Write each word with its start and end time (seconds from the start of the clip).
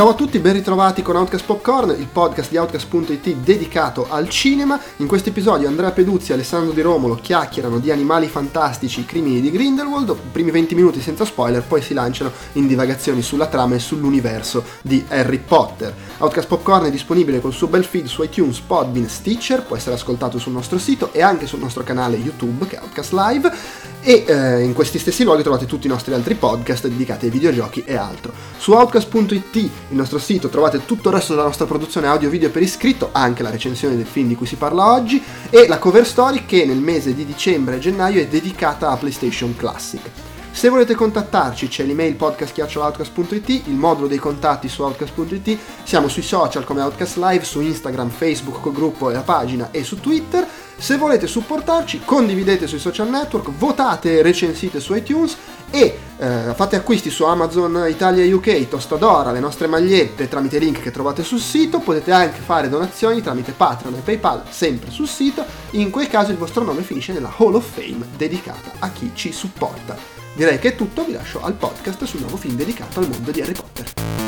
Ciao 0.00 0.08
a 0.08 0.14
tutti, 0.14 0.38
ben 0.38 0.54
ritrovati 0.54 1.02
con 1.02 1.14
Outcast 1.16 1.44
Popcorn, 1.44 1.90
il 1.90 2.06
podcast 2.10 2.48
di 2.48 2.56
Outcast.it 2.56 3.34
dedicato 3.34 4.06
al 4.08 4.30
cinema. 4.30 4.80
In 4.96 5.06
questo 5.06 5.28
episodio 5.28 5.68
Andrea 5.68 5.90
Peduzzi 5.90 6.30
e 6.30 6.34
Alessandro 6.36 6.72
Di 6.72 6.80
Romolo 6.80 7.16
chiacchierano 7.16 7.78
di 7.78 7.90
animali 7.90 8.26
fantastici, 8.26 9.04
crimini 9.04 9.42
di 9.42 9.50
Grindelwald, 9.50 10.16
primi 10.32 10.52
20 10.52 10.74
minuti 10.74 11.02
senza 11.02 11.26
spoiler, 11.26 11.62
poi 11.62 11.82
si 11.82 11.92
lanciano 11.92 12.32
in 12.52 12.66
divagazioni 12.66 13.20
sulla 13.20 13.48
trama 13.48 13.74
e 13.74 13.78
sull'universo 13.78 14.64
di 14.80 15.04
Harry 15.08 15.36
Potter. 15.36 15.94
Outcast 16.16 16.48
Popcorn 16.48 16.86
è 16.86 16.90
disponibile 16.90 17.42
col 17.42 17.52
suo 17.52 17.66
bel 17.66 17.84
feed 17.84 18.06
su 18.06 18.22
iTunes, 18.22 18.58
Podbean, 18.60 19.06
Stitcher, 19.06 19.64
può 19.64 19.76
essere 19.76 19.96
ascoltato 19.96 20.38
sul 20.38 20.54
nostro 20.54 20.78
sito 20.78 21.12
e 21.12 21.20
anche 21.20 21.46
sul 21.46 21.58
nostro 21.58 21.82
canale 21.82 22.16
YouTube 22.16 22.66
che 22.66 22.76
è 22.76 22.80
Outcast 22.80 23.12
Live 23.12 23.52
e 24.02 24.24
eh, 24.26 24.62
in 24.62 24.72
questi 24.72 24.98
stessi 24.98 25.24
luoghi 25.24 25.42
trovate 25.42 25.66
tutti 25.66 25.86
i 25.86 25.90
nostri 25.90 26.14
altri 26.14 26.34
podcast 26.34 26.88
dedicati 26.88 27.26
ai 27.26 27.30
videogiochi 27.30 27.82
e 27.84 27.96
altro. 27.96 28.32
Su 28.56 28.72
outcast.it, 28.72 29.56
il 29.56 29.70
nostro 29.88 30.18
sito, 30.18 30.48
trovate 30.48 30.84
tutto 30.84 31.08
il 31.08 31.14
resto 31.14 31.34
della 31.34 31.46
nostra 31.46 31.66
produzione 31.66 32.06
audio-video 32.06 32.50
per 32.50 32.62
iscritto, 32.62 33.10
anche 33.12 33.42
la 33.42 33.50
recensione 33.50 33.96
del 33.96 34.06
film 34.06 34.28
di 34.28 34.34
cui 34.34 34.46
si 34.46 34.56
parla 34.56 34.92
oggi 34.92 35.22
e 35.50 35.66
la 35.68 35.78
cover 35.78 36.06
story 36.06 36.44
che 36.46 36.64
nel 36.64 36.78
mese 36.78 37.14
di 37.14 37.24
dicembre 37.24 37.76
e 37.76 37.78
gennaio 37.78 38.20
è 38.20 38.26
dedicata 38.26 38.90
a 38.90 38.96
PlayStation 38.96 39.54
Classic. 39.56 40.02
Se 40.52 40.68
volete 40.68 40.94
contattarci 40.94 41.68
c'è 41.68 41.84
l'email 41.84 42.16
podcast.outcast.it, 42.16 43.48
il 43.48 43.74
modulo 43.74 44.08
dei 44.08 44.18
contatti 44.18 44.68
su 44.68 44.82
outcast.it, 44.82 45.58
siamo 45.84 46.08
sui 46.08 46.22
social 46.22 46.64
come 46.64 46.82
Outcast 46.82 47.16
Live, 47.18 47.44
su 47.44 47.60
Instagram, 47.60 48.10
Facebook 48.10 48.60
col 48.60 48.72
gruppo 48.72 49.08
e 49.08 49.12
la 49.12 49.20
pagina 49.20 49.68
e 49.70 49.84
su 49.84 50.00
Twitter 50.00 50.46
se 50.80 50.96
volete 50.96 51.26
supportarci, 51.26 52.00
condividete 52.04 52.66
sui 52.66 52.78
social 52.78 53.10
network, 53.10 53.50
votate 53.50 54.18
e 54.18 54.22
recensite 54.22 54.80
su 54.80 54.94
iTunes 54.94 55.36
e 55.70 55.98
eh, 56.16 56.54
fate 56.54 56.76
acquisti 56.76 57.10
su 57.10 57.24
Amazon 57.24 57.84
Italia 57.86 58.24
UK, 58.34 58.66
Tostadora, 58.66 59.30
le 59.30 59.40
nostre 59.40 59.66
magliette 59.66 60.26
tramite 60.26 60.58
link 60.58 60.80
che 60.80 60.90
trovate 60.90 61.22
sul 61.22 61.38
sito. 61.38 61.80
Potete 61.80 62.12
anche 62.12 62.40
fare 62.40 62.70
donazioni 62.70 63.20
tramite 63.20 63.52
Patreon 63.52 63.94
e 63.94 64.00
PayPal, 64.00 64.44
sempre 64.48 64.90
sul 64.90 65.06
sito. 65.06 65.44
In 65.72 65.90
quel 65.90 66.08
caso 66.08 66.30
il 66.30 66.38
vostro 66.38 66.64
nome 66.64 66.80
finisce 66.80 67.12
nella 67.12 67.32
Hall 67.36 67.54
of 67.54 67.74
Fame 67.74 68.06
dedicata 68.16 68.72
a 68.78 68.90
chi 68.90 69.10
ci 69.12 69.32
supporta. 69.32 69.96
Direi 70.32 70.58
che 70.58 70.68
è 70.68 70.74
tutto, 70.76 71.04
vi 71.04 71.12
lascio 71.12 71.42
al 71.42 71.52
podcast 71.52 72.04
sul 72.04 72.20
nuovo 72.20 72.38
film 72.38 72.54
dedicato 72.54 73.00
al 73.00 73.08
mondo 73.08 73.30
di 73.30 73.42
Harry 73.42 73.52
Potter. 73.52 74.19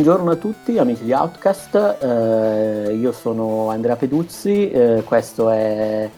Buongiorno 0.00 0.30
a 0.30 0.36
tutti 0.36 0.78
amici 0.78 1.04
di 1.04 1.12
Outcast, 1.12 1.74
eh, 2.00 2.94
io 2.94 3.12
sono 3.12 3.68
Andrea 3.68 3.96
Peduzzi, 3.96 4.70
eh, 4.70 5.02
questo 5.04 5.50
è 5.50 6.08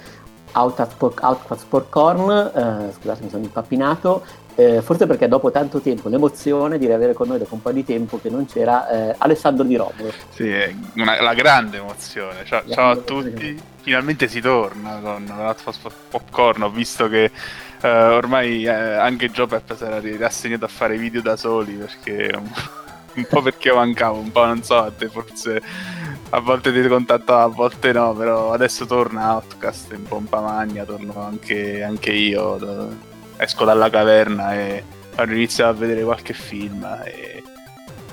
Outcast 0.52 1.66
Popcorn, 1.68 2.30
eh, 2.30 2.92
scusate 2.92 3.24
mi 3.24 3.28
sono 3.28 3.42
impappinato, 3.42 4.24
eh, 4.54 4.82
forse 4.82 5.08
perché 5.08 5.26
dopo 5.26 5.50
tanto 5.50 5.80
tempo 5.80 6.08
l'emozione 6.08 6.78
di 6.78 6.88
avere 6.92 7.12
con 7.12 7.26
noi 7.26 7.38
dopo 7.38 7.54
un 7.54 7.60
po' 7.62 7.72
di 7.72 7.84
tempo 7.84 8.20
che 8.20 8.30
non 8.30 8.46
c'era 8.46 8.88
eh, 8.88 9.16
Alessandro 9.18 9.64
Di 9.64 9.74
Romolo. 9.74 10.12
Sì, 10.28 10.48
è 10.48 10.72
una, 10.94 11.20
la 11.20 11.34
grande 11.34 11.78
emozione, 11.78 12.44
ciao, 12.44 12.62
ciao 12.68 12.90
a 12.92 12.96
tutti, 12.98 13.60
finalmente 13.80 14.28
si 14.28 14.40
torna 14.40 15.00
con 15.02 15.28
Outcast 15.28 15.90
Popcorn, 16.08 16.62
ho 16.62 16.70
visto 16.70 17.08
che 17.08 17.32
eh, 17.80 17.88
ormai 17.88 18.64
anche 18.68 19.28
Joe 19.30 19.48
Pep 19.48 19.74
si 19.74 19.82
era 19.82 20.00
rassegnato 20.18 20.66
a 20.66 20.68
fare 20.68 20.96
video 20.96 21.20
da 21.20 21.36
soli 21.36 21.72
perché 21.72 22.30
un 23.14 23.26
po' 23.28 23.42
perché 23.42 23.72
mancavo, 23.72 24.18
un 24.18 24.32
po' 24.32 24.44
non 24.44 24.62
so, 24.62 24.76
a 24.76 24.90
te 24.90 25.08
forse 25.08 25.60
a 26.30 26.40
volte 26.40 26.72
ti 26.72 26.86
contattavo, 26.86 27.42
a 27.42 27.54
volte 27.54 27.92
no, 27.92 28.14
però 28.14 28.52
adesso 28.52 28.86
torna 28.86 29.34
Outcast 29.34 29.92
in 29.92 30.02
pompa 30.04 30.40
magna, 30.40 30.84
torno 30.84 31.22
anche, 31.22 31.82
anche 31.82 32.12
io, 32.12 32.90
esco 33.36 33.64
dalla 33.64 33.90
caverna 33.90 34.54
e 34.54 34.84
inizio 35.26 35.66
a 35.66 35.72
vedere 35.72 36.02
qualche 36.02 36.32
film 36.32 36.84
e 37.04 37.42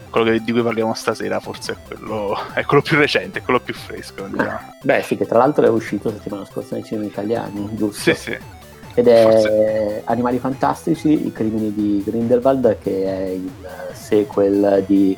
quello 0.09 0.31
che, 0.31 0.41
di 0.41 0.51
cui 0.51 0.63
parliamo 0.63 0.93
stasera 0.93 1.39
forse 1.39 1.73
è 1.73 1.77
quello, 1.87 2.37
è 2.53 2.65
quello 2.65 2.81
più 2.81 2.97
recente, 2.97 3.39
è 3.39 3.41
quello 3.41 3.59
più 3.59 3.73
fresco. 3.73 4.25
Diciamo. 4.25 4.75
Beh 4.81 5.01
sì, 5.03 5.15
che 5.15 5.25
tra 5.25 5.37
l'altro 5.37 5.65
è 5.65 5.69
uscito 5.69 6.09
settimana 6.09 6.45
scorsa 6.45 6.75
nei 6.75 6.83
cinema 6.83 7.05
italiani, 7.05 7.69
giusto? 7.75 8.01
Sì, 8.01 8.15
sì 8.15 8.58
ed 8.99 9.07
è 9.07 9.23
Forse. 9.23 10.01
Animali 10.05 10.39
Fantastici, 10.39 11.27
I 11.27 11.31
crimini 11.31 11.73
di 11.73 12.03
Grindelwald, 12.05 12.77
che 12.79 13.03
è 13.05 13.29
il 13.29 13.49
sequel 13.93 14.83
di 14.85 15.17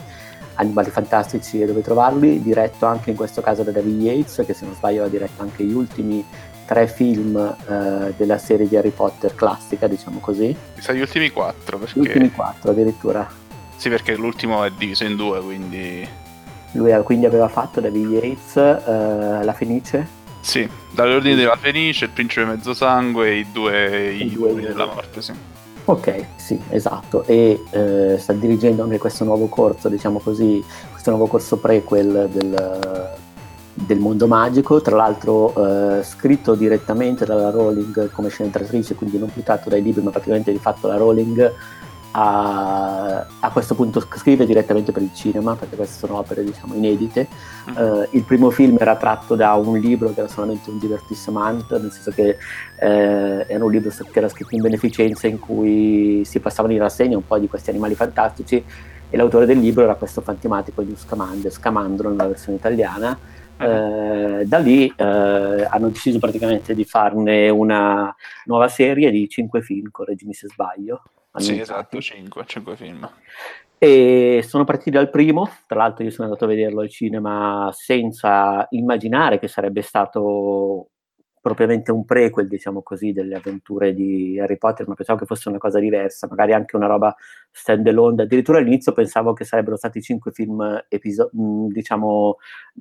Animali 0.56 0.90
Fantastici 0.90 1.62
e 1.62 1.66
dove 1.66 1.82
trovarli, 1.82 2.42
diretto 2.42 2.86
anche 2.86 3.10
in 3.10 3.16
questo 3.16 3.42
caso 3.42 3.64
da 3.64 3.72
David 3.72 4.02
Yates, 4.02 4.44
che 4.46 4.54
se 4.54 4.66
non 4.66 4.76
sbaglio 4.76 5.04
ha 5.04 5.08
diretto 5.08 5.42
anche 5.42 5.64
gli 5.64 5.74
ultimi 5.74 6.24
tre 6.66 6.88
film 6.88 7.36
eh, 7.38 8.14
della 8.16 8.38
serie 8.38 8.68
di 8.68 8.78
Harry 8.78 8.92
Potter 8.92 9.34
classica, 9.34 9.88
diciamo 9.88 10.20
così. 10.20 10.56
Mi 10.76 10.82
sa 10.82 10.94
gli 10.94 11.02
ultimi 11.02 11.30
quattro, 11.32 11.80
perché... 11.80 12.00
Gli 12.00 12.06
ultimi 12.06 12.32
quattro 12.32 12.72
addirittura. 12.72 13.28
Sì, 13.76 13.90
perché 13.90 14.16
l'ultimo 14.16 14.64
è 14.64 14.72
diviso 14.78 15.04
in 15.04 15.16
due, 15.16 15.42
quindi... 15.42 16.08
Lui 16.74 16.94
quindi 17.04 17.26
aveva 17.26 17.50
fatto 17.50 17.82
David 17.82 18.10
Yates, 18.12 18.56
eh, 18.56 19.44
La 19.44 19.54
Fenice, 19.54 20.20
sì, 20.42 20.68
dall'ordine 20.92 21.36
della 21.36 21.56
Fenice, 21.56 22.06
il 22.06 22.12
principe 22.12 22.46
mezzosangue 22.46 23.30
e 23.30 23.38
i 23.38 23.48
due, 23.52 24.14
i 24.14 24.30
due 24.30 24.54
della 24.54 24.86
morte, 24.86 25.22
sì. 25.22 25.34
Ok, 25.86 26.26
sì, 26.36 26.60
esatto. 26.70 27.24
E 27.26 27.64
eh, 27.72 28.18
sta 28.20 28.34
dirigendo 28.34 28.84
anche 28.84 28.98
questo 28.98 29.24
nuovo 29.24 29.48
corso, 29.48 29.90
diciamo 29.90 30.20
così, 30.20 30.64
questo 30.92 31.10
nuovo 31.10 31.28
corso 31.28 31.58
prequel 31.58 32.30
del, 32.32 33.18
del 33.74 34.00
mondo 34.00 34.28
magico, 34.28 34.82
tra 34.82 34.96
l'altro 34.96 35.54
eh, 36.00 36.04
scritto 36.04 36.56
direttamente 36.56 37.26
dalla 37.26 37.50
Rowling 37.50 38.12
come 38.12 38.30
sceneggiatrice, 38.30 38.96
quindi 38.96 39.18
non 39.18 39.32
più 39.32 39.44
tratto 39.44 39.70
dai 39.70 39.82
libri, 39.82 40.04
ma 40.04 40.12
praticamente 40.12 40.52
di 40.52 40.60
fatto 40.60 40.88
la 40.88 40.98
Rowling 40.98 41.54
a, 42.12 43.26
a, 43.40 43.50
questo 43.52 43.76
punto 43.76 44.00
scrive 44.00 44.46
direttamente 44.46 44.92
per 44.92 45.02
il 45.02 45.14
cinema, 45.14 45.56
perché 45.56 45.76
queste 45.76 45.98
sono 46.06 46.18
opere 46.18 46.44
diciamo 46.44 46.74
inedite. 46.74 47.28
Uh, 47.76 48.08
il 48.12 48.24
primo 48.24 48.50
film 48.50 48.78
era 48.80 48.96
tratto 48.96 49.36
da 49.36 49.54
un 49.54 49.80
libro 49.80 50.14
che 50.14 50.20
era 50.20 50.30
solamente 50.30 50.70
un 50.70 50.80
divertissement, 50.80 51.72
nel 51.80 51.92
senso 51.92 52.12
che 52.12 52.38
eh, 52.80 53.46
era 53.48 53.64
un 53.64 53.72
libro 53.72 53.90
che 53.90 54.20
era 54.20 54.28
scritto 54.28 54.56
in 54.56 54.62
beneficenza 54.62 55.28
in 55.28 55.40
cui 55.40 56.24
si 56.26 56.40
passavano 56.40 56.74
in 56.74 56.80
rassegna 56.80 57.16
un 57.16 57.26
po' 57.26 57.38
di 57.38 57.48
questi 57.48 57.70
animali 57.70 57.96
fantastici 57.96 58.64
e 59.10 59.18
l'autore 59.18 59.46
del 59.46 59.60
libro 59.60 59.84
era 59.84 59.96
questo 59.96 60.22
fantomatico 60.22 60.82
di 60.82 60.96
Scamander, 60.96 61.52
Scamandro 61.52 62.10
nella 62.10 62.28
versione 62.28 62.58
italiana. 62.58 63.18
Uh, 63.62 64.44
da 64.44 64.58
lì 64.58 64.88
uh, 64.88 65.04
hanno 65.04 65.90
deciso 65.90 66.18
praticamente 66.18 66.74
di 66.74 66.84
farne 66.84 67.48
una 67.50 68.14
nuova 68.46 68.68
serie 68.68 69.12
di 69.12 69.30
cinque 69.30 69.62
film, 69.62 69.92
correggimi 69.92 70.34
se 70.34 70.48
sbaglio. 70.48 71.04
Sì, 71.36 71.60
esatto, 71.60 72.00
5, 72.00 72.44
5 72.46 72.76
film. 72.76 73.10
E 73.78 74.44
sono 74.48 74.64
partiti 74.64 74.92
dal 74.92 75.10
primo, 75.10 75.50
tra 75.66 75.80
l'altro 75.80 76.04
io 76.04 76.12
sono 76.12 76.28
andato 76.28 76.46
a 76.46 76.50
vederlo 76.50 76.82
al 76.82 76.90
cinema 76.90 77.72
senza 77.74 78.68
immaginare 78.72 79.40
che 79.40 79.48
sarebbe 79.48 79.82
stato 79.82 80.90
propriamente 81.42 81.92
un 81.92 82.06
prequel, 82.06 82.48
diciamo 82.48 82.84
così, 82.84 83.12
delle 83.12 83.36
avventure 83.36 83.96
di 83.96 84.40
Harry 84.40 84.58
Potter, 84.58 84.88
ma 84.88 84.94
pensavo 84.94 85.18
che 85.18 85.26
fosse 85.26 85.50
una 85.50 85.58
cosa 85.58 85.80
diversa, 85.80 86.28
magari 86.30 86.54
anche 86.54 86.76
una 86.76 86.86
roba 86.86 87.16
stand 87.50 87.88
alone. 87.88 88.22
Addirittura 88.22 88.60
all'inizio 88.60 88.92
pensavo 88.92 89.34
che 89.34 89.44
sarebbero 89.44 89.76
stati 89.76 90.02
cinque 90.02 90.32
film, 90.32 90.86
episo- 90.88 91.32
diciamo, 91.34 92.38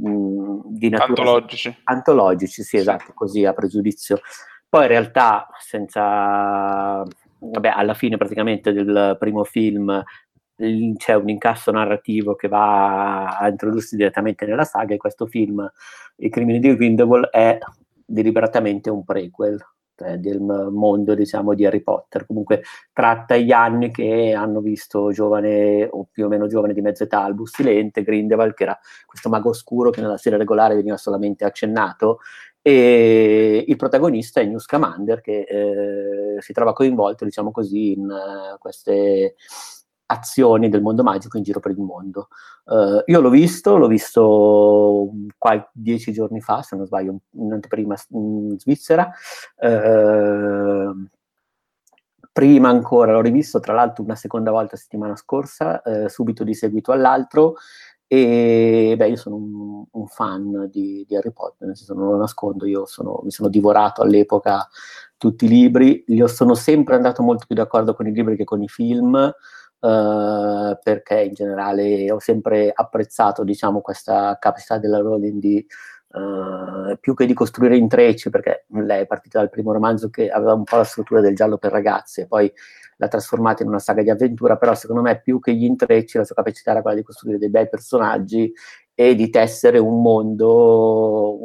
mm, 0.07 0.61
di 0.67 0.91
natura... 0.91 1.23
Antologici. 1.23 1.77
Antologici, 1.85 2.63
sì, 2.63 2.63
sì, 2.63 2.77
esatto, 2.77 3.13
così 3.15 3.47
a 3.47 3.55
pregiudizio. 3.55 4.21
Poi 4.69 4.83
in 4.83 4.89
realtà, 4.89 5.49
senza 5.59 7.03
vabbè, 7.41 7.69
alla 7.69 7.95
fine 7.95 8.17
praticamente 8.17 8.73
del 8.73 9.17
primo 9.19 9.45
film 9.45 10.03
c'è 10.97 11.15
un 11.15 11.29
incasso 11.31 11.71
narrativo 11.71 12.35
che 12.35 12.49
va 12.49 13.39
a 13.39 13.49
introdursi 13.49 13.97
direttamente 13.97 14.45
nella 14.45 14.65
saga 14.65 14.95
e 14.95 14.99
questo 14.99 15.27
film, 15.27 15.67
I 16.17 16.29
crimini 16.29 16.59
di 16.59 16.77
Grindelwald, 16.77 17.29
è 17.31 17.59
deliberatamente 18.05 18.91
un 18.91 19.05
prequel 19.05 19.59
cioè 20.01 20.17
del 20.17 20.41
mondo 20.41 21.15
diciamo 21.15 21.55
di 21.55 21.67
Harry 21.67 21.83
Potter. 21.83 22.25
Comunque 22.27 22.63
tratta 22.93 23.37
gli 23.37 23.53
anni 23.53 23.91
che 23.91 24.33
hanno 24.33 24.61
visto 24.61 25.13
giovane 25.13 25.87
o 25.91 26.09
più 26.11 26.25
o 26.25 26.29
meno 26.29 26.47
giovane 26.47 26.73
di 26.73 26.81
mezza 26.81 27.05
età 27.05 27.23
Albus 27.23 27.55
Silente, 27.55 28.03
Grindelwald 28.03 28.55
che 28.55 28.63
era 28.63 28.79
questo 29.05 29.29
mago 29.29 29.51
oscuro 29.51 29.91
che 29.91 30.01
nella 30.01 30.17
serie 30.17 30.39
regolare 30.39 30.75
veniva 30.75 30.97
solamente 30.97 31.45
accennato 31.45 32.21
e 32.63 33.65
il 33.67 33.77
protagonista 33.77 34.41
è 34.41 34.45
News 34.45 34.67
Commander 34.67 35.21
che 35.21 35.41
eh, 35.41 36.20
si 36.41 36.53
trova 36.53 36.73
coinvolto, 36.73 37.25
diciamo 37.25 37.51
così, 37.51 37.93
in 37.93 38.05
uh, 38.05 38.59
queste 38.59 39.37
azioni 40.07 40.69
del 40.69 40.83
mondo 40.83 41.03
magico 41.03 41.37
in 41.37 41.43
giro 41.43 41.61
per 41.61 41.71
il 41.71 41.79
mondo. 41.79 42.29
Uh, 42.65 43.03
io 43.07 43.21
l'ho 43.21 43.31
visto, 43.31 43.77
l'ho 43.77 43.87
visto 43.87 45.11
qualche, 45.39 45.71
dieci 45.73 46.13
giorni 46.13 46.41
fa, 46.41 46.63
se 46.63 46.77
non 46.77 46.87
sbaglio, 46.87 47.21
in 47.33 47.53
anteprima 47.53 47.95
in 48.11 48.57
Svizzera. 48.59 49.11
Uh, 49.57 51.07
prima 52.33 52.69
ancora 52.69 53.13
l'ho 53.13 53.21
rivisto, 53.21 53.61
tra 53.61 53.73
l'altro 53.73 54.05
una 54.05 54.17
seconda 54.17 54.51
volta 54.51 54.77
settimana 54.77 55.17
scorsa, 55.17 55.81
uh, 55.85 56.09
subito 56.09 56.45
di 56.45 56.55
seguito 56.55 56.93
all'altro. 56.93 57.55
E 58.13 58.95
beh, 58.97 59.09
io 59.09 59.15
sono 59.17 59.37
un, 59.37 59.85
un 59.89 60.07
fan 60.09 60.69
di, 60.69 61.05
di, 61.07 61.15
Harry 61.15 61.31
Potter, 61.31 61.69
nel 61.69 61.77
senso 61.77 61.95
non 61.95 62.09
lo 62.09 62.17
nascondo, 62.17 62.67
io 62.67 62.85
sono, 62.85 63.21
mi 63.23 63.31
sono 63.31 63.49
divorato 63.49 64.03
all'epoca 64.03 64.69
tutti 65.17 65.45
i 65.45 65.49
libri, 65.49 66.03
io 66.09 66.27
sono 66.27 66.57
sempre 66.57 66.97
andato 66.97 67.23
molto 67.23 67.45
più 67.47 67.55
d'accordo 67.55 67.95
con 67.95 68.09
i 68.09 68.13
libri 68.13 68.35
che 68.35 68.43
con 68.43 68.63
i 68.63 68.69
film, 68.69 69.33
Uh, 69.83 70.77
perché 70.83 71.23
in 71.23 71.33
generale 71.33 72.13
ho 72.13 72.19
sempre 72.19 72.71
apprezzato 72.71 73.45
diciamo, 73.45 73.81
questa 73.81 74.37
capacità 74.39 74.77
della 74.77 74.99
Rowling 74.99 75.41
di 75.41 75.67
uh, 76.09 76.99
più 77.01 77.15
che 77.15 77.25
di 77.25 77.33
costruire 77.33 77.79
intrecci, 77.79 78.29
perché 78.29 78.67
lei 78.73 79.03
è 79.03 79.07
partita 79.07 79.39
dal 79.39 79.49
primo 79.49 79.73
romanzo 79.73 80.11
che 80.11 80.29
aveva 80.29 80.53
un 80.53 80.65
po' 80.65 80.77
la 80.77 80.85
struttura 80.85 81.23
del 81.23 81.35
giallo 81.35 81.57
per 81.57 81.73
ragazze, 81.73 82.27
poi 82.27 82.53
l'ha 83.01 83.09
trasformata 83.09 83.63
in 83.63 83.71
una 83.71 83.79
saga 83.79 84.03
di 84.03 84.11
avventura, 84.11 84.59
però 84.59 84.75
secondo 84.75 85.01
me 85.01 85.23
più 85.23 85.41
che 85.41 85.55
gli 85.55 85.65
intrecci 85.65 86.19
la 86.19 86.25
sua 86.25 86.35
capacità 86.35 86.73
era 86.73 86.83
quella 86.83 86.99
di 86.99 87.03
costruire 87.03 87.39
dei 87.39 87.49
bei 87.49 87.67
personaggi 87.67 88.53
e 88.95 89.15
di 89.15 89.31
tessere 89.31 89.79
un 89.79 90.03
mondo, 90.03 91.39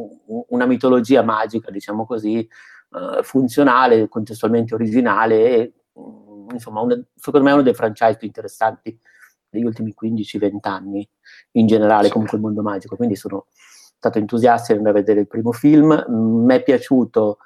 una 0.49 0.65
mitologia 0.65 1.23
magica, 1.23 1.71
diciamo 1.71 2.05
così, 2.05 2.45
uh, 2.89 3.23
funzionale, 3.23 4.09
contestualmente 4.09 4.73
originale 4.73 5.45
e 5.45 5.73
insomma, 6.51 6.81
una, 6.81 7.01
secondo 7.15 7.45
me 7.45 7.51
è 7.51 7.55
uno 7.55 7.63
dei 7.63 7.73
franchise 7.73 8.17
più 8.17 8.27
interessanti 8.27 8.99
degli 9.49 9.63
ultimi 9.63 9.93
15-20 9.99 10.57
anni, 10.63 11.09
in 11.51 11.67
generale, 11.67 12.09
comunque 12.09 12.37
il 12.37 12.43
mondo 12.43 12.61
magico. 12.63 12.97
Quindi 12.97 13.15
sono 13.15 13.45
stato 13.53 14.17
entusiasta 14.17 14.73
di 14.73 14.79
andare 14.79 14.97
a 14.97 14.99
vedere 14.99 15.21
il 15.21 15.27
primo 15.27 15.53
film. 15.53 16.03
Mi 16.09 16.53
è 16.53 16.61
piaciuto 16.61 17.37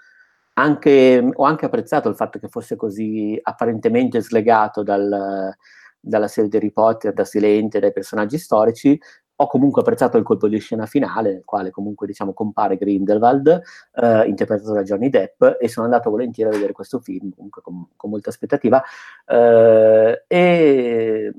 anche, 0.60 1.32
ho 1.34 1.44
anche 1.44 1.66
apprezzato 1.66 2.10
il 2.10 2.16
fatto 2.16 2.40
che 2.40 2.48
fosse 2.48 2.76
così 2.76 3.40
apparentemente 3.42 4.22
slegato 4.22 4.84
dal, 4.84 5.54
dalla 6.00 6.28
serie 6.28 6.50
di 6.50 6.58
Harry 6.58 6.72
Potter, 6.72 7.14
da 7.14 7.26
Silente, 7.26 7.80
dai 7.80 7.92
personaggi 7.92 8.38
storici, 8.38 9.00
ho 9.42 9.48
comunque 9.48 9.82
apprezzato 9.82 10.18
il 10.18 10.24
colpo 10.24 10.50
di 10.50 10.60
scena 10.60 10.86
finale, 10.86 11.32
nel 11.32 11.46
quale 11.46 11.72
comunque 11.72 12.06
diciamo 12.06 12.34
compare 12.34 12.76
Grindelwald, 12.76 13.62
eh, 13.94 14.28
interpretato 14.28 14.74
da 14.74 14.84
Johnny 14.84 15.10
Depp, 15.10 15.42
e 15.60 15.70
sono 15.70 15.86
andato 15.86 16.10
volentieri 16.10 16.50
a 16.50 16.54
vedere 16.54 16.74
questo 16.74 17.00
film, 17.00 17.32
comunque 17.34 17.62
con, 17.62 17.88
con 17.96 18.10
molta 18.10 18.30
aspettativa, 18.30 18.84
eh, 19.26 20.24
e 20.28 21.34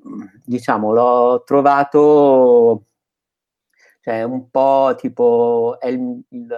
diciamo 0.45 0.93
l'ho 0.93 1.43
trovato 1.45 2.85
cioè 4.01 4.23
un 4.23 4.49
po' 4.49 4.95
tipo 4.97 5.77
il, 5.83 6.23
il, 6.31 6.49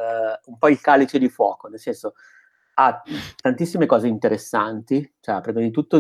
un 0.47 0.59
po' 0.59 0.69
il 0.69 0.81
calice 0.81 1.19
di 1.19 1.29
fuoco, 1.29 1.67
nel 1.67 1.81
senso 1.81 2.15
ha 2.87 3.03
tantissime 3.41 3.87
cose 3.87 4.07
interessanti, 4.09 5.15
cioè 5.21 5.41
prima 5.41 5.61
di 5.61 5.71
tutto 5.71 5.97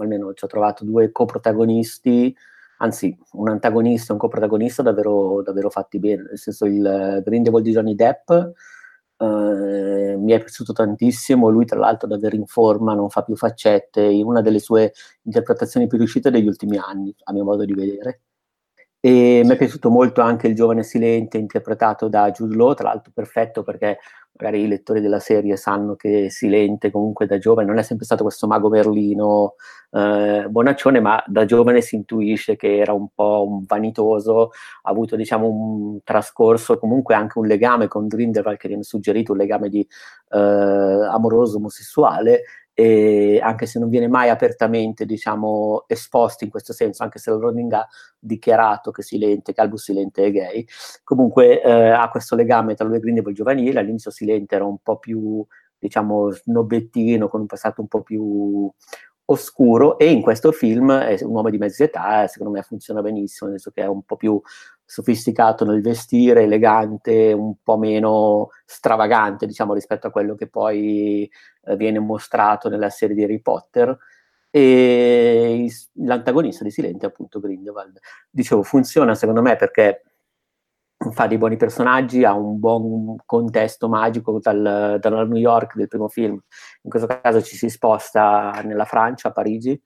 almeno 0.00 0.32
ci 0.34 0.44
ho 0.44 0.48
trovato 0.48 0.84
due 0.84 1.10
coprotagonisti 1.10 2.34
anzi 2.78 3.16
un 3.32 3.48
antagonista 3.48 4.10
e 4.10 4.12
un 4.14 4.18
coprotagonista 4.18 4.82
davvero, 4.82 5.40
davvero 5.42 5.70
fatti 5.70 6.00
bene, 6.00 6.22
nel 6.22 6.38
senso 6.38 6.66
il 6.66 7.22
Grindelwald 7.24 7.64
di 7.64 7.70
Johnny 7.70 7.94
Depp 7.94 8.28
eh, 9.22 10.16
mi 10.18 10.32
è 10.32 10.38
piaciuto 10.38 10.72
tantissimo, 10.72 11.48
lui 11.48 11.64
tra 11.64 11.78
l'altro 11.78 12.08
davvero 12.08 12.34
in 12.34 12.46
forma, 12.46 12.94
non 12.94 13.08
fa 13.08 13.22
più 13.22 13.36
faccette, 13.36 14.02
in 14.02 14.26
una 14.26 14.40
delle 14.40 14.58
sue 14.58 14.92
interpretazioni 15.22 15.86
più 15.86 15.96
riuscite 15.96 16.30
degli 16.30 16.46
ultimi 16.46 16.76
anni, 16.76 17.14
a 17.24 17.32
mio 17.32 17.44
modo 17.44 17.64
di 17.64 17.72
vedere. 17.72 18.22
E 18.98 19.42
mi 19.44 19.50
è 19.54 19.56
piaciuto 19.56 19.90
molto 19.90 20.20
anche 20.22 20.46
il 20.48 20.54
giovane 20.54 20.82
Silente 20.82 21.38
interpretato 21.38 22.08
da 22.08 22.30
Jude 22.30 22.56
Law, 22.56 22.74
tra 22.74 22.88
l'altro 22.88 23.12
perfetto 23.14 23.62
perché 23.62 23.98
magari 24.42 24.62
i 24.62 24.66
lettori 24.66 25.00
della 25.00 25.20
serie 25.20 25.56
sanno 25.56 25.94
che 25.94 26.28
Silente 26.28 26.90
comunque 26.90 27.26
da 27.26 27.38
giovane 27.38 27.68
non 27.68 27.78
è 27.78 27.82
sempre 27.82 28.04
stato 28.04 28.24
questo 28.24 28.48
mago 28.48 28.68
merlino 28.68 29.54
eh, 29.92 30.46
bonaccione, 30.48 30.98
ma 31.00 31.22
da 31.26 31.44
giovane 31.44 31.80
si 31.80 31.94
intuisce 31.94 32.56
che 32.56 32.78
era 32.78 32.92
un 32.92 33.08
po' 33.14 33.46
un 33.46 33.64
vanitoso, 33.64 34.50
ha 34.82 34.90
avuto 34.90 35.14
diciamo 35.14 35.46
un 35.46 36.02
trascorso, 36.02 36.78
comunque 36.78 37.14
anche 37.14 37.38
un 37.38 37.46
legame 37.46 37.86
con 37.86 38.08
Grindelwald 38.08 38.58
che 38.58 38.68
viene 38.68 38.82
suggerito, 38.82 39.32
un 39.32 39.38
legame 39.38 39.68
di 39.68 39.86
eh, 40.30 40.38
amoroso 40.38 41.58
omosessuale, 41.58 42.42
e 42.74 43.38
anche 43.42 43.66
se 43.66 43.78
non 43.78 43.88
viene 43.88 44.08
mai 44.08 44.28
apertamente 44.28 45.04
diciamo, 45.04 45.84
esposto 45.86 46.44
in 46.44 46.50
questo 46.50 46.72
senso, 46.72 47.02
anche 47.02 47.18
se 47.18 47.30
Rowling 47.30 47.72
ha 47.72 47.86
dichiarato 48.18 48.90
che 48.90 49.02
Silente, 49.02 49.52
che 49.52 49.60
Albus 49.60 49.84
Silente 49.84 50.24
è 50.24 50.30
gay, 50.30 50.66
comunque 51.04 51.62
eh, 51.62 51.90
ha 51.90 52.08
questo 52.08 52.34
legame 52.34 52.74
tra 52.74 52.86
lui 52.86 52.96
e 52.96 53.00
Grindelwald 53.00 53.36
giovanile, 53.36 53.80
all'inizio 53.80 54.10
Silente 54.10 54.54
era 54.54 54.64
un 54.64 54.78
po' 54.82 54.98
più 54.98 55.44
diciamo 55.78 56.30
snobettino, 56.30 57.28
con 57.28 57.40
un 57.40 57.46
passato 57.46 57.80
un 57.80 57.88
po' 57.88 58.02
più 58.02 58.70
oscuro 59.24 59.98
e 59.98 60.10
in 60.10 60.20
questo 60.20 60.52
film 60.52 60.92
è 60.92 61.16
un 61.22 61.34
uomo 61.34 61.50
di 61.50 61.58
mezza 61.58 61.84
età, 61.84 62.26
secondo 62.26 62.52
me 62.52 62.62
funziona 62.62 63.02
benissimo, 63.02 63.50
nel 63.50 63.60
senso 63.60 63.74
che 63.74 63.84
è 63.84 63.88
un 63.88 64.02
po' 64.02 64.16
più 64.16 64.40
sofisticato 64.84 65.64
nel 65.64 65.80
vestire, 65.80 66.42
elegante, 66.42 67.32
un 67.32 67.54
po' 67.62 67.78
meno 67.78 68.50
stravagante, 68.64 69.46
diciamo, 69.46 69.74
rispetto 69.74 70.06
a 70.06 70.10
quello 70.10 70.34
che 70.34 70.48
poi 70.48 71.28
viene 71.76 71.98
mostrato 71.98 72.68
nella 72.68 72.90
serie 72.90 73.14
di 73.14 73.24
Harry 73.24 73.40
Potter. 73.40 73.96
E 74.50 75.66
l'antagonista 75.94 76.62
di 76.62 76.70
Silente 76.70 77.06
è 77.06 77.08
appunto 77.08 77.40
Grindelwald. 77.40 77.98
Dicevo, 78.30 78.62
funziona 78.62 79.14
secondo 79.14 79.40
me 79.40 79.56
perché 79.56 80.02
fa 81.10 81.26
dei 81.26 81.38
buoni 81.38 81.56
personaggi, 81.56 82.24
ha 82.24 82.34
un 82.34 82.58
buon 82.58 83.16
contesto 83.26 83.88
magico 83.88 84.38
dal, 84.40 84.98
dalla 85.00 85.24
New 85.24 85.36
York 85.36 85.74
del 85.74 85.88
primo 85.88 86.08
film. 86.08 86.38
In 86.82 86.90
questo 86.90 87.08
caso 87.08 87.42
ci 87.42 87.56
si 87.56 87.68
sposta 87.68 88.60
nella 88.64 88.84
Francia, 88.84 89.28
a 89.28 89.32
Parigi, 89.32 89.80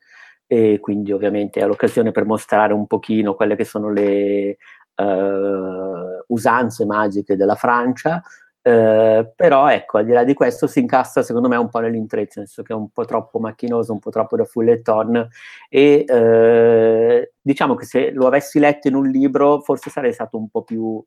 e 0.47 0.79
quindi 0.81 1.13
ovviamente 1.13 1.61
è 1.61 1.67
l'occasione 1.67 2.13
per 2.13 2.25
mostrare 2.25 2.73
un 2.73 2.87
pochino 2.87 3.35
quelle 3.35 3.57
che 3.57 3.65
sono 3.65 3.91
le 3.91 4.59
uh, 4.97 6.25
usanze 6.29 6.85
magiche 6.85 7.37
della 7.37 7.57
Francia. 7.57 8.23
Uh, 8.67 9.31
però 9.37 9.69
ecco, 9.69 9.99
al 9.99 10.05
di 10.05 10.11
là 10.11 10.25
di 10.25 10.35
questo 10.35 10.67
si 10.67 10.81
incassa 10.81 11.23
secondo 11.23 11.47
me 11.47 11.55
un 11.55 11.69
po' 11.69 11.79
nell'intreccio, 11.79 12.41
nel 12.41 12.49
senso 12.49 12.65
che 12.65 12.73
è 12.73 12.77
un 12.77 12.91
po' 12.91 13.05
troppo 13.05 13.39
macchinoso, 13.39 13.93
un 13.93 14.01
po' 14.01 14.11
troppo 14.11 14.35
da 14.35 14.45
fulleton 14.45 15.29
e 15.69 16.05
uh, 16.09 17.33
diciamo 17.41 17.77
che 17.77 17.85
se 17.85 18.11
lo 18.11 18.27
avessi 18.27 18.59
letto 18.59 18.89
in 18.89 18.97
un 18.97 19.09
libro 19.09 19.61
forse 19.61 19.89
sarei 19.89 20.13
stato 20.13 20.37
un 20.37 20.49
po' 20.49 20.65
più 20.65 21.01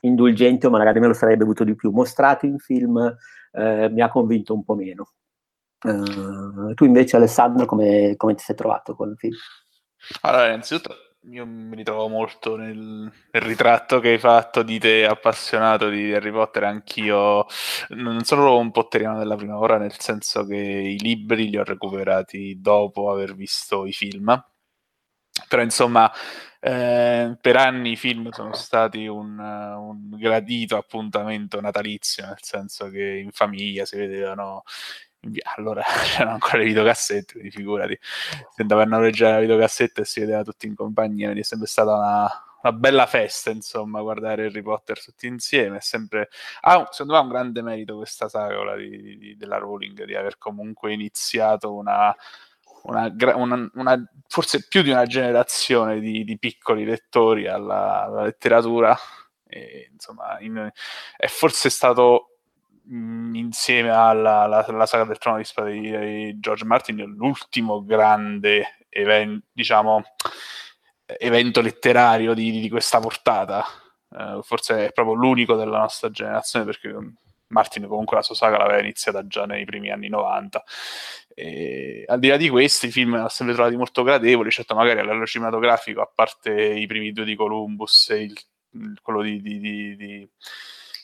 indulgente 0.00 0.66
o 0.66 0.70
magari 0.70 1.00
me 1.00 1.06
lo 1.06 1.14
sarei 1.14 1.38
bevuto 1.38 1.64
di 1.64 1.74
più. 1.74 1.90
Mostrato 1.90 2.44
in 2.44 2.58
film 2.58 2.96
uh, 2.96 3.60
mi 3.90 4.02
ha 4.02 4.10
convinto 4.10 4.52
un 4.52 4.62
po' 4.62 4.74
meno. 4.74 5.12
tu 6.74 6.84
invece 6.84 7.16
Alessandro 7.16 7.64
come, 7.64 8.12
come 8.18 8.34
ti 8.34 8.42
sei 8.42 8.56
trovato 8.56 8.94
con 8.94 9.08
il 9.08 9.16
film? 9.16 9.36
Allora, 10.20 10.48
innanzitutto 10.48 11.05
io 11.28 11.44
mi 11.46 11.74
ritrovo 11.74 12.08
molto 12.08 12.56
nel, 12.56 12.76
nel, 12.76 13.42
ritratto 13.42 14.00
che 14.00 14.10
hai 14.10 14.18
fatto 14.18 14.62
di 14.62 14.78
te 14.78 15.06
appassionato 15.06 15.88
di 15.88 16.12
Harry 16.12 16.30
Potter, 16.30 16.64
anch'io 16.64 17.46
non 17.90 18.22
sono 18.24 18.56
un 18.58 18.70
potteriano 18.70 19.18
della 19.18 19.36
prima 19.36 19.58
ora, 19.58 19.78
nel 19.78 19.98
senso 19.98 20.44
che 20.46 20.56
i 20.56 20.98
libri 20.98 21.48
li 21.50 21.58
ho 21.58 21.64
recuperati 21.64 22.60
dopo 22.60 23.10
aver 23.10 23.34
visto 23.34 23.86
i 23.86 23.92
film, 23.92 24.40
però 25.48 25.62
insomma 25.62 26.10
eh, 26.60 27.36
per 27.40 27.56
anni 27.56 27.92
i 27.92 27.96
film 27.96 28.30
sono 28.30 28.52
stati 28.54 29.06
un, 29.06 29.38
un, 29.38 30.10
gradito 30.18 30.76
appuntamento 30.76 31.60
natalizio, 31.60 32.26
nel 32.26 32.38
senso 32.40 32.88
che 32.88 33.18
in 33.18 33.30
famiglia 33.32 33.84
si 33.84 33.96
vedevano 33.96 34.62
allora 35.56 35.82
c'erano 36.04 36.32
ancora 36.32 36.58
le 36.58 36.64
videocassette, 36.64 37.32
quindi 37.32 37.50
figurati, 37.50 37.98
si 38.00 38.60
andava 38.60 38.82
a 38.82 38.86
noleggiare 38.86 39.34
la 39.34 39.40
videocassetta 39.40 40.02
e 40.02 40.04
si 40.04 40.20
vedeva 40.20 40.42
tutti 40.42 40.66
in 40.66 40.74
compagnia, 40.74 41.24
quindi 41.24 41.40
è 41.40 41.44
sempre 41.44 41.66
stata 41.66 41.94
una, 41.94 42.46
una 42.66 42.72
bella 42.72 43.06
festa, 43.06 43.50
insomma, 43.50 44.00
guardare 44.00 44.46
Harry 44.46 44.62
Potter 44.62 45.02
tutti 45.02 45.26
insieme. 45.26 45.78
È 45.78 45.80
sempre. 45.80 46.28
Ah, 46.62 46.88
secondo 46.90 47.12
me 47.12 47.18
ha 47.18 47.22
un 47.22 47.28
grande 47.28 47.62
merito 47.62 47.96
questa 47.96 48.28
saga 48.28 48.74
di, 48.76 49.16
di, 49.18 49.36
della 49.36 49.58
Rowling 49.58 50.04
di 50.04 50.14
aver 50.14 50.38
comunque 50.38 50.92
iniziato 50.92 51.74
una. 51.74 52.14
Una, 52.82 53.12
una, 53.34 53.68
una, 53.74 54.10
forse 54.28 54.64
più 54.68 54.82
di 54.82 54.90
una 54.90 55.06
generazione 55.06 55.98
di, 55.98 56.22
di 56.22 56.38
piccoli 56.38 56.84
lettori 56.84 57.48
alla, 57.48 58.04
alla 58.04 58.22
letteratura. 58.22 58.96
E, 59.44 59.88
insomma, 59.90 60.38
in, 60.38 60.70
è 61.16 61.26
forse 61.26 61.68
stato 61.68 62.35
insieme 62.88 63.90
alla, 63.90 64.42
alla, 64.42 64.64
alla, 64.64 64.86
saga 64.86 65.04
del 65.04 65.18
trono 65.18 65.38
di 65.38 65.44
spada 65.44 65.68
di, 65.68 66.38
George 66.38 66.64
Martin 66.64 66.96
l'ultimo 67.16 67.84
grande 67.84 68.86
event, 68.88 69.44
diciamo, 69.52 70.02
evento 71.04 71.60
letterario 71.60 72.34
di, 72.34 72.60
di 72.60 72.68
questa 72.68 73.00
portata 73.00 73.64
uh, 74.10 74.42
forse 74.42 74.86
è 74.86 74.92
proprio 74.92 75.14
l'unico 75.14 75.56
della 75.56 75.78
nostra 75.78 76.10
generazione 76.10 76.64
perché 76.64 76.94
Martin 77.48 77.86
comunque 77.86 78.16
la 78.16 78.22
sua 78.22 78.34
saga 78.34 78.58
l'aveva 78.58 78.80
iniziata 78.80 79.26
già 79.26 79.46
nei 79.46 79.64
primi 79.64 79.90
anni 79.90 80.08
90. 80.08 80.64
E, 81.34 82.04
al 82.06 82.18
di 82.18 82.28
là 82.28 82.36
di 82.36 82.48
questi, 82.48 82.86
i 82.86 82.90
film 82.90 83.16
l'ho 83.16 83.28
sempre 83.28 83.54
trovati 83.54 83.76
molto 83.76 84.02
gradevoli, 84.02 84.50
certo 84.50 84.74
magari 84.74 84.98
a 84.98 85.02
livello 85.02 85.26
cinematografico, 85.26 86.00
a 86.00 86.10
parte 86.12 86.50
i 86.52 86.86
primi 86.86 87.12
due 87.12 87.24
di 87.24 87.36
Columbus 87.36 88.10
e 88.10 88.22
il, 88.22 88.34
quello 89.00 89.22
di, 89.22 89.40
di, 89.40 89.60
di, 89.60 90.28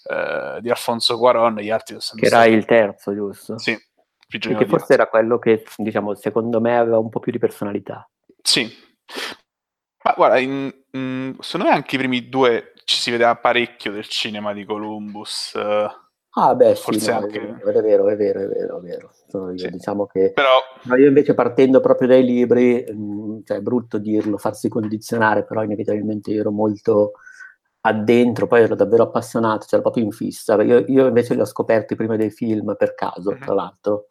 di, 0.05 0.15
uh, 0.15 0.61
di 0.61 0.71
Alfonso 0.71 1.19
Cuaron, 1.19 1.57
gli 1.57 1.71
altri 1.71 1.97
sono 2.01 2.21
Che 2.21 2.27
era 2.27 2.45
il 2.45 2.65
terzo, 2.65 3.15
giusto? 3.15 3.59
Sì. 3.59 3.79
Che 4.27 4.67
forse 4.67 4.95
era 4.95 5.09
quello 5.09 5.39
che, 5.39 5.63
diciamo, 5.77 6.15
secondo 6.15 6.59
me 6.61 6.79
aveva 6.79 6.99
un 6.99 7.11
po' 7.11 7.21
più 7.21 7.31
di 7.31 7.39
personalità. 7.39 8.09
Sì. 8.41 8.67
Ma 10.05 10.15
guarda, 10.17 10.39
in, 10.39 10.73
in, 10.93 11.37
secondo 11.41 11.67
me 11.67 11.75
anche 11.75 11.97
i 11.97 11.99
primi 11.99 12.29
due 12.31 12.73
ci 12.85 12.97
si 12.97 13.11
vedeva 13.11 13.37
parecchio 13.37 13.93
del 13.93 14.07
cinema 14.07 14.55
di 14.55 14.65
Columbus. 14.65 15.53
Uh, 15.55 15.87
Ah, 16.35 16.55
beh, 16.55 16.75
sì, 16.77 17.11
no, 17.11 17.17
anche... 17.19 17.41
è, 17.41 17.83
vero, 17.83 18.09
è 18.09 18.17
vero, 18.17 18.41
è 18.41 18.49
vero, 18.49 18.79
è 18.79 18.81
vero. 18.81 19.11
Io. 19.51 19.59
Sì. 19.59 19.69
Diciamo 19.69 20.07
che 20.07 20.33
però... 20.35 20.61
no, 20.85 20.97
io 20.97 21.09
invece 21.09 21.35
partendo 21.35 21.81
proprio 21.81 22.09
dai 22.09 22.25
libri, 22.25 22.83
mh, 22.89 22.95
mm, 22.95 23.39
cioè 23.45 23.59
è 23.59 23.61
brutto 23.61 23.99
dirlo, 23.99 24.39
farsi 24.39 24.71
condizionare, 24.71 25.45
però 25.45 25.63
inevitabilmente 25.63 26.31
io 26.31 26.41
ero 26.41 26.51
molto 26.51 27.13
addentro, 27.83 28.47
poi 28.47 28.63
ero 28.63 28.75
davvero 28.75 29.05
appassionato, 29.05 29.67
cioè 29.67 29.75
ero 29.75 29.83
proprio 29.83 30.05
in 30.05 30.11
fissa. 30.11 30.61
Io, 30.63 30.85
io 30.87 31.07
invece 31.07 31.35
li 31.35 31.41
ho 31.41 31.45
scoperti 31.45 31.95
prima 31.95 32.17
dei 32.17 32.31
film 32.31 32.75
per 32.77 32.95
caso, 32.95 33.31
mm-hmm. 33.31 33.41
tra 33.41 33.55
l'altro 33.55 34.07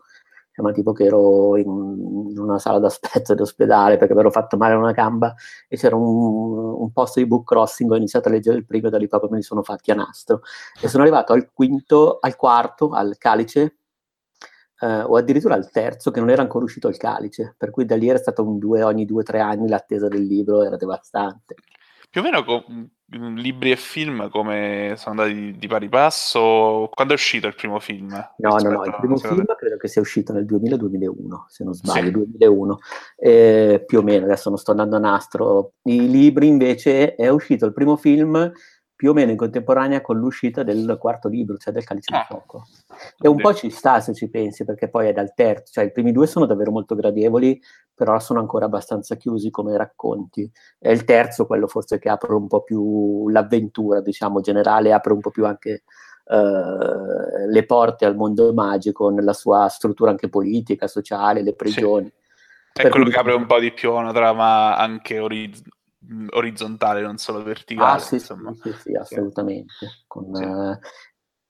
ma 0.62 0.72
tipo 0.72 0.92
che 0.94 1.06
ero 1.06 1.58
in, 1.58 1.68
in 2.30 2.40
una 2.40 2.60
sala 2.60 2.80
d'aspetto 2.80 3.34
di 3.34 3.42
ospedale 3.42 3.98
perché 3.98 4.14
mi 4.14 4.20
ero 4.20 4.32
fatto 4.32 4.58
male 4.58 4.74
a 4.74 4.78
una 4.78 4.92
gamba 4.92 5.34
e 5.68 5.78
c'era 5.78 5.96
un, 5.96 6.06
un 6.06 6.92
posto 6.92 7.20
di 7.20 7.26
book 7.26 7.46
crossing, 7.48 7.92
ho 7.92 7.96
iniziato 7.96 8.30
a 8.30 8.32
leggere 8.32 8.58
il 8.58 8.66
primo 8.66 8.88
e 8.88 8.90
da 8.90 8.98
lì 8.98 9.08
proprio 9.08 9.30
me 9.30 9.38
li 9.38 9.44
sono 9.44 9.64
fatti 9.64 9.92
a 9.92 9.96
nastro. 9.96 10.42
E 10.80 10.88
sono 10.88 11.04
arrivato 11.04 11.34
al 11.34 11.52
quinto, 11.52 12.20
al 12.20 12.36
quarto, 12.36 12.90
al 12.92 13.18
calice, 13.18 13.78
eh, 14.80 15.02
o 15.02 15.16
addirittura 15.16 15.56
al 15.56 15.70
terzo 15.70 16.12
che 16.12 16.20
non 16.20 16.30
era 16.30 16.42
ancora 16.42 16.66
uscito 16.66 16.88
il 16.88 16.98
calice, 16.98 17.56
per 17.58 17.70
cui 17.70 17.86
da 17.86 17.96
lì 17.96 18.10
era 18.10 18.20
stato 18.20 18.44
un 18.44 18.58
due 18.58 18.84
ogni 18.84 19.06
due 19.06 19.22
o 19.22 19.24
tre 19.24 19.40
anni 19.40 19.68
l'attesa 19.68 20.08
del 20.08 20.24
libro, 20.24 20.64
era 20.64 20.78
devastante. 20.78 21.56
Più 22.12 22.20
o 22.20 22.24
meno 22.26 22.44
com- 22.44 22.90
libri 23.38 23.72
e 23.72 23.78
film 23.78 24.30
come 24.30 24.96
sono 24.98 25.22
andati 25.22 25.56
di, 25.58 25.68
pari 25.68 25.88
passo? 25.88 26.90
Quando 26.94 27.14
è 27.14 27.16
uscito 27.16 27.48
il 27.48 27.56
primo 27.56 27.80
film? 27.80 28.10
No, 28.38 28.58
no, 28.58 28.70
no, 28.70 28.84
il 28.84 28.94
primo 29.00 29.16
film 29.16 29.46
credo 29.58 29.78
che 29.78 29.88
sia 29.88 30.02
uscito 30.02 30.34
nel 30.34 30.44
2000-2001, 30.44 31.46
se 31.48 31.64
non 31.64 31.74
sbaglio, 31.74 32.08
sì. 32.08 32.12
2001, 32.12 32.80
eh, 33.16 33.84
più 33.88 34.00
o 34.00 34.02
meno, 34.02 34.26
adesso 34.26 34.50
non 34.50 34.58
sto 34.58 34.72
andando 34.72 34.98
a 34.98 35.00
nastro. 35.00 35.76
I 35.84 36.10
libri 36.10 36.48
invece 36.48 37.16
è 37.16 37.30
uscito 37.30 37.66
il 37.66 37.72
primo 37.72 37.96
film 37.96 38.52
più 38.94 39.12
o 39.12 39.14
meno 39.14 39.32
in 39.32 39.38
contemporanea 39.38 40.02
con 40.02 40.18
l'uscita 40.18 40.64
del 40.64 40.98
quarto 41.00 41.30
libro, 41.30 41.56
cioè 41.56 41.72
del 41.72 41.86
Calice 41.86 42.14
ah. 42.14 42.20
di 42.20 42.26
Fuoco. 42.28 42.68
E 43.20 43.28
un 43.28 43.38
po' 43.38 43.54
ci 43.54 43.70
sta 43.70 44.00
se 44.00 44.14
ci 44.14 44.30
pensi, 44.30 44.66
perché 44.66 44.90
poi 44.90 45.08
è 45.08 45.14
dal 45.14 45.34
terzo, 45.34 45.72
cioè 45.74 45.86
i 45.86 45.92
primi 45.92 46.12
due 46.12 46.28
sono 46.28 46.46
davvero 46.46 46.72
molto 46.72 46.96
gradevoli, 46.96 47.62
però 47.94 48.20
sono 48.20 48.40
ancora 48.40 48.66
abbastanza 48.66 49.16
chiusi 49.16 49.50
come 49.50 49.78
racconti. 49.78 50.50
È 50.80 50.90
il 50.90 51.04
terzo 51.04 51.46
quello 51.46 51.68
forse 51.68 52.00
che 52.00 52.10
apre 52.10 52.34
un 52.34 52.48
po' 52.48 52.64
più 52.64 53.30
l'avventura, 53.30 54.02
diciamo, 54.02 54.42
generale, 54.42 54.94
apre 54.94 55.14
un 55.14 55.20
po' 55.20 55.30
più 55.30 55.46
anche 55.46 55.84
uh, 56.26 57.48
le 57.48 57.66
porte 57.66 58.06
al 58.06 58.16
mondo 58.16 58.54
magico 58.54 59.10
nella 59.10 59.34
sua 59.34 59.68
struttura 59.68 60.12
anche 60.12 60.30
politica, 60.30 60.88
sociale, 60.88 61.44
le 61.44 61.54
prigioni. 61.54 62.12
Sì. 62.74 62.82
È 62.82 62.90
quello 62.90 63.10
che 63.10 63.18
apre 63.18 63.34
un 63.34 63.46
po' 63.46 63.60
di 63.60 63.72
più 63.72 63.92
una 63.94 64.14
trama 64.14 64.78
anche 64.78 65.20
orizzontale 65.20 65.80
orizzontale, 66.32 67.02
non 67.02 67.18
solo 67.18 67.44
verticale. 67.44 67.98
Ah, 67.98 68.00
sì, 68.00 68.20
sì, 68.20 68.34
sì, 68.62 68.74
sì, 68.74 68.96
assolutamente. 68.96 69.74
Con, 70.08 70.34
sì. 70.34 70.44
Uh, 70.44 70.78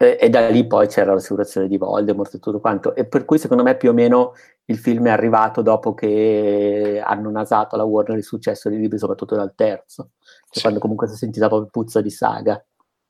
e, 0.01 0.17
e, 0.19 0.29
da 0.29 0.49
lì 0.49 0.65
poi 0.65 0.87
c'era 0.87 1.13
l'assicurazione 1.13 1.67
di 1.67 1.77
Voldemort 1.77 2.33
e 2.33 2.39
tutto 2.39 2.59
quanto. 2.59 2.95
E 2.95 3.05
per 3.05 3.23
cui 3.23 3.37
secondo 3.37 3.61
me 3.61 3.77
più 3.77 3.91
o 3.91 3.93
meno 3.93 4.33
il 4.65 4.79
film 4.79 5.05
è 5.05 5.11
arrivato 5.11 5.61
dopo 5.61 5.93
che 5.93 6.99
hanno 7.05 7.29
nasato 7.29 7.75
la 7.75 7.83
Warner 7.83 8.17
il 8.17 8.23
successo 8.23 8.67
dei 8.67 8.79
libri, 8.79 8.97
soprattutto 8.97 9.35
dal 9.35 9.53
terzo, 9.53 10.11
cioè 10.49 10.61
quando 10.63 10.79
comunque 10.79 11.07
si 11.07 11.13
è 11.13 11.17
sentita 11.17 11.47
proprio 11.47 11.69
puzza 11.69 12.01
di 12.01 12.09
saga. 12.09 12.63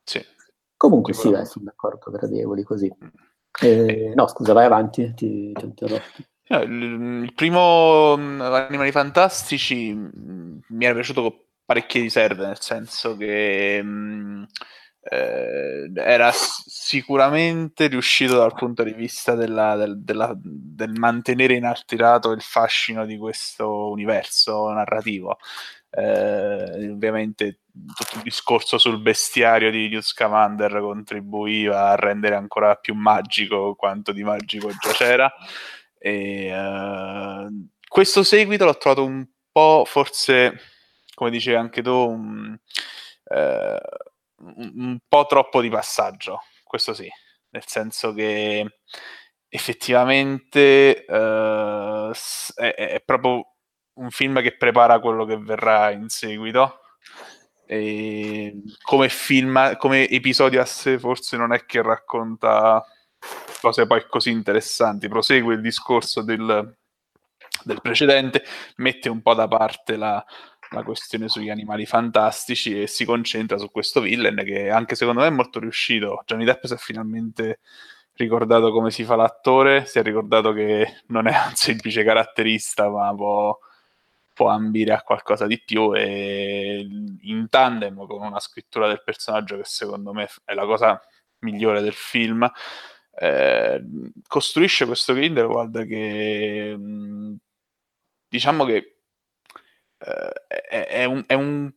Sì. 0.04 0.22
Comunque 0.76 1.14
sì, 1.14 1.30
dai, 1.30 1.46
sono 1.46 1.66
d'accordo, 1.66 2.12
gradevoli 2.12 2.64
così. 2.64 2.92
Mm. 2.92 3.08
Eh, 3.62 4.12
no, 4.14 4.28
scusa, 4.28 4.52
vai 4.52 4.66
avanti, 4.66 5.14
ti, 5.14 5.54
ti 5.54 5.64
interrompo. 5.64 6.04
Eh, 6.48 6.64
il 6.64 7.32
primo 7.34 8.18
mm, 8.18 8.42
Animali 8.42 8.92
Fantastici 8.92 9.94
mm, 9.94 10.58
mi 10.70 10.84
era 10.84 10.94
piaciuto 10.94 11.46
parecchie 11.64 12.02
riserve, 12.02 12.48
nel 12.48 12.60
senso 12.60 13.16
che 13.16 13.82
mh, 13.82 14.48
eh, 15.04 15.92
era 15.96 16.32
sicuramente 16.32 17.88
riuscito 17.88 18.38
dal 18.38 18.54
punto 18.54 18.84
di 18.84 18.94
vista 18.94 19.34
della, 19.34 19.76
del, 19.76 20.00
della, 20.00 20.32
del, 20.36 20.92
mantenere 20.92 21.56
inalterato 21.56 22.32
il 22.32 22.42
fascino 22.42 23.06
di 23.06 23.18
questo 23.18 23.90
universo 23.90 24.70
narrativo. 24.70 25.38
Eh, 25.90 26.90
ovviamente 26.90 27.62
tutto 27.72 28.18
il 28.18 28.22
discorso 28.24 28.78
sul 28.78 29.02
bestiario 29.02 29.72
di 29.72 29.90
Newt 29.90 30.04
Scamander 30.04 30.80
contribuiva 30.80 31.90
a 31.90 31.96
rendere 31.96 32.36
ancora 32.36 32.76
più 32.76 32.94
magico 32.94 33.76
quanto 33.76 34.12
di 34.12 34.24
magico 34.24 34.70
già 34.70 34.92
c'era. 34.92 35.34
E, 35.98 36.52
uh, 36.54 37.68
questo 37.88 38.24
seguito 38.24 38.66
l'ho 38.66 38.78
trovato 38.78 39.04
un 39.06 39.26
po', 39.52 39.84
forse, 39.86 40.60
come 41.14 41.30
dicevi 41.30 41.58
anche 41.58 41.82
tu, 41.82 41.92
un, 41.92 42.58
uh, 43.24 44.11
un 44.42 44.98
po' 45.08 45.26
troppo 45.28 45.62
di 45.62 45.70
passaggio, 45.70 46.42
questo 46.64 46.94
sì, 46.94 47.10
nel 47.50 47.64
senso 47.66 48.14
che 48.14 48.80
effettivamente 49.48 51.06
uh, 51.08 52.12
è, 52.56 52.74
è, 52.74 53.02
proprio 53.04 53.46
un 53.96 54.10
film 54.10 54.42
che 54.42 54.56
prepara 54.56 55.00
quello 55.00 55.26
che 55.26 55.38
verrà 55.38 55.92
in 55.92 56.08
seguito. 56.10 56.80
E 57.66 58.62
come 58.82 59.10
film, 59.10 59.78
come 59.78 60.08
episodio 60.10 60.62
a 60.62 60.66
sé, 60.66 60.98
forse 61.00 61.38
non 61.38 61.54
è 61.54 61.66
che 61.66 61.82
racconta 61.82 62.86
cose 63.62 63.86
poi 63.88 64.06
così 64.08 64.32
interessanti. 64.32 65.08
Prosegue 65.08 65.54
il 65.54 65.62
discorso 65.62 66.22
del, 66.22 66.78
del 67.64 67.82
precedente, 67.82 68.44
mette 68.78 69.10
un 69.10 69.22
po' 69.22 69.34
da 69.34 69.48
parte 69.48 69.96
la, 69.96 70.26
la, 70.72 70.84
questione 70.84 71.28
sugli 71.30 71.50
animali 71.50 71.86
fantastici 71.86 72.82
e 72.82 72.88
si 72.88 73.06
concentra 73.06 73.58
su 73.58 73.70
questo 73.72 74.02
villain 74.02 74.36
che 74.46 74.70
anche 74.70 74.96
secondo 74.96 75.22
me 75.22 75.28
è 75.28 75.32
molto 75.32 75.60
riuscito. 75.60 76.22
Johnny 76.26 76.46
Depp 76.46 76.66
si 76.66 76.74
è 76.74 76.78
finalmente 76.78 77.60
ricordato 78.14 78.72
come 78.72 78.92
si 78.92 79.04
fa 79.04 79.16
l'attore, 79.16 79.86
si 79.86 80.00
è 80.00 80.04
ricordato 80.04 80.54
che 80.54 81.02
non 81.08 81.28
è 81.28 81.34
un 81.48 81.56
semplice 81.56 82.04
caratterista, 82.04 82.90
ma 82.90 83.14
può, 83.16 83.58
può 84.34 84.48
ambire 84.50 84.94
a 84.94 85.02
qualcosa 85.02 85.48
di 85.48 85.62
più 85.64 85.96
e 85.96 86.88
in 87.22 87.48
tandem 87.50 88.06
con 88.08 88.22
una 88.22 88.40
scrittura 88.40 88.88
del 88.88 89.04
personaggio 89.04 89.58
che 89.58 89.66
secondo 89.66 90.14
me 90.14 90.28
è 90.46 90.54
la 90.54 90.66
cosa 90.66 91.00
migliore 91.40 91.82
del 91.82 91.94
film 91.94 92.50
eh, 93.14 93.84
costruisce 94.28 94.86
questo 94.86 95.14
Grindelwald 95.14 95.86
che 95.86 96.78
diciamo 98.28 98.64
che 98.66 99.01
è, 100.48 100.88
è, 100.88 101.06
un, 101.06 101.24
è, 101.28 101.34
un, 101.34 101.72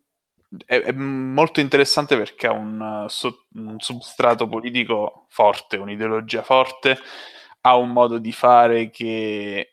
è, 0.64 0.92
molto 0.92 1.60
interessante 1.60 2.16
perché 2.16 2.46
ha 2.46 2.52
un, 2.52 3.06
un, 3.54 3.76
substrato 3.78 4.48
politico 4.48 5.26
forte, 5.28 5.76
un'ideologia 5.76 6.42
forte, 6.42 6.96
ha 7.62 7.76
un 7.76 7.90
modo 7.90 8.18
di 8.18 8.32
fare 8.32 8.90
che 8.90 9.72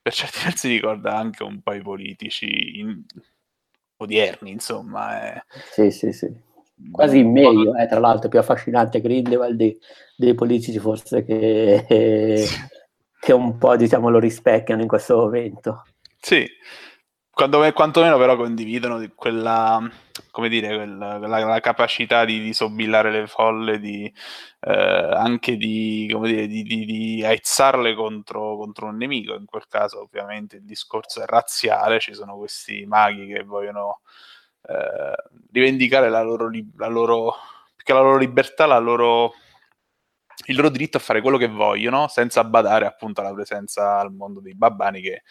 per 0.00 0.12
certi 0.12 0.38
versi 0.44 0.68
ricorda 0.68 1.16
anche 1.16 1.42
un 1.42 1.60
po' 1.62 1.72
i 1.74 1.82
politici 1.82 2.78
in, 2.78 3.04
odierni, 3.96 4.50
insomma. 4.50 5.34
È... 5.34 5.44
Sì, 5.70 5.90
sì, 5.90 6.12
sì 6.12 6.50
quasi 6.90 7.22
meglio, 7.22 7.76
eh, 7.76 7.86
tra 7.86 8.00
l'altro 8.00 8.28
più 8.28 8.38
affascinante 8.38 9.00
Grindelwald 9.00 9.56
dei, 9.56 9.78
dei 10.16 10.34
politici 10.34 10.78
forse 10.78 11.24
che, 11.24 11.84
che, 13.20 13.32
un 13.32 13.58
po' 13.58 13.76
diciamo 13.76 14.08
lo 14.08 14.18
rispecchiano 14.18 14.82
in 14.82 14.88
questo 14.88 15.16
momento. 15.16 15.84
Sì, 16.18 16.46
quando, 17.34 17.72
quantomeno 17.72 18.18
però 18.18 18.36
condividono 18.36 19.02
quella, 19.14 19.80
come 20.30 20.48
dire, 20.50 20.76
quella, 20.76 21.16
la, 21.18 21.38
la, 21.44 21.60
capacità 21.60 22.26
di, 22.26 22.40
di 22.40 22.52
sobillare 22.52 23.10
le 23.10 23.26
folle, 23.26 23.80
di, 23.80 24.12
eh, 24.60 24.72
anche 24.72 25.56
di, 25.56 26.08
come 26.12 26.28
dire, 26.28 26.46
di, 26.46 26.62
di, 26.62 26.84
di 26.84 27.24
aizzarle 27.24 27.94
contro, 27.94 28.56
contro, 28.56 28.86
un 28.86 28.96
nemico. 28.96 29.34
In 29.34 29.46
quel 29.46 29.66
caso 29.66 30.02
ovviamente 30.02 30.56
il 30.56 30.64
discorso 30.64 31.22
è 31.22 31.26
razziale, 31.26 32.00
ci 32.00 32.14
sono 32.14 32.36
questi 32.36 32.84
maghi 32.86 33.26
che 33.26 33.42
vogliono 33.44 34.00
eh, 34.68 35.14
rivendicare 35.52 36.10
la 36.10 36.22
loro, 36.22 36.50
la 36.76 36.88
loro, 36.88 37.34
la 37.86 38.00
loro 38.00 38.18
libertà, 38.18 38.66
la 38.66 38.78
loro, 38.78 39.34
il 40.46 40.56
loro 40.56 40.68
diritto 40.68 40.96
a 40.96 41.00
fare 41.00 41.20
quello 41.20 41.38
che 41.38 41.48
vogliono, 41.48 42.08
senza 42.08 42.44
badare 42.44 42.86
appunto 42.86 43.20
alla 43.20 43.32
presenza 43.32 43.98
al 43.98 44.12
mondo 44.12 44.40
dei 44.40 44.54
babbani 44.54 45.00
che 45.00 45.22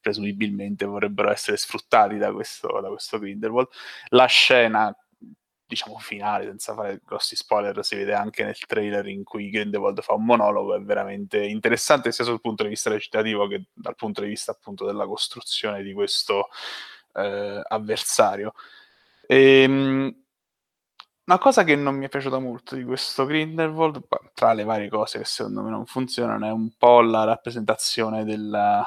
presumibilmente 0.00 0.84
vorrebbero 0.84 1.30
essere 1.30 1.56
sfruttati 1.56 2.16
da 2.16 2.32
questo, 2.32 2.80
da 2.80 2.88
questo 2.88 3.18
Grindelwald. 3.18 3.68
La 4.08 4.26
scena 4.26 4.94
diciamo 5.70 5.98
finale, 5.98 6.46
senza 6.46 6.74
fare 6.74 7.00
grossi 7.04 7.36
spoiler, 7.36 7.84
si 7.84 7.94
vede 7.94 8.12
anche 8.12 8.42
nel 8.42 8.58
trailer 8.66 9.06
in 9.06 9.22
cui 9.22 9.50
Grindelwald 9.50 10.00
fa 10.00 10.14
un 10.14 10.24
monologo, 10.24 10.74
è 10.74 10.80
veramente 10.80 11.44
interessante 11.44 12.10
sia 12.10 12.24
sul 12.24 12.40
punto 12.40 12.64
di 12.64 12.70
vista 12.70 12.90
recitativo 12.90 13.46
che 13.46 13.66
dal 13.72 13.94
punto 13.94 14.20
di 14.20 14.26
vista 14.26 14.50
appunto 14.50 14.84
della 14.84 15.06
costruzione 15.06 15.84
di 15.84 15.92
questo 15.92 16.48
eh, 17.14 17.62
avversario. 17.68 18.52
Ehm, 19.28 20.12
una 21.30 21.38
cosa 21.38 21.62
che 21.62 21.76
non 21.76 21.94
mi 21.94 22.06
è 22.06 22.08
piaciuta 22.08 22.40
molto 22.40 22.74
di 22.74 22.82
questo 22.82 23.24
Grindelwald, 23.24 24.02
tra 24.34 24.52
le 24.52 24.64
varie 24.64 24.88
cose 24.88 25.18
che 25.18 25.24
secondo 25.24 25.62
me 25.62 25.70
non 25.70 25.86
funzionano, 25.86 26.44
è 26.44 26.50
un 26.50 26.70
po' 26.76 27.00
la 27.02 27.22
rappresentazione 27.22 28.24
della, 28.24 28.84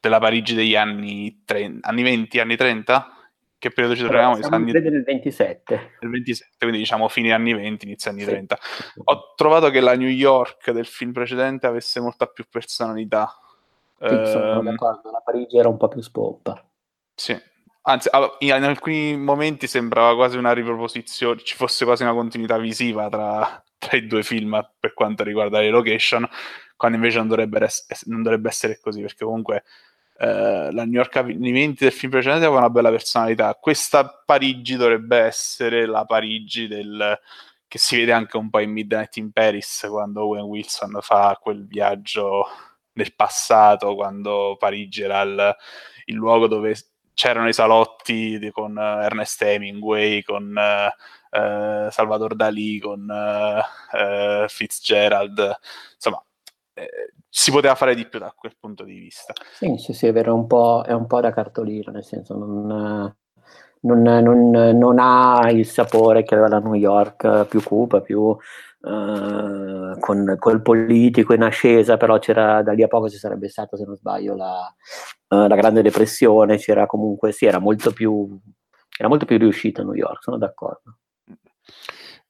della 0.00 0.18
Parigi 0.18 0.56
degli 0.56 0.74
anni, 0.74 1.42
30, 1.44 1.88
anni 1.88 2.02
20, 2.02 2.40
anni 2.40 2.56
30? 2.56 3.16
Che 3.58 3.70
periodo 3.70 3.94
ci 3.94 4.02
troviamo? 4.02 4.34
Siamo 4.34 4.56
anni... 4.56 4.72
nel 4.72 5.04
27. 5.04 5.90
Nel 6.00 6.10
27, 6.10 6.56
quindi 6.58 6.78
diciamo 6.78 7.06
fine 7.06 7.30
anni 7.30 7.54
20, 7.54 7.86
inizio 7.86 8.10
anni 8.10 8.22
sì. 8.22 8.26
30. 8.26 8.58
Ho 9.04 9.34
trovato 9.36 9.70
che 9.70 9.78
la 9.78 9.94
New 9.94 10.08
York 10.08 10.72
del 10.72 10.86
film 10.86 11.12
precedente 11.12 11.68
avesse 11.68 12.00
molta 12.00 12.26
più 12.26 12.44
personalità. 12.50 13.32
Sì, 14.00 14.08
sono 14.08 14.58
ehm... 14.58 14.64
d'accordo, 14.64 15.12
la 15.12 15.22
Parigi 15.24 15.58
era 15.58 15.68
un 15.68 15.76
po' 15.76 15.86
più 15.86 16.00
spompa. 16.00 16.60
Sì, 17.14 17.40
Anzi, 17.84 18.08
in 18.40 18.52
alcuni 18.52 19.16
momenti 19.16 19.66
sembrava 19.66 20.14
quasi 20.14 20.36
una 20.36 20.52
riproposizione, 20.52 21.42
ci 21.42 21.56
fosse 21.56 21.84
quasi 21.84 22.04
una 22.04 22.12
continuità 22.12 22.56
visiva 22.56 23.08
tra, 23.08 23.64
tra 23.76 23.96
i 23.96 24.06
due 24.06 24.22
film 24.22 24.64
per 24.78 24.94
quanto 24.94 25.24
riguarda 25.24 25.58
le 25.58 25.70
location, 25.70 26.28
quando 26.76 26.96
invece 26.96 27.18
non 27.18 27.28
dovrebbe, 27.28 27.58
ess- 27.64 28.04
non 28.06 28.22
dovrebbe 28.22 28.48
essere 28.48 28.78
così, 28.80 29.00
perché 29.00 29.24
comunque 29.24 29.64
eh, 30.18 30.70
la 30.70 30.84
New 30.84 30.92
York 30.92 31.24
20 31.24 31.82
del 31.82 31.92
film 31.92 32.12
precedente 32.12 32.44
aveva 32.44 32.60
una 32.60 32.70
bella 32.70 32.90
personalità. 32.90 33.54
Questa 33.54 34.22
Parigi 34.24 34.76
dovrebbe 34.76 35.18
essere 35.18 35.84
la 35.86 36.04
Parigi 36.04 36.68
del, 36.68 37.18
che 37.66 37.78
si 37.78 37.96
vede 37.96 38.12
anche 38.12 38.36
un 38.36 38.48
po' 38.48 38.60
in 38.60 38.70
Midnight 38.70 39.16
in 39.16 39.32
Paris, 39.32 39.86
quando 39.90 40.22
Owen 40.22 40.44
Wilson 40.44 40.98
fa 41.00 41.36
quel 41.40 41.66
viaggio 41.66 42.46
nel 42.92 43.12
passato, 43.14 43.96
quando 43.96 44.56
Parigi 44.56 45.02
era 45.02 45.22
il, 45.22 45.56
il 46.04 46.14
luogo 46.14 46.46
dove 46.46 46.76
c'erano 47.22 47.46
i 47.46 47.52
salotti 47.52 48.36
di, 48.36 48.50
con 48.50 48.76
uh, 48.76 49.00
Ernest 49.00 49.40
Hemingway, 49.42 50.22
con 50.22 50.52
uh, 50.52 51.38
uh, 51.38 51.88
Salvador 51.88 52.34
Dalì, 52.34 52.80
con 52.80 53.06
Fitzgerald, 54.48 55.56
insomma, 55.94 56.20
eh, 56.74 57.12
si 57.28 57.52
poteva 57.52 57.76
fare 57.76 57.94
di 57.94 58.08
più 58.08 58.18
da 58.18 58.34
quel 58.36 58.56
punto 58.58 58.82
di 58.82 58.98
vista. 58.98 59.32
Sì, 59.52 59.76
sì, 59.76 59.92
sì, 59.92 60.08
è 60.08 60.12
vero, 60.12 60.34
un 60.34 60.48
è 60.84 60.92
un 60.92 61.06
po 61.06 61.20
da 61.20 61.32
cartolina, 61.32 61.92
nel 61.92 62.02
senso 62.02 62.36
non, 62.36 63.16
non, 63.82 64.02
non, 64.02 64.50
non, 64.50 64.98
ha 64.98 65.50
il 65.50 65.66
sapore 65.66 66.22
che 66.22 66.34
aveva 66.34 66.48
la 66.48 66.58
New 66.58 66.74
York 66.74 67.46
più 67.46 67.62
cupa, 67.62 68.00
più 68.00 68.36
Uh, 68.84 69.96
con 70.00 70.34
col 70.40 70.60
politico 70.60 71.34
in 71.34 71.42
ascesa, 71.42 71.96
però 71.96 72.18
c'era 72.18 72.64
da 72.64 72.72
lì 72.72 72.82
a 72.82 72.88
poco 72.88 73.08
ci 73.08 73.16
sarebbe 73.16 73.48
stata, 73.48 73.76
se 73.76 73.84
non 73.84 73.94
sbaglio, 73.94 74.34
la, 74.34 74.74
uh, 75.28 75.46
la 75.46 75.54
Grande 75.54 75.82
Depressione, 75.82 76.56
c'era 76.56 76.86
comunque, 76.86 77.30
sì, 77.30 77.46
era 77.46 77.60
molto 77.60 77.92
più, 77.92 78.36
era 78.98 79.06
molto 79.06 79.24
più 79.24 79.38
riuscita 79.38 79.84
New 79.84 79.94
York, 79.94 80.24
sono 80.24 80.36
d'accordo. 80.36 80.98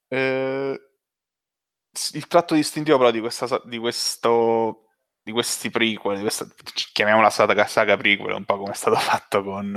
Eh, 0.08 0.80
il 2.12 2.26
tratto 2.26 2.54
distintivo 2.54 2.98
però 2.98 3.10
di, 3.10 3.20
questa, 3.20 3.62
di 3.64 3.78
questo 3.78 4.88
di 5.22 5.32
questi 5.32 5.70
prequel, 5.70 6.16
di 6.16 6.22
questa, 6.22 6.46
chiamiamola 6.92 7.30
saga, 7.30 7.66
saga 7.66 7.96
prequel, 7.96 8.34
un 8.34 8.44
po' 8.44 8.58
come 8.58 8.72
è 8.72 8.74
stato 8.74 8.96
fatto 8.96 9.42
con, 9.42 9.72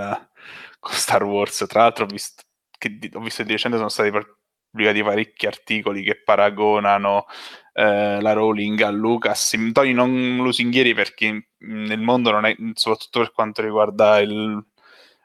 con 0.86 0.94
Star 0.94 1.24
Wars. 1.24 1.65
Tra 1.68 1.82
l'altro, 1.82 2.06
ho 2.06 2.08
visto 2.08 2.44
che 2.77 3.00
ho 3.13 3.20
visto 3.20 3.42
di 3.44 3.51
recente 3.54 3.77
sono 3.77 3.89
stati 3.89 4.12
pubblicati 4.12 5.01
parecchi 5.04 5.48
articoli 5.48 6.04
che 6.04 6.22
paragonano 6.22 7.25
eh, 7.74 8.22
la 8.22 8.34
Rowling 8.34 8.80
a 8.82 8.92
Lucas, 8.92 9.56
toni 9.74 9.94
non 9.94 10.38
lusinghieri 10.38 10.94
perché 10.94 11.50
nel 11.60 12.00
mondo 12.00 12.32
non 12.32 12.46
è, 12.46 12.56
soprattutto 12.74 13.20
per 13.20 13.32
quanto 13.32 13.62
riguarda 13.62 14.20
il, 14.20 14.63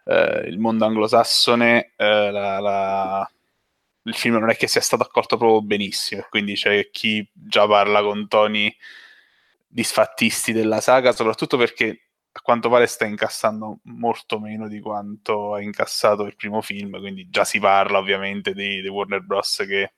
eh, 0.07 0.45
il 0.47 0.59
mondo 0.59 0.87
anglosassone, 0.87 1.93
eh, 1.97 2.31
la, 2.31 2.59
la, 2.61 3.31
il 4.05 4.15
film 4.15 4.37
non 4.37 4.51
è 4.51 4.57
che 4.57 4.67
sia 4.67 4.81
stato 4.81 5.03
accolto 5.03 5.37
proprio 5.37 5.63
benissimo, 5.63 6.27
quindi 6.31 6.55
c'è 6.55 6.89
chi 6.91 7.29
già 7.33 7.67
parla 7.67 8.03
con 8.03 8.29
toni 8.29 8.75
disfattisti 9.67 10.53
della 10.53 10.81
saga, 10.81 11.13
soprattutto 11.13 11.57
perché 11.57 12.10
a 12.33 12.41
quanto 12.43 12.69
pare 12.69 12.87
sta 12.87 13.07
incassando 13.07 13.81
molto 13.85 14.39
meno 14.39 14.69
di 14.69 14.81
quanto 14.81 15.55
ha 15.55 15.61
incassato 15.61 16.25
il 16.25 16.37
primo 16.37 16.61
film, 16.61 16.99
quindi 17.01 17.29
già 17.29 17.45
si 17.45 17.59
parla 17.59 17.99
ovviamente 17.99 18.55
di, 18.55 18.81
di 18.81 18.89
Warner 18.89 19.23
Bros. 19.23 19.65
Che, 19.67 19.93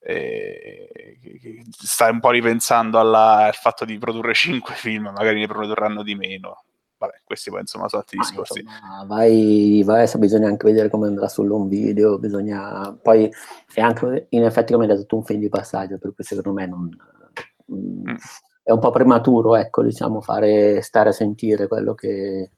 eh, 0.00 1.18
che, 1.40 1.64
sta 1.70 2.08
un 2.08 2.20
po' 2.20 2.30
ripensando 2.30 2.98
alla, 2.98 3.46
al 3.46 3.54
fatto 3.54 3.84
di 3.84 3.98
produrre 3.98 4.32
cinque 4.32 4.74
film, 4.74 5.10
magari 5.14 5.40
ne 5.40 5.46
produrranno 5.46 6.02
di 6.02 6.14
meno. 6.14 6.64
Vabbè, 6.96 7.20
questi 7.24 7.50
poi 7.50 7.60
insomma 7.60 7.88
sono 7.88 8.02
altri 8.02 8.16
discorsi. 8.16 8.60
Insomma, 8.60 9.04
vai, 9.06 9.82
vai, 9.84 10.08
bisogna 10.18 10.46
anche 10.46 10.66
vedere 10.66 10.88
come 10.88 11.08
andrà 11.08 11.28
sull'home 11.28 11.68
video, 11.68 12.18
bisogna... 12.18 12.96
Poi 13.02 13.30
è 13.74 13.80
anche 13.80 14.26
in 14.30 14.44
effetti 14.44 14.72
come 14.72 14.86
hai 14.86 14.96
detto 14.96 15.16
un 15.16 15.24
film 15.24 15.40
di 15.40 15.48
passaggio, 15.48 15.98
per 15.98 16.14
cui 16.14 16.24
secondo 16.24 16.52
me 16.52 16.66
non... 16.66 16.96
Mm 17.72 18.16
è 18.62 18.70
un 18.70 18.78
po' 18.78 18.90
prematuro, 18.90 19.56
ecco, 19.56 19.82
diciamo, 19.82 20.20
fare, 20.20 20.80
stare 20.82 21.08
a 21.10 21.12
sentire 21.12 21.66
quello 21.66 21.94
che, 21.94 22.50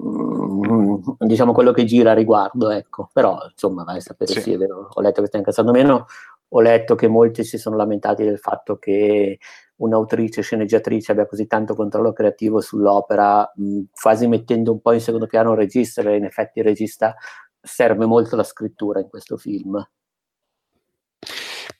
mm, 0.00 0.96
diciamo, 1.18 1.52
quello 1.52 1.72
che 1.72 1.84
gira 1.84 2.12
a 2.12 2.14
riguardo, 2.14 2.70
ecco. 2.70 3.08
Però, 3.12 3.38
insomma, 3.50 3.84
vai 3.84 3.98
a 3.98 4.00
sapere, 4.00 4.32
sì, 4.32 4.40
sì 4.40 4.52
è 4.52 4.56
vero, 4.56 4.88
ho 4.92 5.00
letto 5.00 5.20
che 5.22 5.26
sta 5.28 5.38
incassando 5.38 5.72
meno, 5.72 6.06
ho 6.48 6.60
letto 6.60 6.94
che 6.94 7.08
molti 7.08 7.44
si 7.44 7.58
sono 7.58 7.76
lamentati 7.76 8.24
del 8.24 8.38
fatto 8.38 8.76
che 8.78 9.38
un'autrice, 9.76 10.42
sceneggiatrice 10.42 11.12
abbia 11.12 11.26
così 11.26 11.46
tanto 11.46 11.74
controllo 11.74 12.12
creativo 12.12 12.60
sull'opera, 12.60 13.50
mh, 13.54 13.64
mm, 13.64 13.82
quasi 14.00 14.26
mettendo 14.28 14.72
un 14.72 14.80
po' 14.80 14.92
in 14.92 15.00
secondo 15.00 15.26
piano 15.26 15.52
il 15.52 15.58
regista, 15.58 16.02
e 16.02 16.16
in 16.16 16.24
effetti 16.24 16.60
il 16.60 16.64
regista 16.64 17.14
serve 17.60 18.06
molto 18.06 18.36
la 18.36 18.44
scrittura 18.44 19.00
in 19.00 19.08
questo 19.08 19.36
film. 19.36 19.84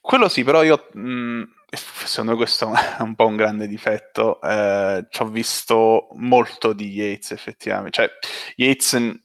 Quello 0.06 0.28
sì, 0.28 0.44
però 0.44 0.62
io 0.62 0.86
mh, 0.92 1.00
mm, 1.00 1.42
secondo 1.72 2.30
me 2.30 2.36
questo 2.36 2.72
è 2.72 3.02
un 3.02 3.16
po' 3.16 3.26
un 3.26 3.34
grande 3.34 3.66
difetto. 3.66 4.40
Eh, 4.40 5.04
ci 5.10 5.20
ho 5.20 5.26
visto 5.26 6.06
molto 6.12 6.72
di 6.72 6.90
Yates 6.90 7.32
effettivamente. 7.32 7.90
Cioè, 7.90 8.10
Yates 8.54 9.20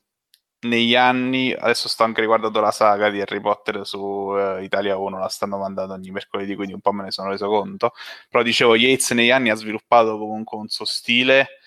negli 0.62 0.96
anni, 0.96 1.54
adesso 1.54 1.88
sto 1.88 2.04
anche 2.04 2.22
riguardando 2.22 2.60
la 2.62 2.72
saga 2.72 3.12
di 3.12 3.22
Harry 3.22 3.40
Potter 3.40 3.86
su 3.86 4.00
uh, 4.00 4.58
Italia 4.60 4.98
1, 4.98 5.20
la 5.20 5.28
stanno 5.28 5.58
mandando 5.60 5.94
ogni 5.94 6.10
mercoledì, 6.10 6.56
quindi 6.56 6.74
un 6.74 6.82
po' 6.82 6.92
me 6.94 7.04
ne 7.04 7.12
sono 7.12 7.30
reso 7.30 7.48
conto. 7.48 7.92
Però 8.28 8.42
dicevo, 8.44 8.76
Yates 8.76 9.12
negli 9.12 9.30
anni 9.30 9.52
ha 9.52 9.56
sviluppato 9.56 10.18
comunque 10.18 10.58
un 10.58 10.68
suo 10.68 10.86
stile 10.86 11.60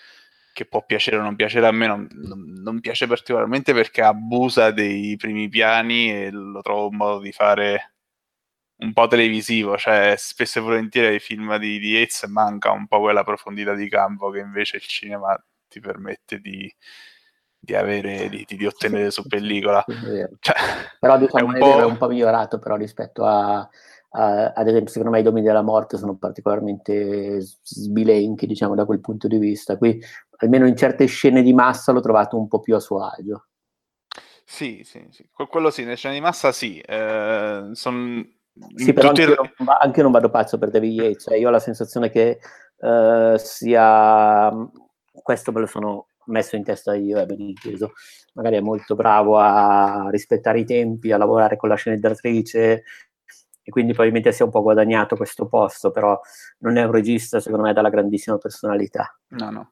che 0.51 0.65
può 0.65 0.83
piacere 0.85 1.17
o 1.17 1.21
non 1.21 1.37
piacere 1.37 1.67
a 1.67 1.71
me, 1.71 1.87
non, 1.87 2.05
non, 2.11 2.53
non 2.57 2.79
piace 2.81 3.07
particolarmente 3.07 3.73
perché 3.73 4.01
abusa 4.01 4.71
dei 4.71 5.15
primi 5.15 5.47
piani 5.47 6.11
e 6.11 6.31
lo 6.31 6.61
trovo 6.61 6.89
un 6.89 6.97
modo 6.97 7.19
di 7.19 7.31
fare 7.31 7.94
un 8.77 8.93
po' 8.93 9.07
televisivo, 9.07 9.77
cioè 9.77 10.15
spesso 10.17 10.59
e 10.59 10.61
volentieri 10.61 11.13
ai 11.13 11.19
film 11.19 11.57
di, 11.57 11.79
di 11.79 11.91
Yates 11.91 12.23
manca 12.23 12.71
un 12.71 12.87
po' 12.87 12.99
quella 12.99 13.23
profondità 13.23 13.73
di 13.73 13.87
campo 13.87 14.29
che 14.29 14.39
invece 14.39 14.77
il 14.77 14.83
cinema 14.83 15.41
ti 15.67 15.79
permette 15.79 16.39
di, 16.39 16.73
di 17.57 17.75
avere, 17.75 18.27
di, 18.29 18.45
di, 18.47 18.65
ottenere 18.65 19.11
su 19.11 19.25
pellicola. 19.27 19.83
Cioè, 20.39 20.55
però 20.99 21.17
diciamo 21.17 21.53
è 21.53 21.53
un, 21.53 21.59
po'... 21.59 21.79
è 21.79 21.85
un 21.85 21.97
po' 21.97 22.07
migliorato 22.07 22.59
però 22.59 22.75
rispetto 22.75 23.25
a, 23.25 23.57
a, 24.09 24.51
ad 24.53 24.67
esempio 24.67 24.91
secondo 24.91 25.11
me 25.11 25.19
i 25.19 25.23
domini 25.23 25.45
della 25.45 25.61
morte 25.61 25.97
sono 25.97 26.15
particolarmente 26.15 27.39
sbilenchi 27.41 28.45
diciamo 28.45 28.75
da 28.75 28.85
quel 28.85 28.99
punto 28.99 29.27
di 29.27 29.37
vista. 29.37 29.77
Qui 29.77 30.01
almeno 30.37 30.67
in 30.67 30.75
certe 30.75 31.05
scene 31.05 31.41
di 31.41 31.53
massa 31.53 31.93
l'ho 31.93 32.01
trovato 32.01 32.37
un 32.37 32.47
po' 32.49 32.59
più 32.59 32.75
a 32.75 32.79
suo 32.79 33.05
agio. 33.05 33.47
Sì, 34.47 34.83
sì, 34.83 35.07
sì. 35.09 35.27
quello 35.31 35.71
sì, 35.71 35.83
nelle 35.83 35.95
scene 35.95 36.13
di 36.13 36.21
massa 36.21 36.51
sì. 36.51 36.79
Eh, 36.79 37.69
sono 37.71 38.23
sì, 38.75 38.93
però 38.93 39.09
anche, 39.09 39.21
io 39.21 39.35
non, 39.35 39.67
anche 39.79 40.01
non 40.01 40.11
vado 40.11 40.29
pazzo 40.29 40.57
per 40.57 40.69
David 40.69 40.91
Yates, 40.93 41.23
cioè 41.23 41.37
io 41.37 41.47
ho 41.47 41.51
la 41.51 41.59
sensazione 41.59 42.09
che 42.09 42.39
uh, 42.77 43.35
sia... 43.37 44.51
Questo 45.11 45.51
me 45.51 45.61
lo 45.61 45.65
sono 45.65 46.07
messo 46.25 46.55
in 46.55 46.63
testa 46.63 46.93
io, 46.95 47.19
è 47.19 47.25
ben 47.25 47.41
inteso. 47.41 47.93
Magari 48.33 48.57
è 48.57 48.61
molto 48.61 48.95
bravo 48.95 49.37
a 49.37 50.07
rispettare 50.09 50.59
i 50.59 50.65
tempi, 50.65 51.11
a 51.11 51.17
lavorare 51.17 51.55
con 51.55 51.69
la 51.69 51.75
sceneggiatrice 51.75 52.83
e 53.67 53.71
quindi 53.71 53.93
probabilmente 53.93 54.31
si 54.31 54.43
è 54.43 54.45
un 54.45 54.51
po' 54.51 54.61
guadagnato 54.61 55.15
questo 55.15 55.47
posto, 55.47 55.89
però 55.89 56.19
non 56.59 56.77
è 56.77 56.83
un 56.83 56.91
regista 56.91 57.39
secondo 57.39 57.65
me 57.65 57.73
dalla 57.73 57.89
grandissima 57.89 58.37
personalità. 58.37 59.17
No, 59.29 59.49
no. 59.49 59.71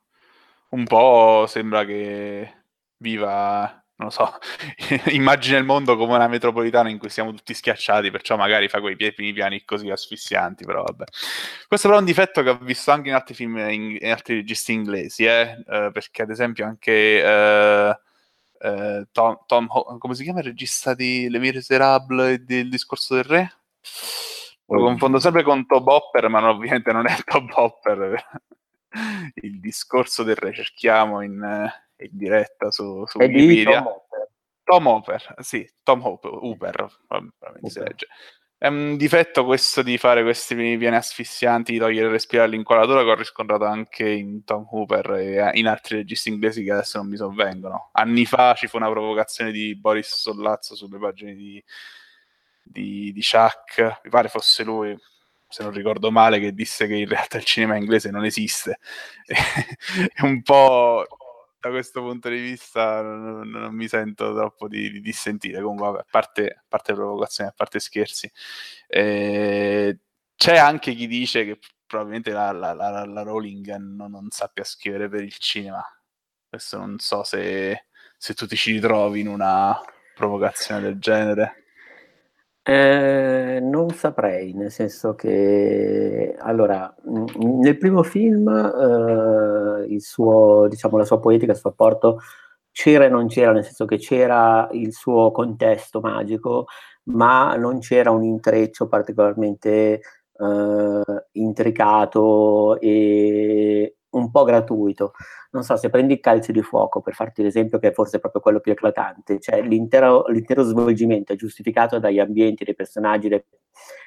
Un 0.70 0.86
po' 0.86 1.46
sembra 1.48 1.86
che 1.86 2.64
viva 2.98 3.83
non 3.96 4.08
lo 4.08 4.10
so, 4.10 4.38
immagina 5.12 5.58
il 5.58 5.66
mondo 5.66 5.96
come 5.96 6.16
una 6.16 6.28
metropolitana 6.28 6.90
in 6.90 6.98
cui 6.98 7.10
siamo 7.10 7.32
tutti 7.34 7.54
schiacciati, 7.54 8.10
perciò 8.12 8.36
magari 8.36 8.68
fa 8.68 8.82
quei 8.82 8.96
primi 8.96 9.34
piani 9.34 9.64
così 9.64 9.90
asfissianti, 9.90 10.66
però 10.66 10.84
vabbè. 10.84 11.04
Questo 11.68 11.88
però 11.88 12.00
è 12.00 12.02
un 12.02 12.08
difetto 12.08 12.42
che 12.42 12.50
ho 12.50 12.58
visto 12.58 12.92
anche 12.92 13.10
in 13.10 13.16
altri 13.16 13.34
film, 13.36 13.58
in, 13.58 13.98
in 14.00 14.12
altri 14.12 14.36
registi 14.36 14.74
inglesi, 14.74 15.26
eh? 15.26 15.64
Uh, 15.66 15.92
perché 15.92 16.24
ad 16.24 16.32
esempio 16.32 16.66
anche 16.66 17.22
uh, 17.24 17.96
eh, 18.66 19.08
Tom, 19.12 19.40
Tom, 19.46 19.68
come 19.98 20.16
si 20.16 20.24
chiama 20.24 20.40
il 20.40 20.46
regista 20.46 20.94
di 20.94 21.30
Le 21.30 21.40
Miserable 21.40 22.32
e 22.32 22.38
del 22.40 22.70
discorso 22.70 23.16
del 23.16 23.26
re? 23.26 23.54
Lo 24.68 24.80
confondo 24.80 25.20
sempre 25.20 25.44
con 25.44 25.66
Top 25.66 25.86
Hopper, 25.86 26.30
ma 26.30 26.40
non, 26.40 26.52
ovviamente 26.52 26.94
non 26.94 27.06
è 27.06 27.16
Top 27.26 27.52
Hopper. 27.54 28.42
il 29.36 29.60
discorso 29.60 30.24
del 30.24 30.36
re 30.36 30.54
cerchiamo 30.54 31.22
in, 31.22 31.70
in 31.98 32.10
diretta 32.12 32.72
su, 32.72 33.06
su 33.06 33.18
Wikipedia. 33.18 33.82
Tom 33.82 33.88
Hopper. 33.88 34.30
Tom 34.64 34.88
Hopper, 34.88 35.36
sì, 35.40 35.70
Tom 35.84 36.06
Hopper, 36.06 36.32
Hooper, 36.32 36.88
probabilmente 37.08 37.70
si 37.70 37.80
legge. 37.80 38.08
È 38.64 38.68
un 38.68 38.96
difetto 38.96 39.44
questo 39.44 39.82
di 39.82 39.98
fare 39.98 40.24
questi 40.24 40.56
piani 40.56 40.96
asfissianti, 40.96 41.74
di 41.74 41.80
togliere 41.80 42.06
il 42.06 42.14
respiro 42.14 42.44
all'inquadratura, 42.44 43.04
che 43.04 43.10
ho 43.10 43.16
riscontrato 43.16 43.66
anche 43.66 44.08
in 44.08 44.46
Tom 44.46 44.66
Hooper 44.72 45.12
e 45.16 45.52
in 45.56 45.68
altri 45.68 45.98
registi 45.98 46.30
inglesi 46.30 46.64
che 46.64 46.72
adesso 46.72 46.98
non 46.98 47.10
mi 47.10 47.18
sovvengono. 47.18 47.90
Anni 47.92 48.26
fa 48.26 48.54
ci 48.54 48.68
fu 48.68 48.78
una 48.78 48.90
provocazione 48.90 49.52
di 49.52 49.76
Boris 49.76 50.16
Sollazzo 50.16 50.76
sulle 50.76 50.98
pagine 50.98 51.36
di, 51.36 51.62
di, 52.64 53.12
di 53.12 53.22
Chuck, 53.22 54.00
mi 54.06 54.10
pare 54.10 54.30
fosse 54.30 54.64
lui, 54.64 54.98
se 55.50 55.62
non 55.64 55.74
ricordo 55.74 56.10
male, 56.10 56.40
che 56.40 56.54
disse 56.54 56.88
che 56.88 56.96
in 56.96 57.08
realtà 57.10 57.40
il 57.40 57.44
cinema 57.44 57.76
inglese 57.76 58.12
non 58.12 58.24
esiste. 58.24 58.80
è 59.28 60.22
un 60.22 60.42
po' 60.42 61.06
da 61.64 61.70
questo 61.70 62.02
punto 62.02 62.28
di 62.28 62.42
vista 62.42 63.02
non, 63.02 63.48
non 63.48 63.74
mi 63.74 63.88
sento 63.88 64.34
troppo 64.36 64.68
di, 64.68 64.92
di 64.92 65.00
dissentire. 65.00 65.62
Comunque, 65.62 65.86
vabbè, 65.86 66.00
a 66.00 66.06
parte, 66.10 66.64
parte 66.68 66.94
provocazioni, 66.94 67.50
a 67.50 67.54
parte 67.56 67.80
scherzi, 67.80 68.30
eh, 68.88 69.98
c'è 70.36 70.58
anche 70.58 70.94
chi 70.94 71.08
dice 71.08 71.46
che 71.46 71.60
probabilmente 71.86 72.32
la, 72.32 72.52
la, 72.52 72.74
la, 72.74 73.06
la 73.06 73.22
Rowling 73.22 73.76
non, 73.78 74.12
non, 74.12 74.28
sappia 74.30 74.66
scrivere 74.66 75.08
per 75.08 75.24
il 75.24 75.38
cinema. 75.38 75.82
Adesso 76.50 76.78
non 76.78 77.00
so 77.00 77.24
se, 77.24 77.86
se 78.18 78.34
tu 78.34 78.46
ti 78.46 78.58
ci 78.58 78.74
ritrovi 78.74 79.22
in 79.22 79.30
una 79.30 79.80
provocazione 80.16 80.82
del 80.82 81.00
genere. 81.00 81.63
Eh, 82.66 83.60
non 83.62 83.90
saprei, 83.90 84.54
nel 84.54 84.72
senso 84.72 85.16
che 85.16 86.34
allora, 86.40 86.94
nel 87.40 87.78
primo 87.78 88.04
film 88.04 88.48
eh, 88.48 90.00
suo, 90.00 90.68
diciamo, 90.70 90.98
la 90.98 91.04
sua 91.04 91.20
poetica, 91.20 91.52
il 91.52 91.58
suo 91.58 91.72
apporto 91.72 92.20
c'era 92.72 93.04
e 93.06 93.10
non 93.10 93.28
c'era, 93.28 93.52
nel 93.52 93.66
senso 93.66 93.84
che 93.86 93.98
c'era 93.98 94.70
il 94.72 94.94
suo 94.94 95.32
contesto 95.32 96.00
magico, 96.00 96.68
ma 97.06 97.56
non 97.58 97.80
c'era 97.80 98.12
un 98.12 98.24
intreccio 98.24 98.88
particolarmente 98.88 100.00
eh, 100.40 101.02
intricato 101.34 102.80
e 102.80 103.98
un 104.14 104.32
po' 104.32 104.44
gratuito. 104.44 105.14
Non 105.52 105.64
so, 105.64 105.76
se 105.76 105.90
prendi 105.90 106.20
calci 106.20 106.52
di 106.52 106.62
fuoco, 106.62 107.02
per 107.02 107.14
farti 107.14 107.44
l'esempio 107.44 107.80
che 107.80 107.90
è 107.90 107.94
forse 107.94 108.20
proprio 108.20 108.42
quello 108.42 108.60
più 108.60 108.72
eclatante, 108.72 109.40
cioè 109.40 109.62
l'intero, 109.62 110.26
l'intero 110.28 110.64
svolgimento 110.64 111.34
è 111.34 111.36
giustificato 111.36 112.00
dagli 112.00 112.20
ambienti, 112.20 112.64
dai 112.64 112.76
personaggi, 112.76 113.30
da, 113.30 113.42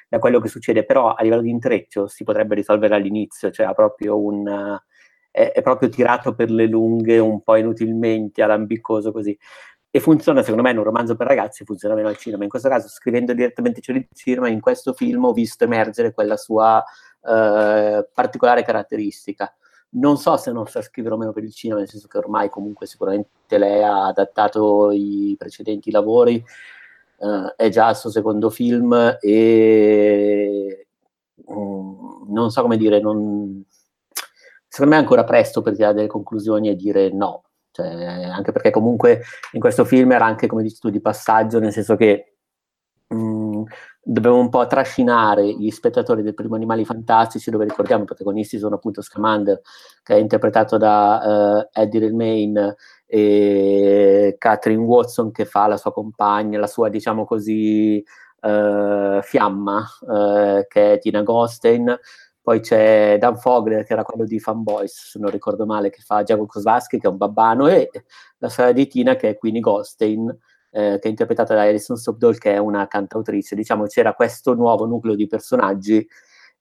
da, 0.09 0.19
quello 0.19 0.39
che 0.39 0.49
succede, 0.49 0.85
però 0.85 1.13
a 1.13 1.23
livello 1.23 1.41
di 1.41 1.49
intreccio 1.49 2.07
si 2.07 2.23
potrebbe 2.23 2.55
risolvere 2.55 2.95
all'inizio, 2.95 3.51
cioè 3.51 3.73
proprio 3.73 4.21
un, 4.21 4.77
è, 5.31 5.61
proprio 5.61 5.89
tirato 5.89 6.33
per 6.33 6.49
le 6.49 6.65
lunghe, 6.65 7.19
un 7.19 7.41
po' 7.43 7.55
inutilmente, 7.55 8.41
alambiccoso 8.41 9.11
così. 9.11 9.37
E 9.89 9.99
funziona, 9.99 10.41
secondo 10.41 10.63
me, 10.63 10.71
in 10.71 10.77
un 10.77 10.83
romanzo 10.83 11.15
per 11.15 11.27
ragazzi, 11.27 11.63
funziona 11.63 11.95
meno 11.95 12.09
al 12.09 12.17
cinema. 12.17 12.43
In 12.43 12.49
questo 12.49 12.69
caso, 12.69 12.87
scrivendo 12.89 13.33
direttamente 13.33 13.81
il 13.83 14.07
cinema, 14.13 14.49
in 14.49 14.59
questo 14.59 14.93
film 14.93 15.25
ho 15.25 15.33
visto 15.33 15.63
emergere 15.63 16.13
quella 16.13 16.35
sua 16.37 16.83
eh, 17.23 18.07
particolare 18.13 18.63
caratteristica 18.63 19.55
non 19.99 20.17
so 20.17 20.37
se 20.37 20.51
non 20.51 20.67
sa 20.67 20.81
scrivere 20.81 21.15
o 21.15 21.17
meno 21.17 21.31
per 21.31 21.43
il 21.43 21.53
cinema, 21.53 21.79
nel 21.79 21.89
senso 21.89 22.07
che 22.07 22.17
ormai 22.17 22.49
comunque 22.49 22.85
sicuramente 22.85 23.57
lei 23.57 23.83
ha 23.83 24.07
adattato 24.07 24.91
i 24.91 25.35
precedenti 25.37 25.91
lavori, 25.91 26.43
eh, 27.19 27.53
è 27.55 27.69
già 27.69 27.89
il 27.89 27.95
suo 27.95 28.09
secondo 28.09 28.49
film 28.49 29.17
e 29.19 30.87
um, 31.45 32.25
non 32.29 32.51
so 32.51 32.61
come 32.61 32.77
dire, 32.77 32.99
non, 32.99 33.63
secondo 34.67 34.93
me 34.93 34.99
è 34.99 35.03
ancora 35.03 35.23
presto 35.23 35.61
per 35.61 35.75
tirare 35.75 35.93
delle 35.93 36.07
conclusioni 36.07 36.69
e 36.69 36.75
dire 36.75 37.11
no, 37.11 37.43
cioè, 37.71 37.87
anche 37.87 38.51
perché 38.51 38.71
comunque 38.71 39.21
in 39.51 39.59
questo 39.59 39.85
film 39.85 40.11
era 40.11 40.25
anche, 40.25 40.47
come 40.47 40.63
dici 40.63 40.79
tu, 40.79 40.89
di 40.89 40.99
passaggio, 40.99 41.59
nel 41.59 41.71
senso 41.71 41.95
che 41.95 42.37
mh, 43.07 43.15
mm, 43.15 43.46
dobbiamo 44.01 44.39
un 44.39 44.49
po' 44.49 44.65
trascinare 44.67 45.45
gli 45.53 45.69
spettatori 45.69 46.21
del 46.21 46.33
primo 46.33 46.55
Animali 46.55 46.85
Fantastici, 46.85 47.49
dove 47.49 47.65
ricordiamo 47.65 48.03
i 48.03 48.05
protagonisti 48.05 48.57
sono 48.57 48.75
appunto 48.75 49.01
Scamander, 49.01 49.61
che 50.03 50.15
è 50.15 50.17
interpretato 50.17 50.77
da 50.77 51.67
uh, 51.73 51.79
Eddie 51.79 51.99
Redmayne, 51.99 52.75
e 53.05 54.35
Catherine 54.37 54.83
Watson, 54.83 55.31
che 55.31 55.45
fa 55.45 55.67
la 55.67 55.77
sua 55.77 55.93
compagna, 55.93 56.59
la 56.59 56.67
sua, 56.67 56.89
diciamo 56.89 57.25
così, 57.25 58.03
uh, 58.41 59.21
fiamma, 59.21 59.85
uh, 60.01 60.65
che 60.67 60.93
è 60.93 60.99
Tina 60.99 61.21
Gostein. 61.21 61.97
Poi 62.41 62.61
c'è 62.61 63.17
Dan 63.19 63.37
Fogler, 63.37 63.83
che 63.83 63.91
era 63.91 64.03
quello 64.03 64.23
di 64.23 64.39
Fanboys, 64.39 65.09
se 65.11 65.19
non 65.19 65.29
ricordo 65.29 65.65
male, 65.65 65.89
che 65.89 66.01
fa 66.01 66.23
Jacob 66.23 66.47
Kozlowski, 66.47 66.97
che 66.97 67.07
è 67.07 67.09
un 67.09 67.17
babbano, 67.17 67.67
e 67.67 67.89
la 68.37 68.47
sorella 68.47 68.73
di 68.73 68.87
Tina, 68.87 69.15
che 69.17 69.29
è 69.29 69.37
Queenie 69.37 69.59
Gostein, 69.59 70.37
eh, 70.71 70.97
che 70.99 71.07
è 71.07 71.09
interpretata 71.09 71.53
da 71.53 71.61
Alison 71.63 71.97
Sobdol, 71.97 72.37
che 72.37 72.53
è 72.53 72.57
una 72.57 72.87
cantautrice. 72.87 73.55
Diciamo 73.55 73.85
c'era 73.85 74.13
questo 74.13 74.53
nuovo 74.53 74.85
nucleo 74.85 75.15
di 75.15 75.27
personaggi 75.27 76.07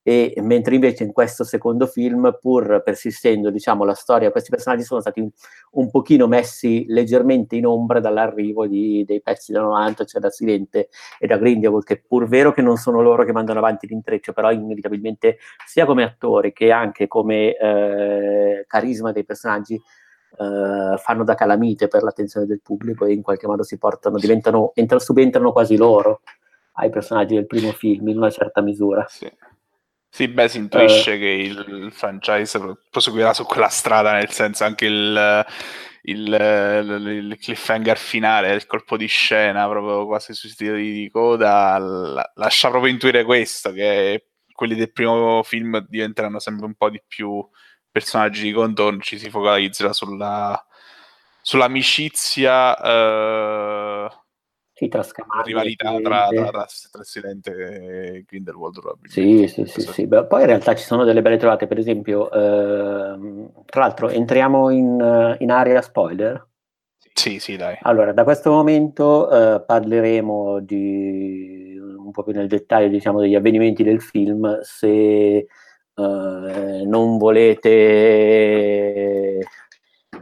e 0.08 0.34
mentre 0.40 0.76
invece 0.76 1.02
in 1.02 1.10
questo 1.10 1.42
secondo 1.42 1.88
film, 1.88 2.38
pur 2.40 2.80
persistendo 2.84 3.50
diciamo, 3.50 3.82
la 3.82 3.94
storia, 3.94 4.30
questi 4.30 4.50
personaggi 4.50 4.84
sono 4.84 5.00
stati 5.00 5.18
un, 5.18 5.28
un 5.72 5.90
pochino 5.90 6.28
messi 6.28 6.84
leggermente 6.86 7.56
in 7.56 7.66
ombra 7.66 7.98
dall'arrivo 7.98 8.68
di, 8.68 9.02
dei 9.04 9.20
pezzi 9.20 9.50
da 9.50 9.62
90, 9.62 10.04
cioè 10.04 10.20
da 10.20 10.30
Silente 10.30 10.90
e 11.18 11.26
da 11.26 11.36
Grindelwald, 11.36 11.82
che 11.82 12.04
pur 12.06 12.28
vero 12.28 12.52
che 12.52 12.62
non 12.62 12.76
sono 12.76 13.02
loro 13.02 13.24
che 13.24 13.32
mandano 13.32 13.58
avanti 13.58 13.88
l'intreccio, 13.88 14.32
però 14.32 14.52
inevitabilmente 14.52 15.38
sia 15.66 15.84
come 15.86 16.04
attori 16.04 16.52
che 16.52 16.70
anche 16.70 17.08
come 17.08 17.56
eh, 17.56 18.64
carisma 18.68 19.10
dei 19.10 19.24
personaggi 19.24 19.76
Uh, 20.38 20.98
fanno 20.98 21.24
da 21.24 21.34
calamite 21.34 21.88
per 21.88 22.02
l'attenzione 22.02 22.44
del 22.44 22.60
pubblico 22.62 23.06
e 23.06 23.12
in 23.14 23.22
qualche 23.22 23.46
modo 23.46 23.62
si 23.62 23.78
portano, 23.78 24.18
diventano, 24.18 24.72
entrano, 24.74 25.02
subentrano 25.02 25.50
quasi 25.50 25.78
loro 25.78 26.20
ai 26.72 26.90
personaggi 26.90 27.34
del 27.34 27.46
primo 27.46 27.72
film 27.72 28.08
in 28.08 28.18
una 28.18 28.28
certa 28.28 28.60
misura. 28.60 29.06
Sì, 29.08 29.32
sì 30.10 30.28
beh, 30.28 30.48
si 30.48 30.58
intuisce 30.58 31.14
uh, 31.14 31.18
che 31.18 31.26
il 31.26 31.88
franchise 31.90 32.60
proseguirà 32.90 33.32
su 33.32 33.44
quella 33.44 33.68
strada, 33.68 34.12
nel 34.12 34.28
senso 34.28 34.64
anche 34.64 34.84
il, 34.84 35.46
il, 36.02 37.28
il 37.28 37.38
cliffhanger 37.40 37.96
finale, 37.96 38.52
il 38.52 38.66
colpo 38.66 38.98
di 38.98 39.06
scena, 39.06 39.66
proprio 39.68 40.04
quasi 40.04 40.34
sui 40.34 40.50
titoli 40.50 40.92
di 40.92 41.10
coda, 41.10 41.78
la, 41.78 42.32
lascia 42.34 42.68
proprio 42.68 42.92
intuire 42.92 43.24
questo, 43.24 43.72
che 43.72 44.26
quelli 44.52 44.74
del 44.74 44.92
primo 44.92 45.42
film 45.42 45.86
diventeranno 45.88 46.40
sempre 46.40 46.66
un 46.66 46.74
po' 46.74 46.90
di 46.90 47.02
più 47.06 47.46
personaggi 47.96 48.42
di 48.42 48.52
contorno 48.52 49.00
ci 49.00 49.18
si 49.18 49.30
focalizzerà 49.30 49.94
sulla, 49.94 50.62
sull'amicizia 51.40 52.76
eh, 52.82 54.08
sì, 54.74 54.88
tra 54.88 55.02
rivalità 55.42 55.96
tra, 56.02 56.28
tra, 56.28 56.50
tra, 56.50 56.66
tra 56.92 57.02
Silente 57.02 57.52
e 57.54 58.24
Grindelwald 58.26 58.78
sì, 59.04 59.48
sì, 59.48 59.64
sì, 59.64 59.80
sì. 59.80 60.06
Beh, 60.06 60.26
poi 60.26 60.42
in 60.42 60.46
realtà 60.48 60.74
ci 60.74 60.84
sono 60.84 61.04
delle 61.04 61.22
belle 61.22 61.38
trovate 61.38 61.66
per 61.66 61.78
esempio 61.78 62.30
eh, 62.30 63.48
tra 63.64 63.80
l'altro 63.80 64.10
entriamo 64.10 64.68
in, 64.68 65.36
in 65.38 65.50
area 65.50 65.80
spoiler 65.80 66.46
sì, 67.14 67.38
sì, 67.38 67.56
dai. 67.56 67.78
Allora, 67.80 68.12
da 68.12 68.24
questo 68.24 68.50
momento 68.50 69.30
eh, 69.30 69.62
parleremo 69.62 70.60
di 70.60 71.78
un 71.80 72.10
po' 72.10 72.22
più 72.22 72.34
nel 72.34 72.46
dettaglio, 72.46 72.88
diciamo, 72.88 73.20
degli 73.20 73.34
avvenimenti 73.34 73.82
del 73.82 74.02
film. 74.02 74.60
Se 74.60 75.46
eh, 75.96 76.84
non 76.86 77.16
volete 77.18 77.78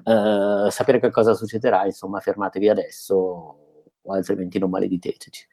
uh, 0.05 0.69
sapere 0.71 1.01
che 1.01 1.11
cosa 1.11 1.35
succederà, 1.35 1.85
insomma, 1.85 2.21
fermatevi 2.21 2.69
adesso 2.69 3.59
o 4.07 4.13
altrimenti 4.13 4.59
non 4.59 4.71
malediteci. 4.71 5.47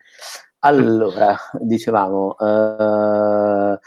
Allora, 0.60 1.36
dicevamo, 1.60 2.36
uh, 2.38 3.80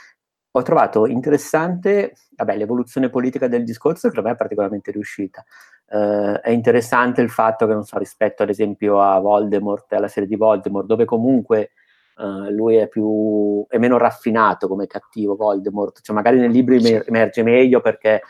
ho 0.57 0.62
trovato 0.62 1.07
interessante 1.07 2.14
vabbè, 2.37 2.57
l'evoluzione 2.57 3.11
politica 3.11 3.47
del 3.49 3.64
discorso, 3.64 4.09
che 4.09 4.14
per 4.14 4.25
me 4.25 4.33
è 4.33 4.37
particolarmente 4.37 4.90
riuscita. 4.90 5.44
Uh, 5.87 6.40
è 6.40 6.51
interessante 6.51 7.20
il 7.20 7.31
fatto 7.31 7.66
che, 7.66 7.75
non 7.75 7.85
so, 7.85 7.99
rispetto 7.99 8.42
ad 8.42 8.49
esempio 8.49 9.01
a 9.01 9.18
Voldemort, 9.20 9.92
alla 9.92 10.09
serie 10.09 10.29
di 10.29 10.37
Voldemort, 10.37 10.87
dove 10.87 11.05
comunque 11.05 11.70
Uh, 12.16 12.48
lui 12.50 12.77
è, 12.77 12.87
più, 12.87 13.66
è 13.68 13.77
meno 13.79 13.98
raffinato 13.98 14.68
come 14.68 14.87
cattivo 14.87 15.35
Voldemort, 15.35 16.00
cioè 16.00 16.14
magari 16.14 16.38
nel 16.38 16.53
libro 16.53 16.77
emerge 16.77 17.42
meglio 17.42 17.81
perché 17.81 18.22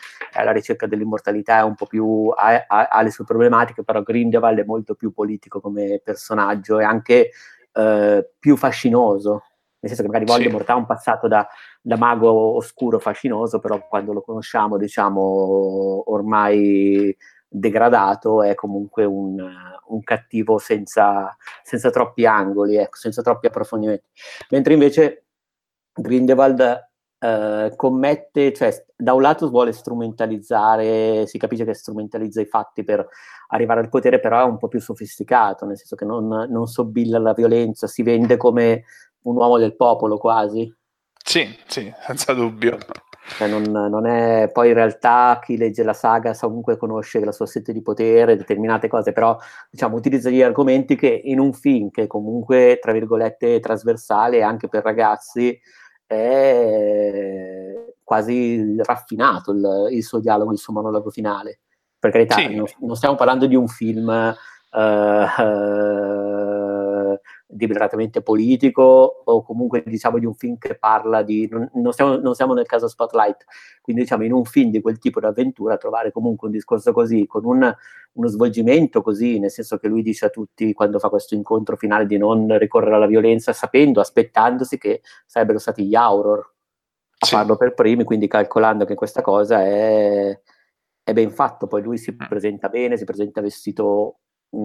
la 0.42 0.52
ricerca 0.52 0.86
dell'immortalità 0.86 1.58
è 1.58 1.62
un 1.62 1.74
po' 1.74 1.84
più, 1.84 2.32
ha, 2.34 2.64
ha, 2.66 2.88
ha, 2.90 3.02
le 3.02 3.10
sue 3.10 3.24
problematiche, 3.24 3.84
però 3.84 4.02
Grindelwald 4.02 4.58
è 4.58 4.64
molto 4.64 4.94
più 4.94 5.12
politico 5.12 5.60
come 5.60 6.00
personaggio 6.02 6.78
e 6.78 6.84
anche 6.84 7.30
uh, 7.74 8.26
più 8.38 8.56
fascinoso, 8.56 9.42
nel 9.80 9.92
senso 9.92 10.02
che 10.02 10.08
magari 10.08 10.24
Voldemort 10.24 10.64
sì. 10.64 10.70
ha 10.70 10.76
un 10.76 10.86
passato 10.86 11.28
da, 11.28 11.46
da, 11.82 11.98
mago 11.98 12.56
oscuro 12.56 12.98
fascinoso, 12.98 13.58
però 13.58 13.86
quando 13.86 14.14
lo 14.14 14.22
conosciamo 14.22 14.78
diciamo 14.78 16.04
ormai 16.10 17.14
degradato 17.56 18.42
è 18.42 18.54
comunque 18.54 19.04
un, 19.04 19.40
un 19.86 20.02
cattivo 20.02 20.58
senza, 20.58 21.36
senza, 21.62 21.90
troppi 21.90 22.26
angoli, 22.26 22.76
ecco, 22.76 22.96
senza 22.96 23.22
troppi 23.22 23.46
approfondimenti. 23.46 24.04
Mentre 24.50 24.72
invece 24.72 25.26
Grindelwald 25.92 26.88
eh, 27.20 27.72
commette, 27.76 28.52
cioè 28.52 28.84
da 28.96 29.12
un 29.14 29.22
lato 29.22 29.48
vuole 29.50 29.72
strumentalizzare, 29.72 31.26
si 31.26 31.38
capisce 31.38 31.64
che 31.64 31.74
strumentalizza 31.74 32.40
i 32.40 32.46
fatti 32.46 32.82
per 32.82 33.06
arrivare 33.48 33.80
al 33.80 33.88
potere, 33.88 34.18
però 34.18 34.40
è 34.40 34.44
un 34.44 34.58
po' 34.58 34.68
più 34.68 34.80
sofisticato, 34.80 35.64
nel 35.64 35.76
senso 35.76 35.94
che 35.94 36.04
non, 36.04 36.26
non 36.26 36.66
sobilla 36.66 37.18
la 37.20 37.34
violenza, 37.34 37.86
si 37.86 38.02
vende 38.02 38.36
come 38.36 38.84
un 39.22 39.36
uomo 39.36 39.58
del 39.58 39.76
popolo 39.76 40.18
quasi. 40.18 40.72
Sì, 41.26 41.58
sì, 41.66 41.90
senza 42.06 42.34
dubbio. 42.34 42.76
Cioè 43.26 43.48
non, 43.48 43.62
non, 43.62 44.06
è, 44.06 44.50
poi 44.52 44.68
in 44.68 44.74
realtà 44.74 45.40
chi 45.42 45.56
legge 45.56 45.82
la 45.82 45.94
saga 45.94 46.36
comunque 46.38 46.76
conosce 46.76 47.24
la 47.24 47.32
sua 47.32 47.46
sete 47.46 47.72
di 47.72 47.80
potere, 47.80 48.36
determinate 48.36 48.88
cose, 48.88 49.12
però 49.12 49.36
diciamo, 49.70 49.96
utilizza 49.96 50.28
gli 50.28 50.42
argomenti 50.42 50.94
che 50.96 51.22
in 51.24 51.40
un 51.40 51.54
film 51.54 51.88
che 51.88 52.06
comunque, 52.06 52.78
tra 52.80 52.92
virgolette, 52.92 53.58
trasversale 53.60 54.42
anche 54.42 54.68
per 54.68 54.84
ragazzi, 54.84 55.58
è 56.06 57.94
quasi 58.02 58.76
raffinato 58.82 59.52
il, 59.52 59.88
il 59.92 60.04
suo 60.04 60.20
dialogo, 60.20 60.52
il 60.52 60.58
suo 60.58 60.74
monologo 60.74 61.08
finale. 61.08 61.60
Per 61.98 62.10
carità, 62.10 62.36
sì. 62.36 62.54
non, 62.54 62.66
non, 62.80 62.96
stiamo 62.96 63.14
parlando 63.14 63.46
di 63.46 63.54
un 63.56 63.66
film 63.66 64.08
uh, 64.08 64.78
uh, 64.78 66.33
deliberatamente 67.54 68.20
politico 68.20 69.22
o 69.24 69.42
comunque 69.44 69.82
diciamo 69.86 70.18
di 70.18 70.26
un 70.26 70.34
film 70.34 70.58
che 70.58 70.76
parla 70.76 71.22
di... 71.22 71.48
Non, 71.50 71.70
non, 71.74 71.92
siamo, 71.92 72.16
non, 72.16 72.34
siamo, 72.34 72.52
nel 72.52 72.66
caso 72.66 72.88
Spotlight, 72.88 73.44
quindi 73.80 74.02
diciamo 74.02 74.24
in 74.24 74.32
un 74.32 74.44
film 74.44 74.70
di 74.70 74.80
quel 74.80 74.98
tipo 74.98 75.20
di 75.20 75.26
avventura 75.26 75.76
trovare 75.76 76.10
comunque 76.10 76.48
un 76.48 76.52
discorso 76.52 76.92
così, 76.92 77.26
con 77.26 77.44
un, 77.44 77.74
uno 78.12 78.26
svolgimento 78.26 79.02
così, 79.02 79.38
nel 79.38 79.50
senso 79.50 79.78
che 79.78 79.88
lui 79.88 80.02
dice 80.02 80.26
a 80.26 80.30
tutti 80.30 80.72
quando 80.72 80.98
fa 80.98 81.08
questo 81.08 81.34
incontro 81.34 81.76
finale 81.76 82.06
di 82.06 82.18
non 82.18 82.58
ricorrere 82.58 82.96
alla 82.96 83.06
violenza, 83.06 83.52
sapendo, 83.52 84.00
aspettandosi 84.00 84.76
che 84.76 85.02
sarebbero 85.24 85.58
stati 85.58 85.84
gli 85.84 85.94
Auror 85.94 86.52
a 87.18 87.26
sì. 87.26 87.34
farlo 87.34 87.56
per 87.56 87.74
primi, 87.74 88.02
quindi 88.02 88.26
calcolando 88.26 88.84
che 88.84 88.96
questa 88.96 89.22
cosa 89.22 89.62
è, 89.62 90.38
è 91.04 91.12
ben 91.12 91.30
fatto, 91.30 91.68
poi 91.68 91.82
lui 91.82 91.98
si 91.98 92.12
mm. 92.12 92.26
presenta 92.28 92.68
bene, 92.68 92.96
si 92.96 93.04
presenta 93.04 93.40
vestito 93.40 94.18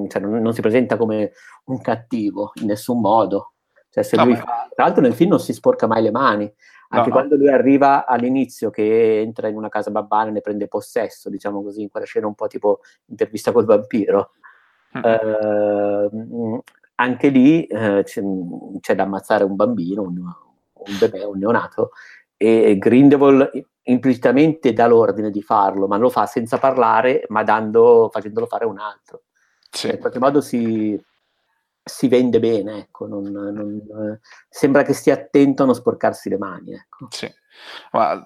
cioè 0.07 0.21
non, 0.21 0.41
non, 0.41 0.53
si 0.53 0.61
presenta 0.61 0.97
come 0.97 1.31
un 1.65 1.81
cattivo 1.81 2.51
in 2.61 2.67
nessun 2.67 2.99
modo. 2.99 3.53
Cioè, 3.89 4.03
se 4.03 4.15
no, 4.15 4.25
lui 4.25 4.35
fa, 4.35 4.67
tra 4.73 4.85
l'altro 4.85 5.01
nel 5.01 5.13
film 5.13 5.31
non 5.31 5.39
si 5.39 5.53
sporca 5.53 5.87
mai 5.87 6.01
le 6.01 6.11
mani, 6.11 6.53
anche 6.89 7.09
no, 7.09 7.13
quando 7.13 7.35
lui 7.35 7.49
arriva 7.49 8.05
all'inizio 8.05 8.69
che 8.69 9.19
entra 9.19 9.47
in 9.47 9.55
una 9.55 9.69
casa 9.69 9.91
babbana 9.91 10.29
e 10.29 10.31
ne 10.31 10.41
prende 10.41 10.67
possesso, 10.67 11.29
diciamo 11.29 11.61
così, 11.61 11.81
in 11.81 11.89
quella 11.89 12.05
scena 12.05 12.27
un 12.27 12.35
po' 12.35 12.47
tipo 12.47 12.79
intervista 13.05 13.51
col 13.51 13.65
vampiro. 13.65 14.31
Mm. 14.97 15.01
Eh, 15.03 16.61
anche 16.95 17.27
lì 17.29 17.65
eh, 17.65 18.01
c'è, 18.03 18.21
c'è, 18.79 18.95
da 18.95 19.03
ammazzare 19.03 19.43
un 19.43 19.55
bambino, 19.55 20.01
un, 20.01 20.17
un 20.17 20.97
bebè, 20.99 21.23
un 21.23 21.37
neonato, 21.37 21.91
e 22.35 22.77
Grindelwald 22.77 23.49
implicitamente 23.83 24.73
dà 24.73 24.87
l'ordine 24.87 25.29
di 25.29 25.41
farlo, 25.41 25.87
ma 25.87 25.97
lo 25.97 26.09
fa 26.09 26.25
senza 26.25 26.57
parlare, 26.57 27.25
ma 27.29 27.43
dando, 27.43 28.09
facendolo 28.11 28.45
fare 28.45 28.65
un 28.65 28.79
altro. 28.79 29.23
Sì. 29.69 29.89
In 29.89 29.99
qualche 29.99 30.19
modo 30.19 30.41
si, 30.41 30.99
si 31.83 32.07
vende 32.07 32.39
bene, 32.39 32.79
ecco, 32.79 33.07
non, 33.07 33.23
non, 33.23 34.19
sembra 34.47 34.83
che 34.83 34.93
stia 34.93 35.13
attento 35.13 35.63
a 35.63 35.65
non 35.65 35.75
sporcarsi 35.75 36.29
le 36.29 36.37
mani. 36.37 36.73
Ecco. 36.73 37.07
Sì. 37.09 37.31
Ma 37.91 38.25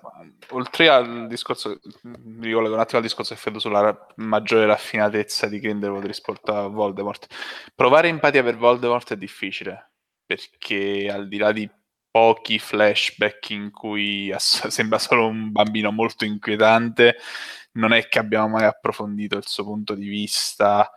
oltre 0.50 0.90
al 0.90 1.28
discorso, 1.28 1.80
mi 2.04 2.48
ricollego 2.48 2.76
un 2.76 2.80
attimo 2.80 3.00
al 3.00 3.06
discorso 3.06 3.34
che 3.34 3.40
fai 3.40 3.60
sulla 3.60 4.08
maggiore 4.18 4.66
raffinatezza 4.66 5.48
di 5.48 5.60
Grindelwald 5.60 6.06
rispetto 6.06 6.54
a 6.54 6.68
Voldemort. 6.68 7.28
Provare 7.74 8.10
empatia 8.10 8.44
per 8.44 8.58
Voldemort 8.58 9.14
è 9.14 9.18
difficile, 9.18 9.92
perché 10.26 11.10
al 11.12 11.28
di 11.28 11.38
là 11.38 11.52
di 11.52 11.70
pochi 12.12 12.60
flashback 12.60 13.50
in 13.50 13.72
cui 13.72 14.32
ass- 14.32 14.68
sembra 14.70 15.00
solo 15.00 15.28
un 15.28 15.52
bambino 15.52 15.92
molto 15.92 16.26
inquietante, 16.26 17.18
non 17.74 17.92
è 17.92 18.08
che 18.08 18.20
abbiamo 18.20 18.50
mai 18.50 18.66
approfondito 18.66 19.36
il 19.36 19.48
suo 19.48 19.64
punto 19.64 19.96
di 19.96 20.08
vista 20.08 20.92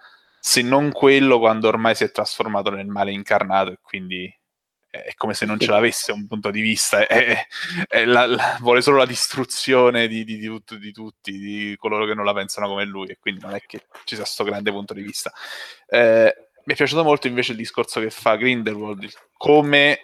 se 0.46 0.62
non 0.62 0.92
quello 0.92 1.40
quando 1.40 1.66
ormai 1.66 1.96
si 1.96 2.04
è 2.04 2.12
trasformato 2.12 2.70
nel 2.70 2.86
male 2.86 3.10
incarnato 3.10 3.72
e 3.72 3.78
quindi 3.82 4.32
è 4.88 5.12
come 5.16 5.34
se 5.34 5.44
non 5.44 5.58
ce 5.58 5.72
l'avesse 5.72 6.12
un 6.12 6.28
punto 6.28 6.52
di 6.52 6.60
vista, 6.60 7.04
è, 7.04 7.44
è 7.88 8.04
la, 8.04 8.26
la, 8.26 8.56
vuole 8.60 8.80
solo 8.80 8.98
la 8.98 9.06
distruzione 9.06 10.06
di, 10.06 10.22
di, 10.22 10.38
di, 10.38 10.46
tutto, 10.46 10.76
di, 10.76 10.92
tutti, 10.92 11.32
di 11.32 11.74
coloro 11.76 12.06
che 12.06 12.14
non 12.14 12.24
la 12.24 12.32
pensano 12.32 12.68
come 12.68 12.84
lui 12.84 13.08
e 13.08 13.18
quindi 13.18 13.40
non 13.40 13.56
è 13.56 13.60
che 13.66 13.86
ci 14.04 14.14
sia 14.14 14.18
questo 14.18 14.44
grande 14.44 14.70
punto 14.70 14.94
di 14.94 15.02
vista. 15.02 15.32
Eh, 15.88 16.32
mi 16.64 16.72
è 16.72 16.76
piaciuto 16.76 17.02
molto 17.02 17.26
invece 17.26 17.50
il 17.50 17.58
discorso 17.58 17.98
che 17.98 18.10
fa 18.10 18.36
Grindelwald, 18.36 19.10
come 19.36 19.98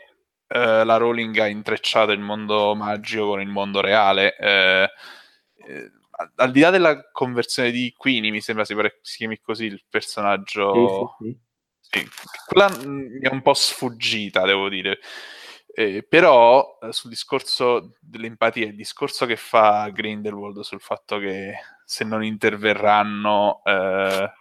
eh, 0.49 0.85
la 0.85 0.97
Rowling 0.97 1.39
ha 1.39 1.47
intrecciato 1.47 2.11
il 2.11 2.21
mondo 2.21 2.75
magico 2.75 3.29
con 3.29 3.41
il 3.41 3.49
mondo 3.49 3.81
reale. 3.81 4.37
Eh, 4.37 4.91
eh 5.69 5.93
al 6.37 6.51
di 6.51 6.61
là 6.61 6.71
della 6.71 7.11
conversione 7.11 7.71
di 7.71 7.93
Queenie, 7.97 8.31
mi 8.31 8.41
sembra 8.41 8.65
si, 8.65 8.75
si 9.01 9.17
chiami 9.19 9.41
così 9.41 9.67
il 9.67 9.85
personaggio. 9.89 11.17
Sì, 11.19 11.37
sì, 11.81 12.01
sì. 12.01 12.09
quella 12.47 12.71
mi 12.85 13.21
è 13.21 13.29
un 13.29 13.43
po' 13.43 13.55
sfuggita, 13.55 14.45
devo 14.45 14.69
dire. 14.69 14.99
Eh, 15.75 16.05
però 16.07 16.79
eh, 16.83 16.93
sul 16.93 17.09
discorso 17.09 17.97
dell'empatia, 18.01 18.67
il 18.67 18.77
discorso 18.77 19.25
che 19.25 19.37
fa 19.37 19.89
Grindelwald 19.89 20.61
sul 20.61 20.81
fatto 20.81 21.19
che 21.19 21.55
se 21.85 22.05
non 22.05 22.23
interverranno 22.23 23.63
eh, 23.65 24.33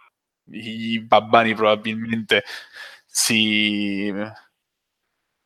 i 0.50 1.00
babbani 1.00 1.54
probabilmente 1.54 2.44
si, 3.06 4.12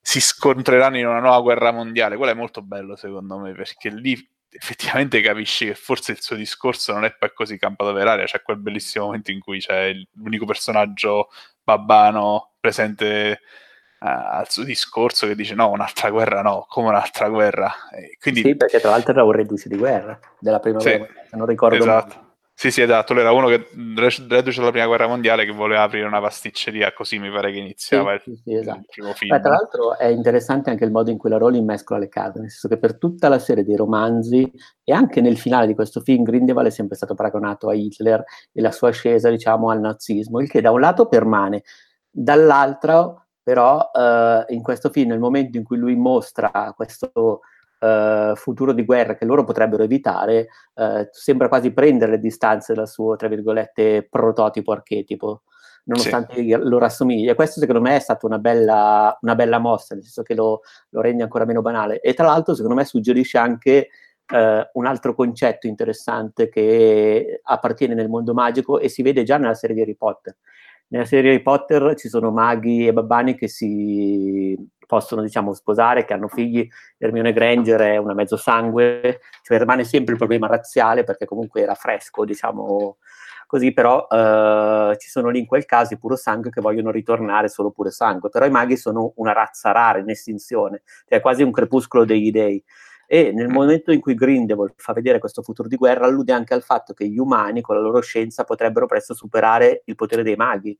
si 0.01 0.21
scontreranno 0.21 0.99
in 0.99 1.07
una 1.07 1.21
nuova 1.21 1.41
guerra 1.41 1.73
mondiale, 1.73 2.17
quello 2.17 2.33
è 2.33 2.35
molto 2.35 2.63
bello 2.63 2.97
secondo 2.97 3.39
me 3.39 3.53
perché 3.53 3.91
lì 3.91 4.17
effettivamente 4.57 5.21
capisci 5.21 5.67
che 5.67 5.75
forse 5.75 6.13
il 6.13 6.21
suo 6.21 6.37
discorso 6.37 6.93
non 6.93 7.05
è 7.05 7.15
poi 7.15 7.33
così 7.33 7.59
campato 7.59 7.93
per 7.93 8.07
aria, 8.07 8.25
c'è 8.25 8.43
quel 8.43 8.59
bellissimo 8.59 9.07
momento 9.07 9.31
in 9.31 9.41
cui 9.41 9.59
c'è 9.59 9.93
l'unico 10.15 10.45
personaggio 10.45 11.29
babbano 11.63 12.55
presente 12.61 13.41
uh, 14.01 14.07
al 14.07 14.49
suo 14.51 14.65
discorso 14.65 15.27
che 15.27 15.35
dice 15.35 15.55
no, 15.55 15.71
un'altra 15.71 16.11
guerra 16.11 16.43
no, 16.43 16.67
come 16.69 16.89
un'altra 16.89 17.29
guerra. 17.29 17.73
E 17.93 18.17
quindi... 18.21 18.43
Sì, 18.43 18.57
perché 18.57 18.81
tra 18.81 18.91
l'altro 18.91 19.13
era 19.13 19.25
un 19.25 19.33
reduce 19.33 19.69
di 19.69 19.77
guerra 19.77 20.19
della 20.39 20.61
prima 20.61 20.81
sì, 20.81 20.97
guerra, 20.97 21.13
non 21.33 21.47
ricordo 21.47 21.77
esatto. 21.77 22.15
Male. 22.15 22.26
Sì, 22.59 22.71
sì, 22.71 22.81
esatto. 22.81 23.13
Era 23.13 23.33
uno 23.33 23.49
che, 23.49 23.69
reduce 23.95 24.27
della 24.27 24.71
prima 24.71 24.87
guerra 24.87 25.07
mondiale, 25.07 25.45
che 25.45 25.53
voleva 25.53 25.83
aprire 25.83 26.07
una 26.07 26.23
pasticceria, 26.23 26.91
così 26.95 27.19
mi 27.19 27.31
pare 27.31 27.53
che 27.53 27.59
iniziava 27.59 28.19
sì, 28.19 28.31
il, 28.31 28.41
sì, 28.43 28.55
esatto. 28.55 28.79
il, 28.79 28.87
primo 28.91 29.13
film. 29.13 29.37
Beh, 29.37 29.43
tra 29.43 29.51
l'altro 29.51 29.99
è 29.99 30.07
interessante 30.07 30.71
anche 30.71 30.87
il 30.87 30.91
modo 30.91 31.11
in 31.11 31.19
cui 31.19 31.29
la 31.29 31.37
Rowling 31.37 31.67
mescola 31.67 32.01
le 32.01 32.09
carte, 32.09 32.39
nel 32.39 32.49
senso 32.49 32.69
che 32.69 32.79
per 32.79 32.97
tutta 32.97 33.29
la 33.29 33.39
serie 33.39 33.63
dei 33.63 33.77
romanzi 33.77 34.51
e 34.83 34.93
anche 34.95 35.21
nel 35.21 35.37
finale 35.37 35.67
di 35.67 35.75
questo 35.75 36.01
film 36.01 36.23
Grindelwald 36.23 36.69
è 36.69 36.73
sempre 36.73 36.97
stato 36.97 37.15
paragonato 37.15 37.69
a 37.69 37.75
Hitler 37.75 38.25
e 38.51 38.63
la 38.63 38.73
sua 38.73 38.89
ascesa, 38.89 39.29
diciamo, 39.29 39.69
al 39.69 39.81
nazismo, 39.81 40.41
il 40.41 40.49
che 40.49 40.63
da 40.63 40.71
un 40.71 40.81
lato 40.81 41.09
permane, 41.09 41.63
dall'altro 42.09 43.27
però 43.43 43.91
eh, 43.93 44.47
in 44.49 44.63
questo 44.63 44.89
film, 44.89 45.11
nel 45.11 45.19
momento 45.19 45.59
in 45.59 45.63
cui 45.63 45.77
lui 45.77 45.95
mostra 45.95 46.73
questo 46.75 47.43
uh, 47.79 48.35
futuro 48.35 48.73
di 48.73 48.85
guerra 48.85 49.17
che 49.17 49.25
loro 49.25 49.45
potrebbero 49.45 49.83
evitare, 49.83 50.49
uh, 50.75 51.07
sembra 51.11 51.49
quasi 51.49 51.73
prendere 51.73 52.13
le 52.13 52.19
distanze 52.21 52.75
dal 52.75 52.89
suo, 52.89 53.17
tra 53.17 53.29
virgolette, 53.29 54.07
prototipo 54.09 54.73
archetipo, 54.73 55.43
nonostante 55.85 56.37
sì. 56.37 56.57
lo 56.59 56.79
rassomiglia. 56.79 57.35
Questo 57.35 57.61
secondo 57.61 57.81
me 57.81 57.97
è 57.97 58.01
stata 58.01 58.27
una 58.27 58.39
bella, 58.39 59.17
una 59.21 59.35
bella 59.35 59.59
mossa, 59.59 59.95
nel 59.95 60.05
senso 60.05 60.23
che 60.23 60.35
lo, 60.35 60.61
lo, 60.91 61.01
rende 61.01 61.23
ancora 61.23 61.45
meno 61.45 61.63
banale. 61.63 62.01
E 62.01 62.15
tra 62.15 62.27
l'altro 62.27 62.55
secondo 62.55 62.77
me 62.77 62.85
suggerisce 62.85 63.39
anche 63.39 63.89
Uh, 64.29 64.59
un 64.73 64.87
altro 64.87 65.15
concetto 65.15 65.69
interessante 65.69 66.49
che 66.49 67.39
appartiene 67.45 67.95
nel 67.95 68.09
mondo 68.09 68.35
magico 68.35 68.81
e 68.81 68.89
si 68.89 69.03
vede 69.03 69.23
già 69.23 69.37
nella 69.37 69.55
serie 69.55 69.77
di 69.77 69.83
Harry 69.83 69.95
Potter. 69.95 70.37
Nella 70.89 71.05
serie 71.05 71.31
Harry 71.31 71.43
Potter 71.43 71.95
ci 71.95 72.09
sono 72.09 72.33
maghi 72.33 72.89
e 72.89 72.93
babbani 72.93 73.37
che 73.37 73.47
si 73.47 74.57
possono 74.87 75.23
diciamo 75.23 75.53
sposare, 75.53 76.05
che 76.05 76.13
hanno 76.15 76.29
figli, 76.29 76.67
Hermione 76.97 77.33
Granger 77.33 77.81
è 77.81 77.97
una 77.97 78.15
mezzo 78.15 78.37
sangue, 78.37 79.21
cioè 79.43 79.59
rimane 79.59 79.85
sempre 79.85 80.13
il 80.13 80.19
problema 80.19 80.47
razziale 80.47 81.05
perché 81.05 81.27
comunque 81.27 81.61
era 81.63 81.75
fresco, 81.75 82.25
diciamo 82.25 82.99
così, 83.47 83.73
però 83.73 84.07
eh, 84.11 84.97
ci 84.99 85.09
sono 85.09 85.29
lì 85.29 85.39
in 85.39 85.47
quel 85.47 85.65
caso 85.65 85.95
i 85.95 85.99
puro 85.99 86.17
sangue 86.17 86.51
che 86.51 86.61
vogliono 86.61 86.91
ritornare 86.91 87.49
solo 87.49 87.71
pure 87.71 87.91
sangue, 87.91 88.29
però 88.29 88.45
i 88.45 88.51
maghi 88.51 88.77
sono 88.77 89.13
una 89.17 89.33
razza 89.33 89.73
rara, 89.73 89.99
in 89.99 90.11
estinzione, 90.11 90.83
cioè 91.07 91.21
quasi 91.21 91.43
un 91.43 91.53
crepuscolo 91.53 92.05
degli 92.05 92.31
dei. 92.31 92.63
E 93.09 93.31
nel 93.31 93.49
momento 93.49 93.93
in 93.93 94.01
cui 94.01 94.15
Grindelwald 94.15 94.75
fa 94.77 94.93
vedere 94.93 95.21
questo 95.21 95.43
futuro 95.43 95.69
di 95.69 95.77
guerra, 95.77 96.07
allude 96.07 96.33
anche 96.33 96.55
al 96.55 96.63
fatto 96.63 96.93
che 96.93 97.07
gli 97.07 97.19
umani, 97.19 97.61
con 97.61 97.77
la 97.77 97.81
loro 97.81 98.01
scienza, 98.01 98.43
potrebbero 98.43 98.87
presto 98.87 99.15
superare 99.15 99.83
il 99.85 99.95
potere 99.95 100.25
dei 100.25 100.35
maghi. 100.35 100.77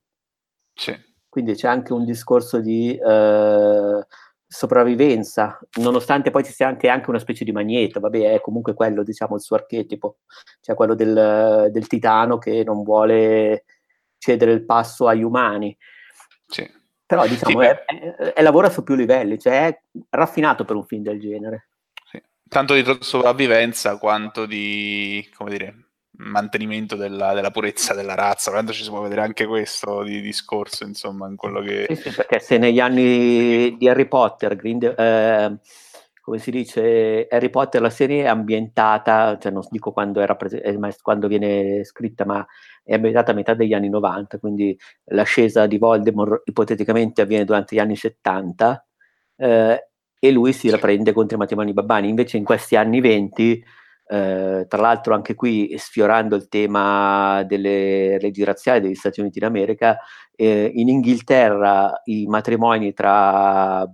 Sì. 0.73 0.93
Quindi 1.29 1.53
c'è 1.55 1.67
anche 1.67 1.93
un 1.93 2.05
discorso 2.05 2.59
di, 2.59 2.95
eh, 2.95 4.05
sopravvivenza, 4.47 5.59
nonostante 5.79 6.31
poi 6.31 6.43
ci 6.43 6.53
sia 6.53 6.67
anche, 6.67 6.87
anche, 6.87 7.09
una 7.09 7.19
specie 7.19 7.43
di 7.43 7.51
magneto, 7.51 7.99
vabbè, 7.99 8.33
è 8.33 8.41
comunque 8.41 8.73
quello, 8.73 9.03
diciamo, 9.03 9.35
il 9.35 9.41
suo 9.41 9.57
archetipo, 9.57 10.19
cioè 10.61 10.75
quello 10.75 10.95
del, 10.95 11.69
del 11.69 11.87
titano 11.87 12.37
che 12.37 12.63
non 12.63 12.83
vuole 12.83 13.65
cedere 14.17 14.53
il 14.53 14.65
passo 14.65 15.07
agli 15.07 15.23
umani. 15.23 15.77
Sì. 16.47 16.69
Però 17.05 17.25
diciamo, 17.27 17.61
sì, 17.61 17.67
è, 17.67 17.83
è, 17.85 18.33
è, 18.33 18.41
lavora 18.41 18.69
su 18.69 18.83
più 18.83 18.95
livelli, 18.95 19.37
cioè 19.37 19.67
è 19.67 19.81
raffinato 20.09 20.63
per 20.63 20.75
un 20.75 20.85
film 20.85 21.03
del 21.03 21.19
genere. 21.19 21.69
Sì. 22.09 22.21
Tanto 22.47 22.73
di 22.73 22.97
sopravvivenza 23.01 23.97
quanto 23.97 24.45
di, 24.45 25.29
come 25.35 25.51
dire, 25.51 25.86
mantenimento 26.17 26.95
della, 26.95 27.33
della, 27.33 27.51
purezza 27.51 27.93
della 27.93 28.15
razza. 28.15 28.51
Quando 28.51 28.71
ci 28.71 28.83
si 28.83 28.89
può 28.89 29.01
vedere 29.01 29.21
anche 29.21 29.45
questo 29.45 30.03
di 30.03 30.21
discorso, 30.21 30.83
insomma, 30.83 31.27
in 31.27 31.35
quello 31.35 31.61
che... 31.61 31.85
Sì, 31.89 32.09
sì, 32.09 32.15
perché 32.15 32.39
se 32.39 32.57
negli 32.57 32.79
anni 32.79 33.75
di 33.77 33.89
Harry 33.89 34.07
Potter, 34.07 34.55
Green, 34.55 34.83
eh, 34.83 35.57
come 36.21 36.39
si 36.39 36.51
dice, 36.51 37.27
Harry 37.29 37.49
Potter 37.49 37.81
la 37.81 37.89
serie 37.89 38.23
è 38.23 38.27
ambientata, 38.27 39.37
cioè 39.39 39.51
non 39.51 39.63
dico 39.69 39.91
quando, 39.91 40.19
era 40.19 40.35
prese- 40.35 40.61
eh, 40.61 40.77
quando 41.01 41.27
viene 41.27 41.83
scritta, 41.83 42.25
ma 42.25 42.45
è 42.83 42.93
ambientata 42.93 43.31
a 43.31 43.35
metà 43.35 43.53
degli 43.53 43.73
anni 43.73 43.89
90, 43.89 44.39
quindi 44.39 44.77
l'ascesa 45.05 45.67
di 45.67 45.77
Voldemort 45.77 46.41
ipoteticamente 46.45 47.21
avviene 47.21 47.45
durante 47.45 47.75
gli 47.75 47.79
anni 47.79 47.95
70, 47.95 48.85
eh, 49.37 49.87
e 50.19 50.31
lui 50.31 50.51
si 50.51 50.71
riprende 50.71 51.13
contro 51.13 51.35
i 51.37 51.39
matrimoni 51.39 51.73
babbani. 51.73 52.09
Invece 52.09 52.37
in 52.37 52.43
questi 52.43 52.75
anni 52.75 52.99
20 53.01 53.63
eh, 54.09 54.65
tra 54.67 54.81
l'altro 54.81 55.13
anche 55.13 55.35
qui 55.35 55.75
sfiorando 55.77 56.35
il 56.35 56.47
tema 56.47 57.43
delle 57.43 58.17
leggi 58.19 58.43
razziali 58.43 58.79
degli 58.79 58.95
Stati 58.95 59.19
Uniti 59.19 59.39
d'America, 59.39 59.99
eh, 60.35 60.71
in 60.73 60.87
Inghilterra 60.87 62.01
i 62.05 62.25
matrimoni 62.27 62.93
tra, 62.93 63.85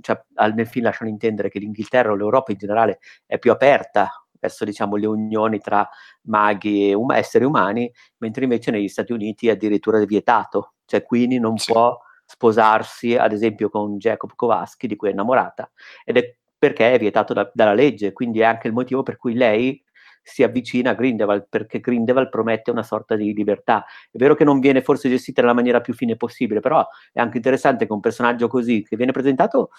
cioè, 0.00 0.20
nel 0.54 0.66
film 0.66 0.84
lasciano 0.84 1.10
intendere 1.10 1.48
che 1.48 1.58
l'Inghilterra 1.58 2.12
o 2.12 2.14
l'Europa 2.14 2.52
in 2.52 2.58
generale 2.58 2.98
è 3.26 3.38
più 3.38 3.52
aperta 3.52 4.10
verso 4.38 4.66
diciamo, 4.66 4.96
le 4.96 5.06
unioni 5.06 5.58
tra 5.58 5.88
maghi 6.22 6.90
e 6.90 6.94
um- 6.94 7.12
esseri 7.12 7.44
umani, 7.44 7.90
mentre 8.18 8.44
invece 8.44 8.70
negli 8.70 8.88
Stati 8.88 9.12
Uniti 9.12 9.48
è 9.48 9.52
addirittura 9.52 9.98
vietato, 10.04 10.74
cioè 10.84 11.02
Queenie 11.02 11.38
non 11.38 11.56
sì. 11.56 11.72
può 11.72 11.98
sposarsi 12.26 13.16
ad 13.16 13.32
esempio 13.32 13.70
con 13.70 13.96
Jacob 13.98 14.32
Kowalski 14.34 14.86
di 14.86 14.96
cui 14.96 15.08
è 15.08 15.12
innamorata 15.12 15.70
ed 16.04 16.16
è 16.16 16.36
perché 16.64 16.94
è 16.94 16.98
vietato 16.98 17.34
da, 17.34 17.50
dalla 17.52 17.74
legge, 17.74 18.14
quindi 18.14 18.40
è 18.40 18.44
anche 18.44 18.68
il 18.68 18.72
motivo 18.72 19.02
per 19.02 19.18
cui 19.18 19.34
lei 19.34 19.84
si 20.22 20.42
avvicina 20.42 20.92
a 20.92 20.94
Grindelwald, 20.94 21.48
perché 21.50 21.78
Grindelwald 21.78 22.30
promette 22.30 22.70
una 22.70 22.82
sorta 22.82 23.16
di 23.16 23.34
libertà. 23.34 23.84
È 24.10 24.16
vero 24.16 24.34
che 24.34 24.44
non 24.44 24.60
viene 24.60 24.80
forse 24.80 25.10
gestita 25.10 25.42
nella 25.42 25.52
maniera 25.52 25.82
più 25.82 25.92
fine 25.92 26.16
possibile, 26.16 26.60
però 26.60 26.82
è 27.12 27.20
anche 27.20 27.36
interessante 27.36 27.86
che 27.86 27.92
un 27.92 28.00
personaggio 28.00 28.48
così, 28.48 28.82
che 28.82 28.96
viene 28.96 29.12
presentato 29.12 29.72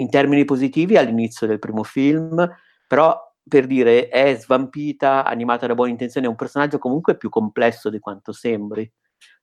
in 0.00 0.10
termini 0.10 0.44
positivi 0.44 0.96
all'inizio 0.96 1.46
del 1.46 1.60
primo 1.60 1.84
film, 1.84 2.44
però 2.88 3.16
per 3.46 3.66
dire 3.66 4.08
è 4.08 4.34
svampita, 4.34 5.24
animata 5.24 5.68
da 5.68 5.76
buone 5.76 5.92
intenzioni, 5.92 6.26
è 6.26 6.28
un 6.28 6.34
personaggio 6.34 6.78
comunque 6.78 7.16
più 7.16 7.28
complesso 7.28 7.88
di 7.88 8.00
quanto 8.00 8.32
sembri. 8.32 8.90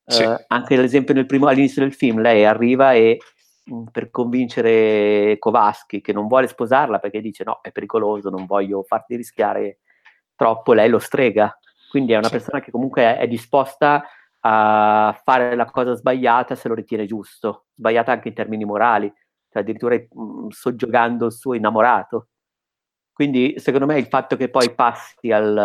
Sì. 0.03 0.23
Uh, 0.23 0.35
anche 0.47 0.73
ad 0.73 0.83
esempio 0.83 1.25
primo, 1.25 1.47
all'inizio 1.47 1.81
del 1.81 1.93
film 1.93 2.19
lei 2.19 2.43
arriva 2.43 2.91
e 2.91 3.19
per 3.91 4.09
convincere 4.09 5.37
Kovaski 5.37 6.01
che 6.01 6.13
non 6.13 6.27
vuole 6.27 6.47
sposarla 6.47 6.99
perché 6.99 7.21
dice 7.21 7.43
no, 7.43 7.59
è 7.61 7.71
pericoloso, 7.71 8.29
non 8.29 8.45
voglio 8.45 8.83
farti 8.83 9.15
rischiare 9.15 9.79
troppo, 10.35 10.73
lei 10.73 10.89
lo 10.89 10.99
strega. 10.99 11.55
Quindi 11.89 12.13
è 12.13 12.17
una 12.17 12.27
sì. 12.27 12.33
persona 12.33 12.59
che 12.61 12.71
comunque 12.71 13.03
è, 13.03 13.17
è, 13.19 13.27
disposta 13.27 14.03
a 14.39 15.21
fare 15.23 15.55
la 15.55 15.65
cosa 15.65 15.93
sbagliata 15.93 16.55
se 16.55 16.67
lo 16.67 16.73
ritiene 16.73 17.05
giusto, 17.05 17.65
sbagliata 17.75 18.11
anche 18.11 18.29
in 18.29 18.33
termini 18.33 18.65
morali, 18.65 19.11
cioè 19.49 19.61
addirittura 19.61 19.95
mh, 19.95 20.47
soggiogando 20.49 21.27
il 21.27 21.31
suo 21.31 21.53
innamorato. 21.53 22.29
Quindi 23.13 23.55
secondo 23.57 23.85
me 23.85 23.99
il 23.99 24.07
fatto 24.07 24.35
che 24.35 24.49
poi 24.49 24.73
passi 24.73 25.31
al, 25.31 25.55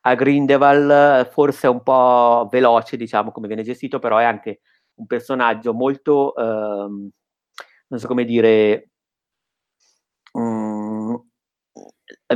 a 0.00 0.14
Grindelwald 0.14 1.28
forse 1.30 1.66
è 1.66 1.70
un 1.70 1.82
po' 1.82 2.48
veloce, 2.50 2.96
diciamo, 2.96 3.30
come 3.30 3.46
viene 3.46 3.62
gestito, 3.62 3.98
però 3.98 4.16
è 4.16 4.24
anche 4.24 4.60
un 4.98 5.06
personaggio 5.06 5.72
molto, 5.74 6.34
ehm, 6.34 7.10
non 7.88 7.98
so 7.98 8.06
come 8.06 8.24
dire, 8.24 8.90
um, 10.32 11.20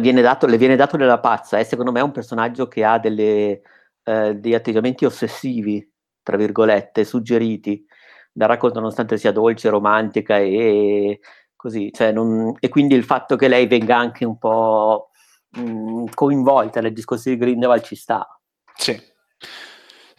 viene 0.01 0.23
dato, 0.23 0.47
le 0.47 0.57
viene 0.57 0.77
dato 0.77 0.97
della 0.97 1.21
pazza, 1.21 1.59
è 1.59 1.65
secondo 1.65 1.93
me 1.93 2.01
un 2.01 2.13
personaggio 2.13 2.69
che 2.69 2.85
ha 2.85 2.99
delle, 2.99 3.63
eh, 4.05 4.35
degli 4.35 4.55
atteggiamenti 4.55 5.05
ossessivi, 5.05 5.87
tra 6.23 6.37
virgolette, 6.37 7.05
suggeriti 7.05 7.85
dal 8.33 8.49
racconto, 8.49 8.79
nonostante 8.81 9.19
sia 9.19 9.33
dolce, 9.33 9.69
romantica 9.69 10.39
e 10.39 11.21
così, 11.57 11.91
cioè 11.93 12.13
non, 12.13 12.55
e 12.61 12.69
quindi 12.69 12.95
il 12.95 13.05
fatto 13.05 13.37
che 13.37 13.49
lei 13.49 13.67
venga 13.67 13.97
anche 13.97 14.25
un 14.25 14.39
po' 14.39 15.11
mh, 15.51 15.61
mm, 15.61 16.05
coinvolta 16.15 16.81
nel 16.81 16.93
discorso 16.93 17.29
di 17.29 17.37
Grindelwald 17.37 17.83
ci 17.83 17.97
sta. 17.97 18.27
Sì. 18.75 19.12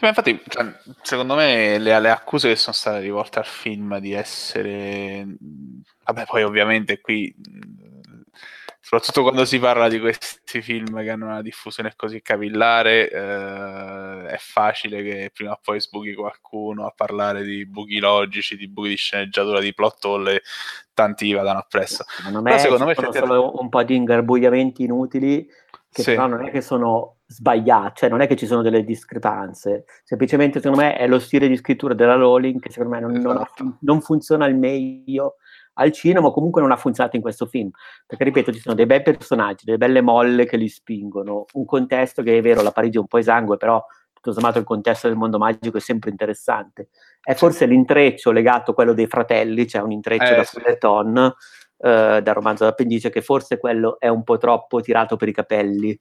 Ma 0.04 0.10
infatti, 0.10 0.38
cioè, 0.50 0.70
secondo 1.02 1.34
me 1.34 1.78
le, 1.78 1.98
le, 1.98 2.10
accuse 2.10 2.50
che 2.50 2.58
sono 2.58 2.76
state 2.76 3.00
rivolte 3.00 3.40
al 3.40 3.46
film 3.46 4.00
di 4.00 4.12
essere... 4.12 5.26
Vabbè, 6.04 6.26
poi 6.26 6.44
ovviamente 6.44 7.00
qui, 7.00 7.34
soprattutto 8.82 9.22
quando 9.22 9.46
si 9.46 9.60
parla 9.60 9.88
di 9.88 10.02
questi 10.02 10.62
film 10.62 11.02
che 11.02 11.10
hanno 11.10 11.28
una 11.28 11.42
diffusione 11.42 11.94
così 11.96 12.22
capillare, 12.22 13.10
eh, 13.10 14.26
è 14.26 14.38
facile 14.40 15.02
che 15.04 15.32
prima 15.34 15.54
o 15.54 15.60
poi 15.64 15.80
sbuchi 15.80 16.14
qualcuno 16.16 16.86
a 16.86 16.94
parlare 16.94 17.44
di 17.44 17.66
buchi 17.66 18.00
logici, 18.00 18.58
di 18.58 18.68
buchi 18.68 18.90
di 18.90 18.98
sceneggiatura, 18.98 19.62
di 19.62 19.74
plot 19.74 20.04
hole, 20.04 20.42
tanti 20.94 21.32
vadano 21.32 21.60
appresso. 21.60 22.04
Secondo 22.10 22.42
me, 22.42 22.50
Però 22.50 22.62
secondo 22.62 22.86
me 22.88 22.94
sono 22.94 23.12
solo 23.14 23.62
un 23.62 23.70
po' 23.70 23.84
di 23.84 23.96
ingarbugliamenti 23.96 24.84
inutili 24.84 25.48
che 25.94 26.02
sì. 26.02 26.12
però 26.12 26.26
non 26.26 26.46
è 26.46 26.52
che 26.52 26.62
sono 26.62 27.20
sbagliati, 27.34 28.02
cioè 28.02 28.10
non 28.10 28.22
è 28.22 28.28
che 28.28 28.36
ci 28.36 28.46
sono 28.46 28.62
delle 28.62 28.84
discrepanze, 28.84 29.86
semplicemente 30.04 30.60
secondo 30.60 30.84
me 30.84 30.96
è 30.96 31.08
lo 31.08 31.20
stile 31.20 31.48
di 31.48 31.58
scrittura 31.58 31.94
della 31.94 32.16
Rowling 32.16 32.60
che 32.60 32.70
secondo 32.70 32.96
me 32.96 33.02
non, 33.02 33.16
esatto. 33.16 33.64
non, 33.64 33.78
non 33.82 34.02
funziona 34.02 34.46
al 34.46 34.56
meglio 34.56 35.36
al 35.76 35.92
cinema 35.92 36.28
o 36.28 36.32
comunque 36.32 36.62
non 36.62 36.72
ha 36.72 36.78
funzionato 36.78 37.16
in 37.16 37.22
questo 37.22 37.48
film, 37.48 37.72
perché 38.06 38.24
ripeto 38.26 38.52
ci 38.52 38.60
sono 38.60 38.76
dei 38.76 38.86
bei 38.86 39.02
personaggi, 39.02 39.66
delle 39.66 39.78
belle 39.78 40.02
molle 40.02 40.46
che 40.46 40.58
li 40.58 40.68
spingono, 40.68 41.46
un 41.54 41.66
contesto 41.66 42.22
che 42.22 42.38
è 42.38 42.42
vero, 42.42 42.62
la 42.62 42.72
Parigi 42.72 42.98
è 42.98 43.00
un 43.00 43.08
po' 43.08 43.18
esangue, 43.18 43.58
però 43.58 43.84
tutto 44.14 44.34
sommato 44.34 44.60
il 44.60 44.66
contesto 44.66 45.08
del 45.08 45.18
mondo 45.18 45.40
magico 45.40 45.78
è 45.78 45.82
sempre 45.82 46.12
interessante. 46.12 46.90
È 47.20 47.34
forse 47.34 47.66
l'intreccio 47.66 48.32
legato 48.32 48.72
a 48.72 48.74
quello 48.74 48.94
dei 48.94 49.08
fratelli, 49.08 49.64
c'è 49.64 49.78
cioè 49.78 49.82
un 49.82 49.92
intreccio 49.92 50.32
eh, 50.32 50.36
da 50.36 50.44
sì. 50.44 50.60
Eh, 51.86 52.22
dal 52.22 52.34
romanzo 52.34 52.64
d'appendice, 52.64 53.10
che 53.10 53.22
forse 53.22 53.58
quello 53.58 54.00
è 54.00 54.08
un 54.08 54.24
po' 54.24 54.38
troppo 54.38 54.80
tirato 54.80 55.18
per 55.18 55.28
i 55.28 55.34
capelli. 55.34 56.00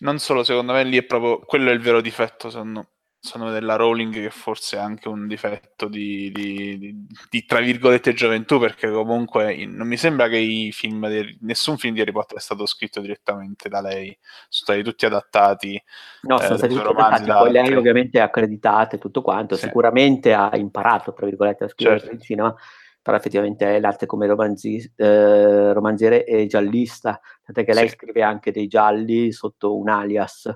Non 0.00 0.18
solo, 0.18 0.44
secondo 0.44 0.72
me 0.72 0.84
lì 0.84 0.96
è 0.96 1.04
proprio 1.04 1.40
quello 1.40 1.70
è 1.70 1.72
il 1.72 1.80
vero 1.80 2.00
difetto, 2.00 2.50
secondo, 2.50 2.88
sono 3.22 3.50
della 3.50 3.76
Rowling 3.76 4.14
che 4.14 4.30
forse 4.30 4.78
è 4.78 4.80
anche 4.80 5.06
un 5.08 5.26
difetto 5.26 5.88
di, 5.88 6.32
di, 6.32 6.78
di, 6.78 7.06
di, 7.28 7.44
tra 7.44 7.60
virgolette 7.60 8.14
gioventù 8.14 8.58
perché 8.58 8.90
comunque 8.90 9.66
non 9.66 9.86
mi 9.86 9.98
sembra 9.98 10.26
che 10.28 10.38
i 10.38 10.72
film 10.72 11.06
di, 11.06 11.36
nessun 11.42 11.76
film 11.76 11.92
di 11.92 12.00
Harry 12.00 12.12
Potter 12.12 12.38
è 12.38 12.40
stato 12.40 12.64
scritto 12.64 12.98
direttamente 13.00 13.68
da 13.68 13.82
lei 13.82 14.06
sono 14.48 14.72
stati 14.78 14.82
tutti 14.82 15.04
adattati 15.04 15.80
no 16.22 16.38
sono 16.38 16.54
eh, 16.54 16.56
stati 16.56 16.74
tutti 16.74 16.88
adattati 16.88 17.30
poi 17.30 17.52
lei 17.52 17.74
ovviamente 17.74 18.18
è 18.18 18.22
accreditata 18.22 18.96
e 18.96 18.98
tutto 18.98 19.20
quanto 19.20 19.54
sì. 19.54 19.66
sicuramente 19.66 20.32
ha 20.32 20.50
imparato 20.54 21.12
tra 21.12 21.26
virgolette 21.26 21.64
a 21.64 21.68
scrivere 21.68 21.98
certo. 21.98 22.14
in 22.14 22.20
cinema 22.22 22.56
però 23.02 23.16
effettivamente 23.16 23.78
l'arte 23.80 24.06
come 24.06 24.26
romanzi, 24.26 24.92
eh, 24.96 25.72
romanziere 25.72 26.24
e 26.24 26.46
giallista, 26.46 27.20
tant'è 27.44 27.64
che 27.64 27.74
lei 27.74 27.88
sì. 27.88 27.94
scrive 27.94 28.22
anche 28.22 28.52
dei 28.52 28.66
gialli 28.66 29.32
sotto 29.32 29.76
un 29.76 29.88
alias. 29.88 30.50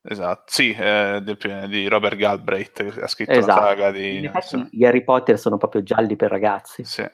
Esatto, 0.00 0.44
sì, 0.46 0.70
eh, 0.70 1.20
del, 1.22 1.66
di 1.68 1.88
Robert 1.88 2.16
Galbraith 2.16 2.92
che 2.92 3.00
ha 3.00 3.08
scritto 3.08 3.32
esatto. 3.32 3.58
una 3.58 3.68
saga 3.68 3.90
di... 3.90 4.18
In 4.18 4.24
effetti 4.26 4.68
gli 4.70 4.84
Harry 4.84 5.02
Potter 5.02 5.38
sono 5.38 5.56
proprio 5.56 5.82
gialli 5.82 6.16
per 6.16 6.30
ragazzi. 6.30 6.84
Sì. 6.84 7.06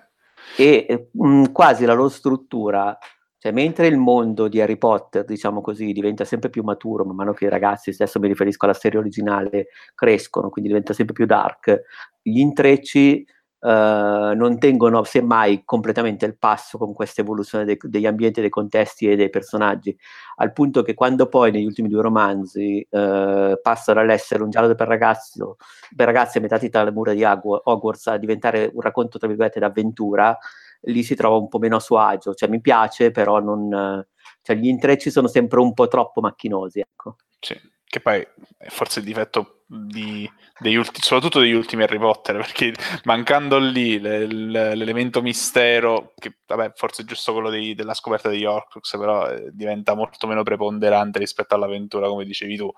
E 0.57 1.09
mh, 1.11 1.29
mm, 1.29 1.45
quasi 1.47 1.87
la 1.87 1.95
loro 1.95 2.11
struttura, 2.11 2.97
cioè 3.39 3.53
mentre 3.53 3.87
il 3.87 3.97
mondo 3.97 4.49
di 4.49 4.61
Harry 4.61 4.77
Potter, 4.77 5.25
diciamo 5.25 5.61
così, 5.61 5.93
diventa 5.93 6.25
sempre 6.25 6.51
più 6.51 6.63
maturo, 6.63 7.05
man 7.05 7.17
mano 7.17 7.33
che 7.33 7.47
i 7.47 7.49
ragazzi, 7.49 7.93
stesso 7.93 8.21
mi 8.21 8.29
riferisco 8.29 8.67
alla 8.67 8.75
serie 8.75 8.99
originale, 8.99 9.69
crescono, 9.95 10.51
quindi 10.51 10.71
diventa 10.71 10.93
sempre 10.93 11.15
più 11.15 11.27
dark, 11.27 11.83
gli 12.23 12.39
intrecci 12.39 13.27
Uh, 13.65 14.37
non 14.37 14.59
tengono 14.59 15.05
semmai 15.05 15.63
completamente 15.65 16.27
il 16.27 16.37
passo 16.37 16.77
con 16.77 16.93
questa 16.93 17.23
evoluzione 17.23 17.65
dei, 17.65 17.79
degli 17.81 18.05
ambienti, 18.05 18.43
dei 18.43 18.51
contesti 18.51 19.09
e 19.09 19.17
dei 19.17 19.31
personaggi, 19.31 19.97
al 20.37 20.53
punto 20.53 20.83
che 20.83 20.93
quando 20.93 21.29
poi 21.29 21.51
negli 21.51 21.65
ultimi 21.65 21.89
due 21.89 22.03
romanzi 22.03 22.87
uh, 22.91 23.59
passano 23.63 24.01
dall'essere 24.01 24.43
un 24.43 24.51
giallo 24.51 24.75
per, 24.75 24.87
ragazzo, 24.87 25.57
per 25.97 26.05
ragazzi 26.05 26.37
ammetati 26.37 26.69
tra 26.69 26.85
le 26.85 26.91
mura 26.91 27.15
di 27.15 27.25
Hogwarts 27.25 28.09
a 28.09 28.19
diventare 28.19 28.71
un 28.71 28.83
racconto 28.83 29.17
tra 29.17 29.29
virgolette 29.29 29.61
d'avventura, 29.61 30.37
lì 30.83 31.03
si 31.03 31.15
trova 31.15 31.37
un 31.37 31.49
po' 31.49 31.59
meno 31.59 31.77
a 31.77 31.81
suo 31.81 31.97
agio, 31.97 32.35
cioè 32.35 32.51
mi 32.51 32.61
piace 32.61 33.13
però 33.13 33.41
non, 33.41 34.05
cioè, 34.43 34.57
gli 34.57 34.67
intrecci 34.67 35.11
sono 35.11 35.27
sempre 35.27 35.61
un 35.61 35.73
po' 35.73 35.89
troppo 35.89 36.21
macchinosi. 36.21 36.81
Ecco. 36.81 37.17
Sì, 37.41 37.59
che 37.83 38.01
poi 38.01 38.21
è 38.59 38.69
forse 38.69 38.99
il 38.99 39.07
difetto 39.07 39.54
di, 39.67 40.31
degli 40.59 40.77
ulti, 40.77 41.01
soprattutto 41.01 41.41
degli 41.41 41.53
ultimi 41.53 41.83
Harry 41.83 41.99
Potter, 41.99 42.37
perché 42.37 42.75
mancando 43.05 43.59
lì 43.59 43.99
le, 43.99 44.27
le, 44.27 44.75
l'elemento 44.75 45.23
mistero, 45.23 46.13
che 46.19 46.39
vabbè, 46.47 46.73
forse 46.75 47.03
è 47.03 47.05
giusto 47.05 47.33
quello 47.33 47.51
dei, 47.51 47.75
della 47.75 47.95
scoperta 47.95 48.29
di 48.29 48.45
Horcrux, 48.45 48.97
però 48.99 49.29
eh, 49.29 49.51
diventa 49.53 49.95
molto 49.95 50.27
meno 50.27 50.43
preponderante 50.43 51.19
rispetto 51.19 51.55
all'avventura, 51.55 52.09
come 52.09 52.25
dicevi 52.25 52.57
tu, 52.57 52.71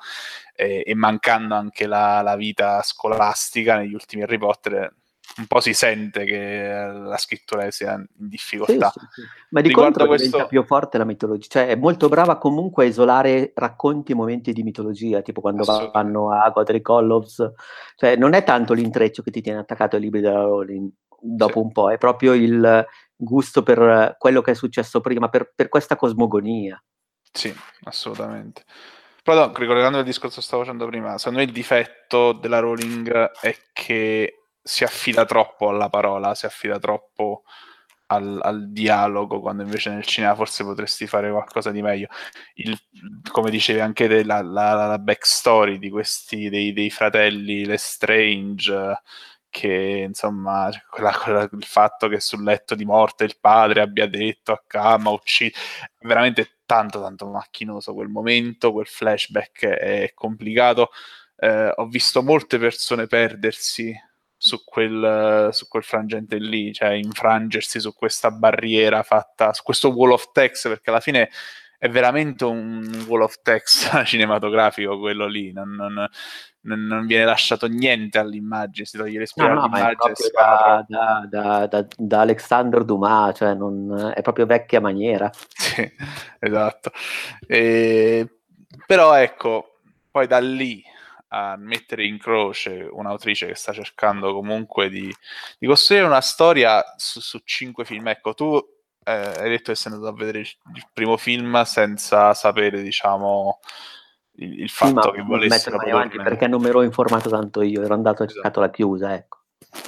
e, 0.55 0.82
e 0.87 0.95
mancando 0.95 1.55
anche 1.55 1.87
la, 1.87 2.22
la, 2.22 2.37
vita 2.37 2.82
scolastica 2.82 3.76
negli 3.76 3.95
ultimi 3.95 4.22
Harry 4.22 4.39
Potter, 4.39 4.95
un 5.39 5.47
po' 5.47 5.61
si 5.61 5.74
sente 5.74 6.24
che 6.24 6.68
la 6.68 7.16
scrittura 7.18 7.70
sia 7.70 7.95
in 7.95 8.07
difficoltà. 8.28 8.91
Sì, 8.91 9.01
sì, 9.01 9.07
sì. 9.20 9.22
Ma 9.51 9.61
di 9.61 9.68
Riguardo 9.68 9.93
contro 9.93 10.09
questo... 10.09 10.26
diventa 10.28 10.49
più 10.49 10.64
forte 10.64 10.99
la 10.99 11.05
mitologia, 11.05 11.47
cioè 11.49 11.66
è 11.66 11.76
molto 11.76 12.09
brava 12.09 12.39
comunque 12.39 12.84
a 12.84 12.89
isolare 12.89 13.53
racconti 13.55 14.12
e 14.12 14.14
momenti 14.14 14.53
di 14.53 14.62
mitologia, 14.62 15.20
tipo 15.20 15.41
quando 15.41 15.64
vanno 15.93 16.32
a 16.32 16.49
Godric 16.51 16.89
Hollows, 16.89 17.53
cioè 17.97 18.16
non 18.16 18.32
è 18.32 18.45
tanto 18.45 18.72
l'intreccio 18.72 19.22
che 19.22 19.30
ti 19.30 19.43
tiene 19.43 19.59
attaccato 19.59 19.97
ai 19.97 20.03
libri 20.03 20.20
della 20.20 20.43
Rowling 20.43 20.91
dopo 21.20 21.61
un 21.61 21.72
po', 21.72 21.91
è 21.91 21.99
proprio 21.99 22.32
il 22.34 22.87
gusto 23.14 23.62
per 23.62 24.16
quello 24.18 24.41
che 24.43 24.53
è 24.53 24.55
successo 24.55 25.01
prima, 25.01 25.28
per, 25.28 25.53
per 25.55 25.68
questa 25.68 25.97
cosmogonia. 25.97 26.82
Sì, 27.30 27.55
assolutamente. 27.84 28.64
Però 29.22 29.47
no, 29.47 29.53
ricollegando 29.55 29.99
il 29.99 30.05
discorso 30.05 30.37
che 30.37 30.47
stavo 30.47 30.62
facendo 30.62 30.87
prima, 30.87 31.18
secondo 31.18 31.41
me 31.41 31.45
il 31.45 31.53
difetto 31.53 32.32
della 32.32 32.61
Rowling 32.61 33.11
è 33.41 33.57
che 33.72 34.46
si 34.67 34.83
affida 34.83 35.25
troppo 35.25 35.69
alla 35.69 35.89
parola, 35.89 36.35
si 36.35 36.45
affida 36.45 36.81
troppo 36.81 37.45
al, 38.07 38.41
al, 38.43 38.73
dialogo, 38.73 39.41
quando 39.41 39.62
invece 39.62 39.91
nel 39.91 40.05
cinema 40.05 40.35
forse 40.35 40.64
potresti 40.64 41.07
fare 41.07 41.31
qualcosa 41.31 41.71
di 41.71 41.83
meglio. 41.83 42.09
Il, 42.55 42.77
come 43.31 43.51
dicevi 43.51 43.79
anche 43.79 44.09
te, 44.09 44.25
la, 44.25 44.43
la, 44.43 44.87
la 44.87 44.99
backstory 44.99 45.79
di 45.79 45.89
questi 45.89 46.49
dei, 46.49 46.73
dei 46.73 46.91
fratelli 46.91 47.64
Lestrange 47.64 49.03
che 49.49 50.05
insomma 50.09 50.69
quella, 50.91 51.12
quella, 51.17 51.49
il 51.51 51.64
fatto 51.64 52.09
che 52.09 52.21
sul 52.21 52.43
letto 52.43 52.75
di 52.75 52.85
morte 52.85 53.25
il 53.25 53.39
padre 53.41 53.81
abbia 53.81 54.07
detto 54.09 54.53
a 54.53 54.62
Kama 54.67 55.11
uccide 55.11 55.55
veramente 56.01 56.59
tanto 56.67 57.01
tanto 57.01 57.27
macchinoso 57.29 57.95
quel 57.95 58.09
momento 58.09 58.73
quel 58.73 58.87
flashback 58.87 59.64
è 59.64 60.12
complicato 60.14 60.91
eh, 61.37 61.73
ho 61.75 61.87
visto 61.87 62.23
molte 62.23 62.59
persone 62.59 63.07
perdersi 63.07 63.95
su 64.37 64.64
quel, 64.64 65.49
su 65.53 65.68
quel 65.68 65.82
frangente 65.82 66.37
lì, 66.37 66.72
cioè 66.72 66.91
infrangersi 66.91 67.80
su 67.80 67.95
questa 67.95 68.30
barriera 68.30 69.03
fatta, 69.03 69.53
su 69.53 69.62
questo 69.62 69.91
wall 69.91 70.12
of 70.12 70.30
text, 70.32 70.68
perché 70.68 70.91
alla 70.91 71.01
fine 71.01 71.30
è 71.78 71.89
veramente 71.89 72.45
un 72.45 73.05
wall 73.07 73.22
of 73.22 73.41
text 73.43 74.03
cinematografico 74.05 74.99
quello 74.99 75.26
lì, 75.26 75.53
non, 75.53 75.74
non, 75.74 76.09
non, 76.61 77.07
viene 77.07 77.24
lasciato 77.24 77.66
niente 77.66 78.18
all'immagine, 78.18 78.87
si 78.87 78.97
toglie 78.97 79.18
l'ispirazione 79.18 79.61
no, 79.61 79.66
no, 79.66 79.74
all'immagine. 79.74 80.30
Da, 80.32 80.84
da, 80.89 81.26
da, 81.28 81.66
da, 81.66 81.87
da 81.97 82.20
Alexander 82.20 82.84
Dumas, 82.84 83.37
cioè 83.37 83.55
non, 83.55 84.12
è 84.14 84.22
proprio 84.22 84.47
vecchia 84.47 84.80
maniera. 84.80 85.30
Sì, 85.76 85.93
esatto. 86.39 86.91
E, 87.47 88.39
però 88.87 89.14
ecco, 89.14 89.80
poi 90.11 90.26
da 90.26 90.39
lì 90.39 90.82
a 91.29 91.57
mettere 91.57 92.05
in 92.05 92.18
croce 92.18 92.89
un'autrice 92.91 93.47
che 93.47 93.55
sta 93.55 93.72
cercando 93.72 94.33
comunque 94.33 94.89
di, 94.89 95.12
di 95.59 95.66
costruire 95.66 96.07
una 96.07 96.20
storia 96.20 96.83
su, 96.97 97.20
su, 97.20 97.41
cinque 97.45 97.85
film. 97.85 98.09
Ecco, 98.09 98.35
tu 98.35 98.57
eh, 99.05 99.12
hai 99.12 99.49
detto 99.49 99.72
che 99.72 99.74
sei 99.74 99.93
andato 99.93 100.12
a 100.12 100.16
vedere 100.16 100.41
il, 100.41 100.49
primo 100.93 101.16
film 101.16 101.62
senza 101.62 102.35
sapere, 102.35 102.83
diciamo, 102.83 103.61
il, 104.37 104.61
il 104.61 104.70
fatto 104.70 105.11
sì, 105.11 105.16
che 105.16 105.22
volessero 105.22 105.79
avanti 105.79 106.18
perché 106.18 106.47
non 106.47 106.61
mi 106.61 106.68
ero 106.68 106.83
informato 106.83 107.29
tanto 107.29 107.62
io, 107.62 107.83
ero 107.83 107.95
andato 107.95 108.22
a 108.22 108.27
esatto. 108.27 108.61
la 108.61 108.70
chiusa, 108.70 109.14
ecco. 109.14 109.41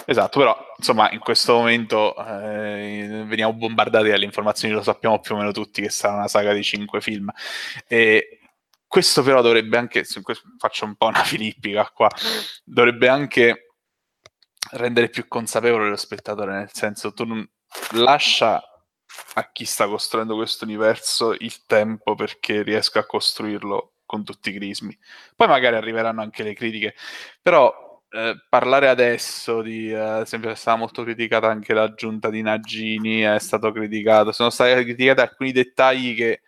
Esatto, 0.04 0.38
però 0.38 0.56
insomma 0.76 1.10
in 1.12 1.18
questo 1.18 1.54
momento 1.54 2.14
eh, 2.16 3.24
veniamo 3.26 3.52
bombardati 3.52 4.08
dalle 4.08 4.24
informazioni, 4.24 4.74
lo 4.74 4.82
sappiamo 4.82 5.20
più 5.20 5.34
o 5.34 5.38
meno 5.38 5.52
tutti 5.52 5.82
che 5.82 5.90
sarà 5.90 6.14
una 6.14 6.28
saga 6.28 6.52
di 6.52 6.62
cinque 6.62 7.00
film. 7.00 7.30
E 7.86 8.37
questo 8.88 9.22
però 9.22 9.42
dovrebbe 9.42 9.76
anche, 9.76 10.04
faccio 10.58 10.84
un 10.86 10.96
po' 10.96 11.06
una 11.06 11.22
filippica 11.22 11.88
qua, 11.94 12.10
dovrebbe 12.64 13.08
anche 13.08 13.74
rendere 14.72 15.08
più 15.10 15.28
consapevole 15.28 15.88
lo 15.88 15.96
spettatore, 15.96 16.52
nel 16.52 16.70
senso 16.72 17.12
tu 17.12 17.24
non 17.24 17.48
lascia 17.92 18.62
a 19.34 19.50
chi 19.52 19.64
sta 19.64 19.86
costruendo 19.86 20.34
questo 20.34 20.64
universo 20.64 21.34
il 21.38 21.64
tempo 21.66 22.14
perché 22.14 22.62
riesca 22.62 23.00
a 23.00 23.06
costruirlo 23.06 23.92
con 24.04 24.24
tutti 24.24 24.50
i 24.50 24.54
crismi. 24.54 24.96
Poi 25.36 25.48
magari 25.48 25.76
arriveranno 25.76 26.22
anche 26.22 26.42
le 26.42 26.54
critiche, 26.54 26.94
però 27.42 28.02
eh, 28.10 28.36
parlare 28.48 28.88
adesso 28.88 29.60
di, 29.60 29.90
eh, 29.90 29.96
ad 29.96 30.22
è 30.22 30.54
stata 30.54 30.76
molto 30.76 31.02
criticata 31.02 31.48
anche 31.48 31.74
l'aggiunta 31.74 32.30
di 32.30 32.40
Nagini, 32.40 33.20
è 33.20 33.38
stato 33.38 33.70
criticato, 33.70 34.32
sono 34.32 34.50
stati 34.50 34.82
criticati 34.82 35.20
alcuni 35.20 35.52
dettagli 35.52 36.16
che 36.16 36.40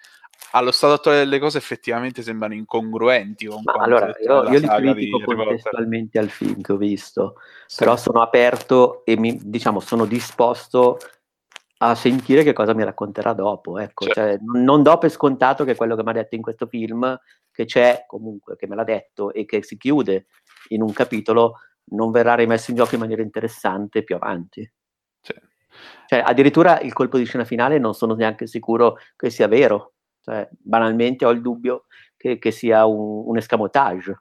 allo 0.52 0.70
stato 0.72 0.94
attuale 0.94 1.18
delle 1.18 1.38
cose 1.38 1.58
effettivamente 1.58 2.22
sembrano 2.22 2.54
incongruenti 2.54 3.46
con 3.46 3.62
Ma 3.62 3.72
allora, 3.74 4.12
io, 4.20 4.48
io 4.50 4.58
li 4.58 4.66
critico 4.66 5.22
contestualmente 5.22 6.18
al 6.18 6.28
film 6.28 6.60
che 6.60 6.72
ho 6.72 6.76
visto, 6.76 7.36
sì. 7.66 7.84
però 7.84 7.96
sono 7.96 8.20
aperto 8.20 9.04
e 9.04 9.16
mi, 9.16 9.38
diciamo 9.42 9.80
sono 9.80 10.04
disposto 10.04 10.98
a 11.82 11.94
sentire 11.94 12.42
che 12.42 12.52
cosa 12.52 12.74
mi 12.74 12.84
racconterà 12.84 13.32
dopo. 13.32 13.78
Ecco. 13.78 14.04
Certo. 14.04 14.20
Cioè, 14.20 14.38
non 14.42 14.82
do 14.82 14.98
per 14.98 15.10
scontato 15.10 15.64
che 15.64 15.74
quello 15.74 15.96
che 15.96 16.02
mi 16.02 16.10
ha 16.10 16.14
detto 16.14 16.34
in 16.34 16.42
questo 16.42 16.66
film, 16.66 17.18
che 17.50 17.64
c'è 17.64 18.04
comunque, 18.06 18.56
che 18.56 18.66
me 18.66 18.76
l'ha 18.76 18.84
detto 18.84 19.32
e 19.32 19.44
che 19.46 19.62
si 19.62 19.76
chiude 19.76 20.26
in 20.68 20.82
un 20.82 20.92
capitolo, 20.92 21.54
non 21.92 22.10
verrà 22.10 22.34
rimesso 22.34 22.70
in 22.70 22.76
gioco 22.76 22.94
in 22.94 23.00
maniera 23.00 23.22
interessante 23.22 24.02
più 24.04 24.14
avanti. 24.16 24.70
Cioè, 26.06 26.22
addirittura 26.24 26.80
il 26.80 26.92
colpo 26.92 27.16
di 27.16 27.24
scena 27.24 27.44
finale 27.44 27.78
non 27.78 27.94
sono 27.94 28.14
neanche 28.14 28.46
sicuro 28.46 28.98
che 29.16 29.30
sia 29.30 29.46
vero. 29.46 29.94
Cioè, 30.22 30.48
banalmente 30.50 31.24
ho 31.24 31.30
il 31.30 31.40
dubbio 31.40 31.86
che, 32.16 32.38
che 32.38 32.50
sia 32.50 32.84
un, 32.86 33.24
un 33.26 33.36
escamotage. 33.36 34.18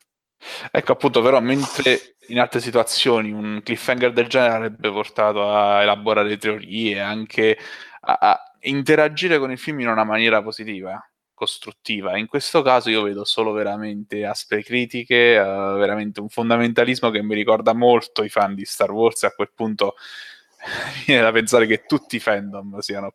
Ecco 0.71 0.91
appunto, 0.93 1.21
però, 1.21 1.39
mentre 1.41 2.15
in 2.27 2.39
altre 2.39 2.61
situazioni 2.61 3.31
un 3.31 3.61
cliffhanger 3.63 4.13
del 4.13 4.27
genere 4.27 4.55
avrebbe 4.55 4.91
portato 4.91 5.51
a 5.51 5.81
elaborare 5.81 6.37
teorie, 6.37 6.99
anche 6.99 7.57
a, 8.01 8.17
a 8.19 8.53
interagire 8.61 9.37
con 9.39 9.51
il 9.51 9.57
film 9.57 9.81
in 9.81 9.89
una 9.89 10.03
maniera 10.03 10.41
positiva, 10.41 11.01
costruttiva. 11.33 12.17
In 12.17 12.27
questo 12.27 12.61
caso 12.61 12.89
io 12.89 13.01
vedo 13.01 13.23
solo 13.25 13.51
veramente 13.51 14.25
aspre 14.25 14.63
critiche, 14.63 15.37
uh, 15.37 15.77
veramente 15.77 16.19
un 16.21 16.29
fondamentalismo 16.29 17.09
che 17.09 17.21
mi 17.21 17.35
ricorda 17.35 17.73
molto 17.73 18.23
i 18.23 18.29
fan 18.29 18.55
di 18.55 18.65
Star 18.65 18.91
Wars. 18.91 19.23
A 19.23 19.31
quel 19.31 19.51
punto 19.53 19.95
viene 21.05 21.21
da 21.21 21.31
pensare 21.31 21.65
che 21.65 21.83
tutti 21.85 22.17
i 22.17 22.19
fandom 22.19 22.79
siano 22.79 23.13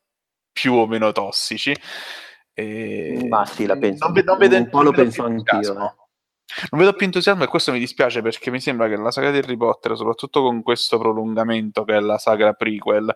più 0.52 0.74
o 0.74 0.86
meno 0.86 1.12
tossici. 1.12 1.74
E... 2.54 3.26
Ma 3.28 3.44
sì, 3.44 3.66
la 3.66 3.76
penso. 3.76 4.06
Non, 4.08 4.22
non 4.24 4.38
vedo 4.38 4.56
un 4.56 4.68
po' 4.68 4.82
lo 4.82 4.92
penso 4.92 5.24
anch'io. 5.24 5.72
Eh. 5.72 6.02
Non 6.70 6.80
vedo 6.80 6.92
più 6.92 7.06
entusiasmo 7.06 7.42
e 7.42 7.48
questo 7.48 7.72
mi 7.72 7.78
dispiace 7.78 8.22
perché 8.22 8.50
mi 8.50 8.60
sembra 8.60 8.88
che 8.88 8.96
la 8.96 9.10
saga 9.10 9.30
di 9.30 9.38
Harry 9.38 9.56
Potter, 9.56 9.96
soprattutto 9.96 10.42
con 10.42 10.62
questo 10.62 10.98
prolungamento 10.98 11.84
che 11.84 11.96
è 11.96 12.00
la 12.00 12.18
saga 12.18 12.52
prequel, 12.52 13.12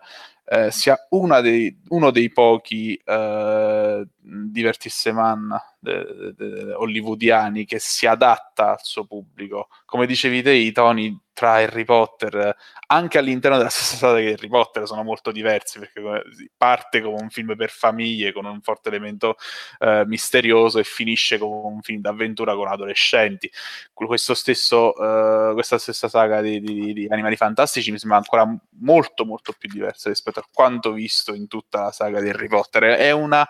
eh, 0.51 0.71
sia 0.71 0.97
dei, 1.41 1.79
uno 1.89 2.09
dei 2.09 2.31
pochi 2.31 2.99
eh, 3.05 4.07
divertisseman 4.19 5.55
de, 5.79 6.33
de, 6.35 6.35
de, 6.35 6.73
hollywoodiani 6.73 7.65
che 7.65 7.77
si 7.77 8.07
adatta 8.07 8.71
al 8.71 8.79
suo 8.81 9.05
pubblico. 9.05 9.67
Come 9.85 10.07
dicevi 10.07 10.41
te, 10.41 10.51
i 10.51 10.71
toni 10.71 11.17
tra 11.39 11.53
Harry 11.53 11.85
Potter, 11.85 12.53
anche 12.87 13.17
all'interno 13.17 13.55
della 13.57 13.69
stessa 13.69 13.95
saga 13.95 14.19
di 14.19 14.27
Harry 14.27 14.49
Potter, 14.49 14.85
sono 14.85 15.03
molto 15.03 15.31
diversi 15.31 15.79
perché 15.79 16.01
parte 16.57 17.01
come 17.01 17.21
un 17.21 17.29
film 17.29 17.55
per 17.55 17.69
famiglie 17.69 18.33
con 18.33 18.43
un 18.43 18.59
forte 18.59 18.89
elemento 18.89 19.37
eh, 19.79 20.03
misterioso 20.05 20.79
e 20.79 20.83
finisce 20.83 21.37
come 21.37 21.61
un 21.63 21.81
film 21.81 22.01
d'avventura 22.01 22.55
con 22.55 22.67
adolescenti. 22.67 23.49
Stesso, 24.33 24.93
eh, 24.95 25.53
questa 25.53 25.77
stessa 25.77 26.09
saga 26.09 26.41
di, 26.41 26.59
di, 26.59 26.91
di, 26.91 27.07
Animali 27.09 27.37
Fantastici 27.37 27.91
mi 27.91 27.99
sembra 27.99 28.17
ancora 28.17 28.45
molto 28.81 29.23
molto 29.25 29.53
più 29.57 29.69
diversa 29.69 30.09
rispetto 30.09 30.38
a 30.39 30.47
quanto 30.51 30.91
visto 30.91 31.33
in 31.33 31.47
tutta 31.47 31.83
la 31.83 31.91
saga 31.91 32.21
di 32.21 32.29
Harry 32.29 32.47
Potter. 32.47 32.83
È, 32.83 33.11
una, 33.11 33.47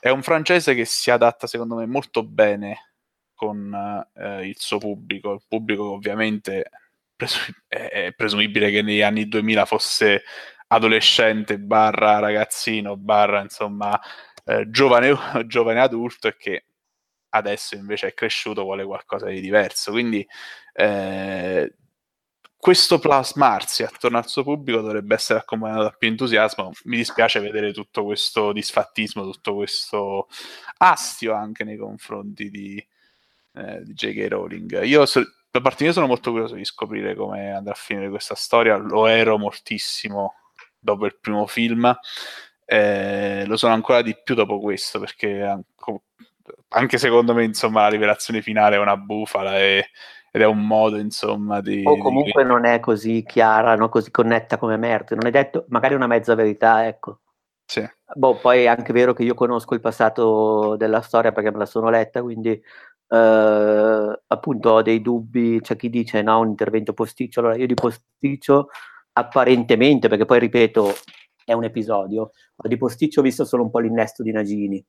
è 0.00 0.08
un 0.10 0.22
francese 0.22 0.74
che 0.74 0.84
si 0.84 1.10
adatta 1.10 1.46
secondo 1.46 1.76
me 1.76 1.86
molto 1.86 2.22
bene 2.22 2.92
con 3.34 3.72
eh, 4.14 4.46
il 4.48 4.56
suo 4.58 4.78
pubblico, 4.78 5.32
il 5.32 5.42
pubblico 5.46 5.92
ovviamente 5.92 6.70
presu- 7.18 7.52
è 7.66 8.12
presumibile 8.16 8.70
che 8.70 8.82
negli 8.82 9.02
anni 9.02 9.28
2000 9.28 9.64
fosse 9.64 10.22
adolescente 10.68 11.58
barra 11.58 12.18
ragazzino 12.20 12.96
barra 12.96 13.40
insomma 13.40 13.98
eh, 14.44 14.70
giovane, 14.70 15.16
giovane 15.46 15.80
adulto 15.80 16.28
e 16.28 16.36
che 16.36 16.64
adesso 17.30 17.74
invece 17.74 18.08
è 18.08 18.14
cresciuto 18.14 18.62
vuole 18.62 18.84
qualcosa 18.84 19.26
di 19.26 19.40
diverso 19.40 19.90
quindi 19.90 20.26
eh, 20.72 21.74
questo 22.60 22.98
plasmarsi 22.98 23.84
attorno 23.84 24.18
al 24.18 24.26
suo 24.26 24.42
pubblico 24.42 24.80
dovrebbe 24.80 25.14
essere 25.14 25.38
accompagnato 25.38 25.82
da 25.84 25.90
più 25.90 26.08
entusiasmo. 26.08 26.72
Mi 26.84 26.96
dispiace 26.96 27.38
vedere 27.38 27.72
tutto 27.72 28.04
questo 28.04 28.52
disfattismo, 28.52 29.22
tutto 29.22 29.54
questo 29.54 30.28
astio 30.78 31.34
anche 31.34 31.62
nei 31.62 31.76
confronti 31.76 32.50
di, 32.50 32.84
eh, 33.54 33.82
di 33.84 33.92
J.K. 33.92 34.26
Rowling. 34.28 34.82
Io 34.82 35.06
so- 35.06 35.24
da 35.50 35.60
parte 35.60 35.84
mia 35.84 35.92
sono 35.92 36.08
molto 36.08 36.30
curioso 36.32 36.56
di 36.56 36.64
scoprire 36.64 37.14
come 37.14 37.52
andrà 37.52 37.72
a 37.72 37.76
finire 37.76 38.10
questa 38.10 38.34
storia. 38.34 38.76
Lo 38.76 39.06
ero 39.06 39.38
moltissimo 39.38 40.34
dopo 40.78 41.06
il 41.06 41.16
primo 41.20 41.46
film, 41.46 41.96
eh, 42.64 43.44
lo 43.46 43.56
sono 43.56 43.72
ancora 43.72 44.02
di 44.02 44.16
più 44.22 44.34
dopo 44.34 44.58
questo, 44.58 44.98
perché 44.98 45.64
anche 46.68 46.98
secondo 46.98 47.34
me, 47.34 47.44
insomma, 47.44 47.82
la 47.82 47.88
rivelazione 47.88 48.42
finale 48.42 48.76
è 48.76 48.78
una 48.78 48.96
bufala 48.96 49.58
e, 49.58 49.90
ed 50.30 50.42
è 50.42 50.46
un 50.46 50.66
modo, 50.66 50.96
insomma, 50.98 51.60
di... 51.60 51.82
O 51.84 51.96
comunque 51.98 52.42
di... 52.42 52.48
non 52.48 52.64
è 52.64 52.80
così 52.80 53.24
chiara, 53.26 53.74
no? 53.74 53.88
così 53.88 54.10
connetta 54.10 54.58
come 54.58 54.74
emerge, 54.74 55.14
non 55.14 55.26
è 55.26 55.30
detto, 55.30 55.64
magari 55.68 55.94
una 55.94 56.06
mezza 56.06 56.34
verità, 56.34 56.86
ecco. 56.86 57.20
Sì. 57.64 57.86
Boh, 58.14 58.36
poi 58.36 58.62
è 58.62 58.66
anche 58.66 58.92
vero 58.92 59.12
che 59.12 59.22
io 59.22 59.34
conosco 59.34 59.74
il 59.74 59.80
passato 59.80 60.76
della 60.76 61.02
storia 61.02 61.32
perché 61.32 61.50
me 61.50 61.58
la 61.58 61.66
sono 61.66 61.90
letta, 61.90 62.22
quindi 62.22 62.50
eh, 63.10 64.20
appunto 64.26 64.70
ho 64.70 64.82
dei 64.82 65.00
dubbi, 65.00 65.60
c'è 65.60 65.76
chi 65.76 65.90
dice 65.90 66.22
no, 66.22 66.40
un 66.40 66.48
intervento 66.48 66.92
posticcio, 66.92 67.40
allora 67.40 67.56
io 67.56 67.66
di 67.66 67.74
posticcio 67.74 68.68
apparentemente, 69.12 70.08
perché 70.08 70.24
poi 70.24 70.38
ripeto, 70.38 70.92
è 71.44 71.52
un 71.52 71.64
episodio, 71.64 72.30
ma 72.56 72.68
di 72.68 72.76
posticcio 72.76 73.20
ho 73.20 73.22
visto 73.22 73.44
solo 73.44 73.62
un 73.62 73.70
po' 73.70 73.80
l'innesto 73.80 74.22
di 74.22 74.32
Nagini. 74.32 74.84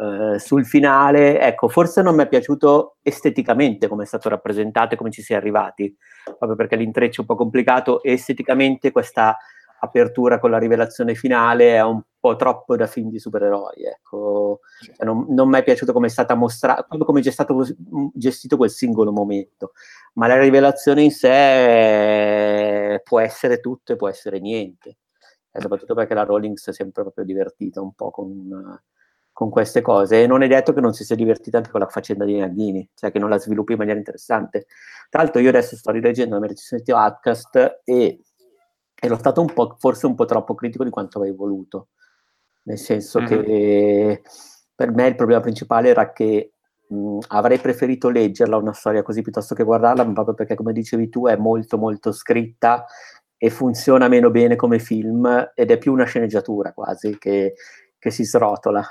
Uh, 0.00 0.38
sul 0.38 0.64
finale, 0.64 1.38
ecco, 1.38 1.68
forse 1.68 2.00
non 2.00 2.14
mi 2.14 2.22
è 2.22 2.28
piaciuto 2.28 2.96
esteticamente 3.02 3.86
come 3.86 4.04
è 4.04 4.06
stato 4.06 4.30
rappresentato 4.30 4.94
e 4.94 4.96
come 4.96 5.10
ci 5.10 5.20
si 5.20 5.34
è 5.34 5.36
arrivati, 5.36 5.94
proprio 6.24 6.56
perché 6.56 6.76
l'intreccio 6.76 7.18
è 7.18 7.20
un 7.20 7.26
po' 7.26 7.34
complicato 7.34 8.02
e 8.02 8.12
esteticamente 8.12 8.92
questa 8.92 9.36
apertura 9.80 10.38
con 10.38 10.50
la 10.50 10.58
rivelazione 10.58 11.14
finale 11.14 11.74
è 11.74 11.82
un 11.82 12.00
po' 12.18 12.36
troppo 12.36 12.76
da 12.76 12.86
film 12.86 13.10
di 13.10 13.18
supereroi. 13.18 13.84
Ecco. 13.84 14.60
Sì. 14.80 14.92
Cioè, 14.94 15.04
non, 15.04 15.26
non 15.28 15.48
mi 15.48 15.58
è 15.58 15.62
piaciuto 15.62 15.92
come 15.92 16.06
è 16.06 16.10
stata 16.10 16.34
mostrata, 16.34 16.82
proprio 16.82 17.04
come 17.06 17.20
è 17.20 17.30
stato 17.30 17.66
gestito 18.14 18.56
quel 18.56 18.70
singolo 18.70 19.12
momento. 19.12 19.72
Ma 20.14 20.26
la 20.26 20.38
rivelazione 20.38 21.02
in 21.02 21.10
sé 21.10 23.00
può 23.04 23.20
essere 23.20 23.60
tutto 23.60 23.92
e 23.92 23.96
può 23.96 24.08
essere 24.08 24.38
niente. 24.40 24.96
E 25.50 25.60
soprattutto 25.60 25.94
perché 25.94 26.14
la 26.14 26.24
Rowling 26.24 26.56
si 26.56 26.70
è 26.70 26.72
sempre 26.72 27.02
proprio 27.02 27.24
divertita 27.24 27.80
un 27.80 27.92
po' 27.92 28.10
con, 28.10 28.80
con, 29.40 29.48
queste 29.50 29.80
cose. 29.80 30.22
E 30.22 30.26
non 30.26 30.42
è 30.42 30.48
detto 30.48 30.74
che 30.74 30.80
non 30.80 30.92
si 30.92 31.04
sia 31.04 31.16
divertita 31.16 31.56
anche 31.56 31.70
con 31.70 31.80
la 31.80 31.86
faccenda 31.86 32.26
di 32.26 32.38
Nagini, 32.38 32.86
cioè 32.94 33.10
che 33.10 33.18
non 33.18 33.30
la 33.30 33.38
sviluppi 33.38 33.72
in 33.72 33.78
maniera 33.78 33.98
interessante. 33.98 34.66
Tra 35.08 35.22
l'altro, 35.22 35.40
io 35.40 35.48
adesso 35.48 35.76
sto 35.76 35.90
rileggendo 35.90 36.38
la 36.38 36.46
recensione 36.46 36.82
di 36.84 36.92
Outcast 36.92 37.80
e 37.84 38.20
ero 38.94 39.16
stato 39.16 39.40
un 39.40 39.52
po', 39.52 39.76
forse 39.78 40.06
un 40.06 40.14
po' 40.14 40.26
troppo 40.26 40.54
critico 40.54 40.84
di 40.84 40.90
quanto 40.90 41.18
avrei 41.18 41.34
voluto, 41.34 41.88
nel 42.64 42.76
senso 42.76 43.20
mm-hmm. 43.20 43.42
che 43.42 44.22
per 44.74 44.92
me 44.92 45.06
il 45.06 45.14
problema 45.14 45.40
principale 45.40 45.88
era 45.88 46.12
che 46.12 46.52
mh, 46.86 47.18
avrei 47.28 47.58
preferito 47.58 48.10
leggerla 48.10 48.58
una 48.58 48.74
storia 48.74 49.02
così 49.02 49.22
piuttosto 49.22 49.54
che 49.54 49.64
guardarla, 49.64 50.04
proprio 50.12 50.34
perché 50.34 50.54
come 50.54 50.74
dicevi 50.74 51.08
tu 51.08 51.26
è 51.26 51.36
molto 51.36 51.78
molto 51.78 52.12
scritta 52.12 52.84
e 53.38 53.48
funziona 53.48 54.06
meno 54.08 54.30
bene 54.30 54.54
come 54.54 54.78
film 54.78 55.50
ed 55.54 55.70
è 55.70 55.78
più 55.78 55.92
una 55.92 56.04
sceneggiatura 56.04 56.74
quasi 56.74 57.16
che, 57.16 57.54
che 57.98 58.10
si 58.10 58.24
srotola. 58.24 58.86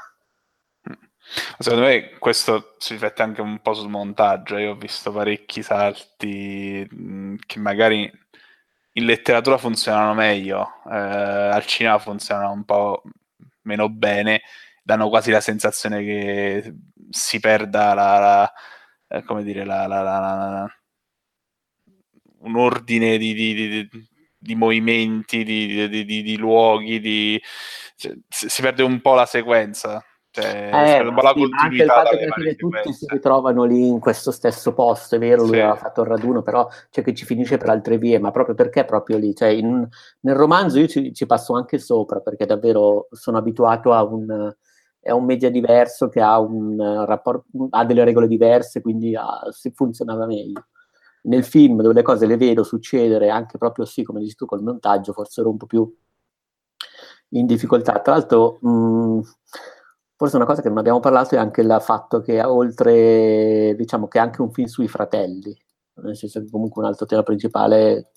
Secondo 1.59 1.85
me 1.85 2.11
questo 2.17 2.75
si 2.77 2.93
riflette 2.93 3.21
anche 3.21 3.41
un 3.41 3.59
po' 3.61 3.73
sul 3.73 3.89
montaggio. 3.89 4.57
Io 4.57 4.71
ho 4.71 4.75
visto 4.75 5.11
parecchi 5.11 5.61
salti 5.61 6.87
che 7.45 7.59
magari 7.59 8.11
in 8.93 9.05
letteratura 9.05 9.57
funzionano 9.57 10.13
meglio, 10.13 10.81
eh, 10.91 10.95
al 10.95 11.65
cinema 11.65 11.99
funzionano 11.99 12.51
un 12.51 12.63
po' 12.65 13.03
meno 13.63 13.89
bene, 13.89 14.41
danno 14.83 15.09
quasi 15.09 15.31
la 15.31 15.41
sensazione 15.41 16.03
che 16.03 16.73
si 17.09 17.39
perda 17.39 17.93
la, 17.93 18.19
la 18.19 18.53
eh, 19.07 19.23
come 19.23 19.43
dire, 19.43 19.65
la, 19.65 19.87
la, 19.87 20.67
un 22.39 22.55
ordine 22.55 23.17
di, 23.17 23.33
di, 23.33 23.53
di, 23.53 23.89
di 24.37 24.55
movimenti, 24.55 25.43
di, 25.43 26.37
luoghi, 26.37 27.41
cioè, 27.95 28.13
si 28.27 28.61
perde 28.61 28.83
un 28.83 29.01
po' 29.01 29.15
la 29.15 29.25
sequenza. 29.25 30.03
Cioè, 30.31 30.69
eh, 30.71 31.11
sì, 31.33 31.49
anche 31.57 31.83
il 31.83 31.89
fatto 31.89 32.15
che 32.15 32.23
alla 32.23 32.33
fine 32.33 32.55
tutti 32.55 32.93
si 32.93 33.07
ritrovano 33.09 33.63
lì 33.63 33.87
in 33.87 33.99
questo 33.99 34.29
stesso 34.29 34.73
posto, 34.75 35.15
è 35.15 35.19
vero, 35.19 35.41
lui 35.41 35.53
sì. 35.53 35.59
aveva 35.59 35.75
fatto 35.75 36.01
il 36.01 36.07
raduno, 36.07 36.43
però 36.43 36.67
c'è 36.91 37.01
che 37.01 37.15
ci 37.15 37.25
finisce 37.25 37.57
per 37.57 37.69
altre 37.69 37.97
vie, 37.97 38.19
ma 38.19 38.29
proprio 38.29 38.53
perché 38.53 38.85
proprio 38.85 39.17
lì? 39.17 39.33
Cioè, 39.33 39.49
in, 39.49 39.87
nel 40.21 40.35
romanzo 40.35 40.77
io 40.77 40.87
ci, 40.87 41.13
ci, 41.13 41.25
passo 41.25 41.53
anche 41.55 41.79
sopra, 41.79 42.19
perché 42.19 42.45
davvero 42.45 43.07
sono 43.09 43.37
abituato 43.37 43.91
a 43.91 44.03
un, 44.03 44.53
è 44.99 45.09
un 45.09 45.25
media 45.25 45.49
diverso 45.49 46.09
che 46.09 46.21
ha, 46.21 46.39
un 46.39 46.77
rapport, 47.05 47.45
ha 47.71 47.83
delle 47.83 48.03
regole 48.03 48.27
diverse, 48.27 48.81
quindi 48.81 49.15
ha, 49.15 49.47
si 49.49 49.71
funzionava 49.71 50.27
meglio. 50.27 50.67
Nel 51.23 51.43
film, 51.43 51.81
dove 51.81 51.95
le 51.95 52.03
cose 52.03 52.27
le 52.27 52.37
vedo 52.37 52.63
succedere, 52.63 53.29
anche 53.29 53.57
proprio 53.57 53.83
sì, 53.85 54.03
come 54.03 54.19
dici 54.19 54.35
tu, 54.35 54.45
col 54.45 54.61
montaggio, 54.61 55.11
forse 55.11 55.41
ero 55.41 55.49
un 55.49 55.57
po' 55.57 55.65
più 55.65 55.91
in 57.29 57.47
difficoltà. 57.47 57.99
Tra 57.99 58.13
l'altro... 58.13 58.59
Mh, 58.61 59.21
Forse 60.19 60.35
una 60.35 60.43
cosa 60.43 60.61
che 60.61 60.67
non 60.67 60.79
abbiamo 60.79 60.99
parlato 60.99 61.35
è 61.35 61.37
anche 61.37 61.61
il 61.61 61.77
fatto 61.79 62.19
che 62.19 62.43
oltre, 62.43 63.73
diciamo 63.77 64.09
che 64.09 64.17
è 64.17 64.21
anche 64.21 64.41
un 64.41 64.51
film 64.51 64.67
sui 64.67 64.89
fratelli, 64.89 65.57
nel 65.93 66.17
senso 66.17 66.41
che 66.41 66.49
comunque 66.49 66.81
un 66.81 66.89
altro 66.89 67.05
tema 67.05 67.23
principale 67.23 68.11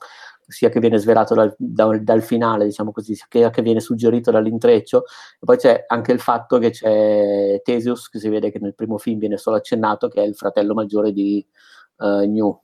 sia 0.48 0.68
che 0.68 0.80
viene 0.80 0.98
svelato 0.98 1.34
dal, 1.34 1.54
dal, 1.56 2.02
dal 2.02 2.22
finale, 2.22 2.64
diciamo 2.64 2.90
così, 2.90 3.14
sia 3.14 3.50
che 3.50 3.62
viene 3.62 3.78
suggerito 3.78 4.32
dall'intreccio, 4.32 5.04
e 5.04 5.44
poi 5.44 5.56
c'è 5.58 5.84
anche 5.86 6.10
il 6.10 6.18
fatto 6.18 6.58
che 6.58 6.70
c'è 6.70 7.60
Theseus, 7.62 8.08
che 8.08 8.18
si 8.18 8.28
vede 8.28 8.50
che 8.50 8.58
nel 8.58 8.74
primo 8.74 8.98
film 8.98 9.20
viene 9.20 9.36
solo 9.36 9.54
accennato, 9.54 10.08
che 10.08 10.24
è 10.24 10.26
il 10.26 10.34
fratello 10.34 10.74
maggiore 10.74 11.12
di 11.12 11.46
uh, 11.98 12.28
New. 12.28 12.62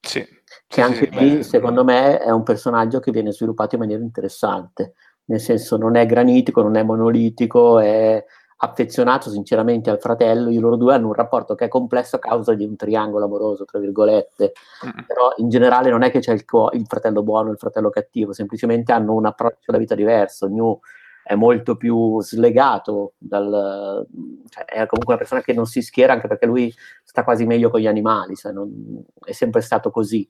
Sì. 0.00 0.24
Che 0.68 0.80
anche 0.80 1.10
sì, 1.10 1.18
lì, 1.18 1.36
beh, 1.38 1.42
secondo 1.42 1.82
me, 1.82 2.20
è 2.20 2.30
un 2.30 2.44
personaggio 2.44 3.00
che 3.00 3.10
viene 3.10 3.32
sviluppato 3.32 3.74
in 3.74 3.80
maniera 3.80 4.02
interessante 4.04 4.94
nel 5.28 5.40
senso 5.40 5.76
non 5.76 5.96
è 5.96 6.06
granitico, 6.06 6.62
non 6.62 6.76
è 6.76 6.82
monolitico, 6.82 7.78
è 7.78 8.24
affezionato 8.60 9.30
sinceramente 9.30 9.88
al 9.88 10.00
fratello, 10.00 10.50
i 10.50 10.58
loro 10.58 10.76
due 10.76 10.94
hanno 10.94 11.08
un 11.08 11.12
rapporto 11.12 11.54
che 11.54 11.66
è 11.66 11.68
complesso 11.68 12.16
a 12.16 12.18
causa 12.18 12.54
di 12.54 12.64
un 12.64 12.76
triangolo 12.76 13.24
amoroso, 13.24 13.64
tra 13.64 13.78
virgolette, 13.78 14.52
mm. 14.84 15.04
però 15.06 15.32
in 15.36 15.48
generale 15.48 15.90
non 15.90 16.02
è 16.02 16.10
che 16.10 16.18
c'è 16.18 16.32
il, 16.32 16.44
co- 16.44 16.70
il 16.72 16.86
fratello 16.86 17.22
buono 17.22 17.48
e 17.48 17.52
il 17.52 17.58
fratello 17.58 17.90
cattivo, 17.90 18.32
semplicemente 18.32 18.92
hanno 18.92 19.14
un 19.14 19.26
approccio 19.26 19.70
alla 19.70 19.78
vita 19.78 19.94
diverso, 19.94 20.48
New 20.48 20.78
è 21.22 21.34
molto 21.34 21.76
più 21.76 22.22
slegato 22.22 23.12
dal, 23.18 24.06
cioè 24.48 24.64
è 24.64 24.86
comunque 24.86 25.12
una 25.12 25.18
persona 25.18 25.42
che 25.42 25.52
non 25.52 25.66
si 25.66 25.82
schiera 25.82 26.14
anche 26.14 26.26
perché 26.26 26.46
lui 26.46 26.72
sta 27.04 27.22
quasi 27.22 27.44
meglio 27.44 27.68
con 27.68 27.80
gli 27.80 27.86
animali, 27.86 28.34
cioè 28.34 28.50
non, 28.50 29.04
è 29.22 29.32
sempre 29.32 29.60
stato 29.60 29.90
così, 29.90 30.26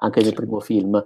anche 0.00 0.22
nel 0.22 0.34
primo 0.34 0.60
film 0.60 1.02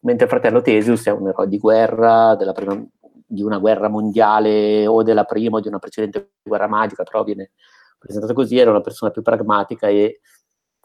mentre 0.00 0.24
il 0.24 0.30
fratello 0.30 0.60
Tesius 0.60 1.06
è 1.06 1.10
un 1.10 1.28
eroe 1.28 1.48
di 1.48 1.58
guerra, 1.58 2.36
prima, 2.52 2.86
di 3.26 3.42
una 3.42 3.58
guerra 3.58 3.88
mondiale 3.88 4.86
o 4.86 5.02
della 5.02 5.24
prima 5.24 5.56
o 5.56 5.60
di 5.60 5.68
una 5.68 5.78
precedente 5.78 6.34
guerra 6.42 6.68
magica, 6.68 7.02
però 7.02 7.24
viene 7.24 7.52
presentato 7.98 8.32
così, 8.32 8.58
era 8.58 8.70
una 8.70 8.80
persona 8.80 9.10
più 9.10 9.22
pragmatica 9.22 9.88
e 9.88 10.20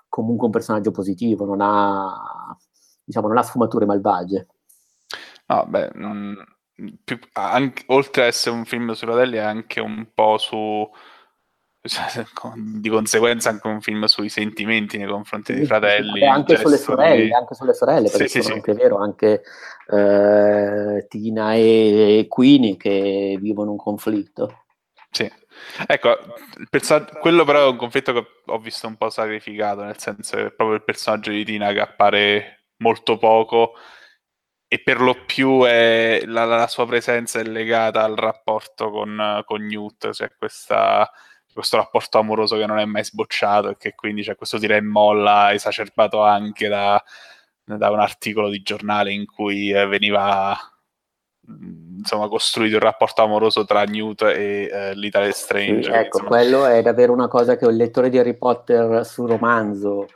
comunque 0.10 0.46
un 0.46 0.52
personaggio 0.52 0.92
positivo, 0.92 1.46
non 1.46 1.60
ha, 1.62 2.58
diciamo, 3.04 3.28
non 3.28 3.38
ha 3.38 3.44
sfumature 3.44 3.86
malvagie. 3.86 4.48
No, 5.48 5.66
beh, 5.68 5.92
mm, 5.96 6.34
più, 7.04 7.20
anche, 7.34 7.84
oltre 7.88 8.24
ad 8.24 8.28
essere 8.30 8.56
un 8.56 8.66
film 8.66 8.92
sui 8.94 9.08
fratelli, 9.08 9.38
è 9.38 9.42
anche 9.42 9.80
un 9.80 10.08
po' 10.14 10.38
su 10.38 10.90
cioè, 11.86 12.26
di 12.56 12.88
conseguenza 12.88 13.50
anche 13.50 13.68
un 13.68 13.82
film 13.82 14.06
sui 14.06 14.30
sentimenti 14.30 14.98
nei 14.98 15.08
confronti 15.08 15.52
sì, 15.52 15.60
dei 15.60 15.68
fratelli. 15.68 16.22
E 16.22 16.26
anche 16.26 16.56
sulle 16.58 16.78
sorelle, 16.78 17.26
di... 17.26 17.34
anche 17.34 17.56
sulle 17.56 17.74
sorelle, 17.74 18.10
perché 18.10 18.28
sì, 18.30 18.42
sì, 18.42 18.52
anche 18.54 18.74
vero, 18.74 18.98
anche 19.00 19.44
eh, 19.90 21.06
Tina 21.10 21.54
e 21.56 22.26
Queenie 22.30 22.78
che 22.78 23.38
vivono 23.40 23.72
un 23.72 23.78
conflitto. 23.78 24.64
Sì. 25.12 25.30
Ecco, 25.86 26.18
personaggio... 26.70 27.20
quello 27.20 27.44
però 27.44 27.66
è 27.66 27.70
un 27.70 27.76
conflitto 27.76 28.14
che 28.14 28.26
ho 28.46 28.58
visto 28.60 28.88
un 28.88 28.96
po' 28.96 29.10
sacrificato, 29.10 29.84
nel 29.84 30.00
senso 30.00 30.38
che 30.38 30.46
è 30.46 30.52
proprio 30.52 30.78
il 30.78 30.84
personaggio 30.86 31.32
di 31.32 31.44
Tina 31.44 31.74
che 31.74 31.82
appare 31.82 32.68
molto 32.78 33.18
poco 33.18 33.74
e 34.70 34.82
per 34.82 35.02
lo 35.02 35.26
più 35.26 35.64
è... 35.64 36.24
la, 36.26 36.46
la, 36.46 36.68
sua 36.68 36.88
presenza 36.88 37.40
è 37.40 37.44
legata 37.44 38.04
al 38.04 38.16
rapporto 38.16 38.90
con, 38.90 39.44
con 39.46 39.66
Newt, 39.66 40.12
cioè 40.12 40.32
questa 40.38 41.12
questo 41.54 41.78
rapporto 41.78 42.18
amoroso 42.18 42.58
che 42.58 42.66
non 42.66 42.80
è 42.80 42.86
mai 42.86 43.04
sbocciato 43.04 43.70
e 43.70 43.78
che 43.78 43.94
quindi 43.96 44.24
c'è 44.24 44.36
questo 44.36 44.58
tira 44.60 44.76
e 44.76 44.82
molla 44.82 45.54
esacerbato 45.54 46.22
anche 46.22 46.68
da, 46.68 47.02
da 47.64 47.90
un 47.90 48.00
articolo 48.00 48.50
di 48.50 48.62
giornale 48.62 49.12
in 49.12 49.26
cui 49.26 49.72
eh, 49.72 49.86
veniva 49.86 50.58
mm, 51.50 52.00
insomma 52.00 52.28
costruito 52.28 52.76
il 52.76 52.82
rapporto 52.82 53.22
amoroso 53.22 53.66
tra 53.66 53.84
Newt 53.84 54.24
e 54.24 54.70
eh, 54.72 54.96
l'Italia 54.96 55.32
Strange. 55.32 55.84
Sì, 55.84 55.90
ecco, 55.90 56.18
insomma... 56.18 56.28
quello 56.28 56.66
è 56.66 56.82
davvero 56.82 57.14
una 57.14 57.28
cosa 57.28 57.56
che 57.56 57.66
un 57.66 57.76
lettore 57.76 58.10
di 58.10 58.18
Harry 58.18 58.36
Potter 58.36 59.06
sul 59.06 59.30
romanzo 59.30 60.08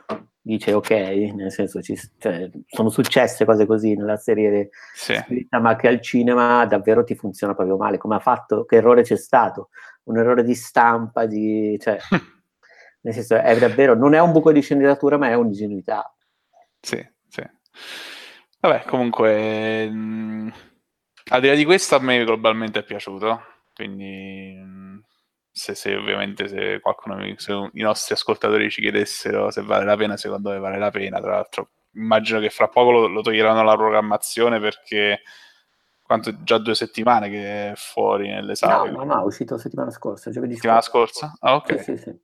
dice 0.48 0.72
ok, 0.72 0.90
nel 1.36 1.52
senso 1.52 1.82
ci, 1.82 2.00
cioè, 2.18 2.50
sono 2.68 2.90
successe 2.90 3.44
cose 3.44 3.66
così 3.66 3.96
nella 3.96 4.16
serie 4.16 4.70
sì. 4.94 5.14
scritta, 5.14 5.60
ma 5.60 5.76
che 5.76 5.90
al 5.90 6.00
cinema 6.00 6.66
davvero 6.66 7.04
ti 7.04 7.16
funziona 7.16 7.54
proprio 7.54 7.76
male. 7.76 7.98
Come 7.98 8.16
ha 8.16 8.20
fatto? 8.20 8.64
Che 8.64 8.78
errore 8.78 9.04
c'è 9.04 9.18
stato? 9.18 9.70
Un 10.08 10.18
errore 10.18 10.44
di 10.44 10.56
stampa, 10.56 11.26
di, 11.26 11.78
cioè, 11.80 11.98
Nel 13.02 13.14
senso, 13.14 13.36
è 13.36 13.58
davvero, 13.58 13.96
non 13.96 14.14
è 14.14 14.20
un 14.20 14.34
buco 14.34 14.52
di 14.52 14.62
sceneggiatura, 14.62 15.18
ma 15.18 15.30
è 15.30 15.34
un'ingenuità. 15.34 16.14
Sì, 16.82 17.06
sì. 17.30 17.42
Vabbè, 18.60 18.84
comunque, 18.86 19.90
mh, 19.90 20.54
al 21.30 21.42
di 21.42 21.48
là 21.48 21.56
di 21.56 21.64
questo, 21.64 21.96
a 21.96 22.00
me 22.00 22.24
globalmente 22.26 22.80
è 22.80 22.84
piaciuto, 22.84 23.42
quindi 23.74 24.56
mh, 24.62 25.04
se, 25.52 25.74
se, 25.74 25.96
ovviamente 25.96 26.50
se 26.50 26.80
qualcuno, 26.82 27.18
se 27.38 27.70
i 27.74 27.82
nostri 27.82 28.14
ascoltatori 28.14 28.70
ci 28.70 28.82
chiedessero 28.82 29.52
se 29.52 29.62
vale 29.62 29.86
la 29.86 29.96
pena, 29.96 30.18
secondo 30.18 30.50
me 30.50 30.60
vale 30.60 30.78
la 30.78 30.92
pena, 30.92 31.22
tra 31.22 31.32
l'altro 31.32 31.70
immagino 31.94 32.40
che 32.40 32.50
fra 32.50 32.68
poco 32.68 32.92
lo, 32.92 33.08
lo 33.08 33.22
toglieranno 33.22 33.64
la 33.64 33.76
programmazione 33.76 34.60
perché 34.60 35.22
quanto 36.08 36.42
già 36.42 36.58
due 36.58 36.74
settimane 36.74 37.30
che 37.30 37.72
è 37.72 37.74
fuori 37.76 38.30
nelle 38.30 38.56
sale. 38.56 38.90
No, 38.90 39.04
no, 39.04 39.14
no, 39.14 39.22
è 39.22 39.26
uscito 39.26 39.58
settimana 39.58 39.92
scorsa. 39.92 40.32
Settimana 40.32 40.82
scorsa? 40.82 41.36
Ah, 41.42 41.56
ok. 41.56 41.78
Sì, 41.80 41.84
sì, 41.84 41.98
sì. 41.98 42.20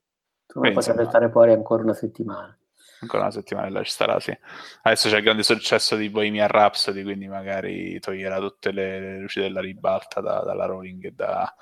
Tu 0.47 0.61
non 0.61 0.73
potrebbe 0.73 1.03
stare 1.05 1.29
fuori 1.29 1.51
ancora 1.51 1.83
una 1.83 1.93
settimana. 1.93 2.57
Ancora 3.01 3.23
una 3.23 3.31
settimana 3.31 3.83
ci 3.83 3.91
starà, 3.91 4.17
sì. 4.21 4.35
Adesso 4.83 5.09
c'è 5.09 5.17
il 5.17 5.23
grande 5.23 5.43
successo 5.43 5.97
di 5.97 6.09
Bohemian 6.09 6.47
Rhapsody, 6.47 7.03
quindi 7.03 7.27
magari 7.27 7.99
toglierà 7.99 8.39
tutte 8.39 8.71
le, 8.71 8.99
le 9.01 9.19
luci 9.19 9.41
della 9.41 9.59
ribalta 9.59 10.21
da, 10.21 10.39
dalla 10.39 10.65
Rolling 10.65 11.03
e 11.03 11.11
da, 11.11 11.53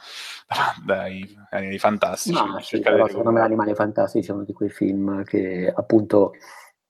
da, 0.47 0.75
dai 0.85 1.35
Animali 1.49 1.79
Fantastici. 1.79 2.35
No, 2.35 2.59
sì, 2.59 2.79
però 2.79 3.07
secondo 3.07 3.31
me 3.31 3.41
Animali 3.41 3.73
Fantastici 3.73 4.29
è 4.29 4.33
uno 4.33 4.43
di 4.43 4.53
quei 4.53 4.69
film 4.69 5.23
che 5.23 5.73
appunto 5.75 6.33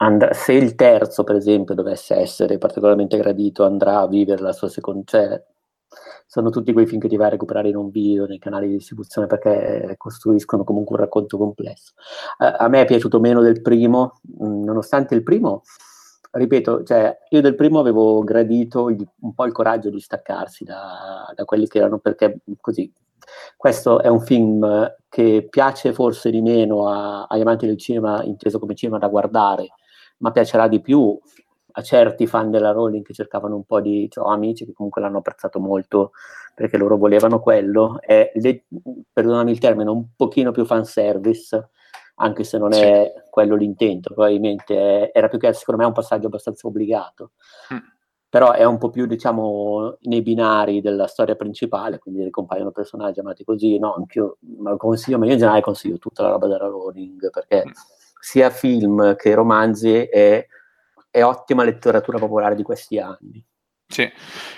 And- 0.01 0.31
se 0.31 0.53
il 0.53 0.73
terzo, 0.73 1.23
per 1.23 1.35
esempio, 1.35 1.75
dovesse 1.75 2.15
essere 2.15 2.57
particolarmente 2.57 3.17
gradito, 3.17 3.63
andrà 3.63 3.99
a 3.99 4.07
vivere 4.07 4.41
la 4.41 4.51
sua 4.51 4.67
seconda. 4.67 5.03
Cioè, 5.05 5.43
sono 6.25 6.49
tutti 6.49 6.73
quei 6.73 6.87
film 6.87 6.99
che 6.99 7.07
ti 7.07 7.17
vai 7.17 7.27
a 7.27 7.31
recuperare 7.31 7.69
in 7.69 7.75
un 7.75 7.89
video, 7.91 8.25
nei 8.25 8.39
canali 8.39 8.67
di 8.67 8.77
distribuzione, 8.77 9.27
perché 9.27 9.93
costruiscono 9.97 10.63
comunque 10.63 10.95
un 10.95 11.01
racconto 11.01 11.37
complesso. 11.37 11.93
Uh, 12.39 12.55
a 12.57 12.67
me 12.67 12.81
è 12.81 12.85
piaciuto 12.85 13.19
meno 13.19 13.41
del 13.41 13.61
primo, 13.61 14.13
mh, 14.39 14.45
mm, 14.47 14.63
nonostante 14.63 15.13
il 15.13 15.23
primo, 15.23 15.61
ripeto, 16.31 16.83
cioè, 16.83 17.15
io 17.29 17.41
del 17.41 17.55
primo 17.55 17.79
avevo 17.79 18.23
gradito 18.23 18.89
il, 18.89 19.05
un 19.19 19.33
po' 19.35 19.45
il 19.45 19.51
coraggio 19.51 19.89
di 19.89 19.99
staccarsi 19.99 20.63
da, 20.63 21.31
da 21.35 21.45
quelli 21.45 21.67
che 21.67 21.79
erano, 21.79 21.99
perché 21.99 22.39
così 22.59 22.91
questo 23.57 24.01
è 24.01 24.07
un 24.07 24.21
film 24.21 24.95
che 25.09 25.47
piace 25.49 25.93
forse 25.93 26.31
di 26.31 26.41
meno 26.41 26.87
a, 26.87 27.25
agli 27.25 27.41
amanti 27.41 27.65
del 27.67 27.77
cinema, 27.77 28.23
inteso 28.23 28.57
come 28.57 28.75
cinema 28.75 28.97
da 28.97 29.07
guardare, 29.07 29.67
ma 30.21 30.31
piacerà 30.31 30.67
di 30.67 30.81
più 30.81 31.19
a 31.73 31.81
certi 31.81 32.27
fan 32.27 32.49
della 32.49 32.71
Rowling 32.71 33.03
che 33.03 33.13
cercavano 33.13 33.55
un 33.55 33.63
po' 33.63 33.79
di 33.79 34.07
cioè, 34.09 34.29
amici 34.29 34.65
che 34.65 34.73
comunque 34.73 35.01
l'hanno 35.01 35.19
apprezzato 35.19 35.59
molto 35.59 36.11
perché 36.53 36.77
loro 36.77 36.97
volevano 36.97 37.39
quello 37.39 37.99
è, 38.01 38.31
le, 38.35 38.65
perdonami 39.11 39.51
il 39.51 39.59
termine, 39.59 39.89
un 39.89 40.07
pochino 40.15 40.51
più 40.51 40.65
fanservice 40.65 41.69
anche 42.15 42.43
se 42.43 42.57
non 42.57 42.71
sì. 42.73 42.81
è 42.81 43.13
quello 43.29 43.55
l'intento 43.55 44.13
probabilmente 44.13 45.11
è, 45.11 45.11
era 45.13 45.27
più 45.27 45.39
che 45.39 45.53
secondo 45.53 45.81
me 45.81 45.87
un 45.87 45.93
passaggio 45.93 46.27
abbastanza 46.27 46.67
obbligato 46.67 47.31
mm. 47.73 47.77
però 48.27 48.51
è 48.51 48.65
un 48.65 48.77
po' 48.77 48.89
più 48.89 49.05
diciamo 49.05 49.97
nei 50.01 50.21
binari 50.21 50.81
della 50.81 51.07
storia 51.07 51.35
principale 51.35 51.99
quindi 51.99 52.23
ricompaiono 52.23 52.71
personaggi 52.71 53.21
amati 53.21 53.45
così 53.45 53.79
no, 53.79 53.93
anch'io 53.93 54.37
ma 54.57 54.75
consiglio 54.75 55.17
ma 55.17 55.25
io 55.25 55.33
in 55.33 55.39
generale 55.39 55.61
consiglio 55.61 55.97
tutta 55.97 56.23
la 56.23 56.29
roba 56.29 56.47
della 56.47 56.67
Rowling 56.67 57.29
perché 57.29 57.63
mm 57.65 57.71
sia 58.21 58.51
film 58.51 59.15
che 59.15 59.33
romanzi 59.33 60.03
è, 60.03 60.45
è 61.09 61.23
ottima 61.23 61.63
letteratura 61.63 62.19
popolare 62.19 62.55
di 62.55 62.63
questi 62.63 62.99
anni. 62.99 63.43
Sì, 63.87 64.09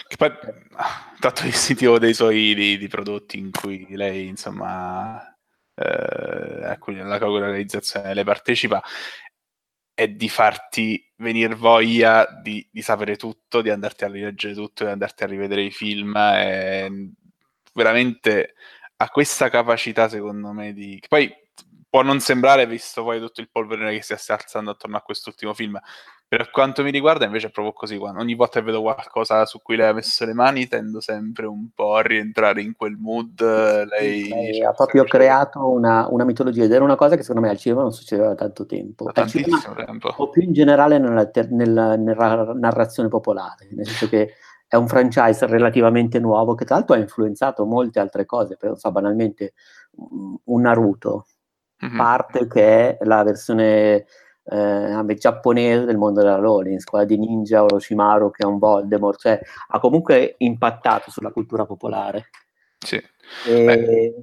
che 0.07 0.15
poi 0.15 0.31
tanto 1.19 1.45
il 1.45 1.53
sito 1.53 1.97
dei 1.97 2.13
suoi 2.13 2.53
di, 2.53 2.77
di, 2.77 2.87
prodotti 2.87 3.39
in 3.39 3.49
cui 3.49 3.87
lei, 3.95 4.27
insomma, 4.27 5.19
eh, 5.73 6.65
a 6.65 6.77
cui 6.77 6.95
la 6.95 7.17
realizzazione 7.17 8.13
le 8.13 8.23
partecipa, 8.23 8.83
è 9.95 10.07
di 10.07 10.29
farti 10.29 11.11
venire 11.17 11.55
voglia 11.55 12.27
di, 12.43 12.67
di, 12.71 12.81
sapere 12.81 13.15
tutto, 13.15 13.61
di 13.61 13.69
andarti 13.69 14.03
a 14.03 14.07
rileggere 14.09 14.53
tutto, 14.53 14.83
di 14.83 14.91
andarti 14.91 15.23
a 15.23 15.27
rivedere 15.27 15.63
i 15.63 15.71
film. 15.71 16.15
È 16.15 16.87
veramente 17.73 18.53
ha 18.97 19.09
questa 19.09 19.49
capacità, 19.49 20.07
secondo 20.09 20.51
me, 20.51 20.73
di... 20.73 21.01
Poi 21.07 21.31
può 21.93 22.01
non 22.01 22.19
sembrare, 22.19 22.65
visto 22.65 23.03
poi 23.03 23.19
tutto 23.19 23.39
il 23.39 23.49
polverone 23.51 23.93
che 23.93 24.01
si 24.01 24.15
sta 24.17 24.33
alzando 24.33 24.71
attorno 24.71 24.97
a 24.97 25.01
quest'ultimo 25.01 25.53
film. 25.53 25.79
Per 26.27 26.49
quanto 26.49 26.81
mi 26.81 26.89
riguarda, 26.89 27.25
invece, 27.25 27.47
è 27.47 27.51
proprio 27.51 27.71
così. 27.71 27.99
Quando 27.99 28.19
ogni 28.19 28.33
volta 28.33 28.57
che 28.57 28.65
vedo 28.65 28.81
qualcosa 28.81 29.45
su 29.45 29.61
cui 29.61 29.75
lei 29.75 29.89
ha 29.89 29.93
messo 29.93 30.25
le 30.25 30.33
mani, 30.33 30.67
tendo 30.67 30.99
sempre 31.01 31.45
un 31.45 31.69
po' 31.71 31.93
a 31.93 32.01
rientrare 32.01 32.63
in 32.63 32.73
quel 32.75 32.97
mood. 32.97 33.39
Lei, 33.85 34.27
lei 34.27 34.63
ha 34.63 34.71
proprio 34.71 35.03
creato 35.03 35.69
una, 35.69 36.07
una, 36.09 36.25
mitologia 36.25 36.63
ed 36.63 36.71
era 36.71 36.83
una 36.83 36.95
cosa 36.95 37.15
che 37.15 37.21
secondo 37.21 37.45
me 37.45 37.49
al 37.51 37.59
cinema 37.59 37.83
non 37.83 37.93
succedeva 37.93 38.29
da 38.29 38.35
tanto 38.35 38.65
tempo. 38.65 39.03
Da 39.03 39.11
tantissimo 39.11 39.59
cinema, 39.59 39.85
tempo. 39.85 40.13
O 40.17 40.29
più 40.29 40.41
in 40.41 40.53
generale 40.53 40.97
nella, 40.97 41.29
nella, 41.51 41.95
nella 41.95 42.53
narrazione 42.55 43.07
popolare, 43.07 43.67
nel 43.69 43.85
senso 43.85 44.09
che 44.09 44.33
è 44.67 44.75
un 44.77 44.87
franchise 44.87 45.45
relativamente 45.45 46.17
nuovo 46.17 46.55
che 46.55 46.65
tra 46.65 46.77
l'altro 46.77 46.95
ha 46.95 46.97
influenzato 46.97 47.67
molte 47.67 47.99
altre 47.99 48.25
cose, 48.25 48.57
per, 48.57 48.79
so, 48.79 48.91
banalmente 48.91 49.53
un 50.45 50.61
Naruto 50.61 51.27
mm-hmm. 51.83 51.97
parte 51.97 52.47
che 52.47 52.97
è 52.97 53.05
la 53.05 53.23
versione 53.23 54.05
eh, 54.45 55.15
giapponese 55.17 55.85
del 55.85 55.97
mondo 55.97 56.21
della 56.21 56.35
Rollins, 56.35 56.83
quella 56.83 57.05
di 57.05 57.17
Ninja 57.17 57.63
Orochimaru 57.63 58.31
che 58.31 58.43
è 58.43 58.45
un 58.45 58.57
Voldemort, 58.57 59.19
cioè 59.19 59.39
ha 59.69 59.79
comunque 59.79 60.35
impattato 60.39 61.11
sulla 61.11 61.31
cultura 61.31 61.65
popolare. 61.65 62.29
Sì. 62.77 63.01
E, 63.47 64.15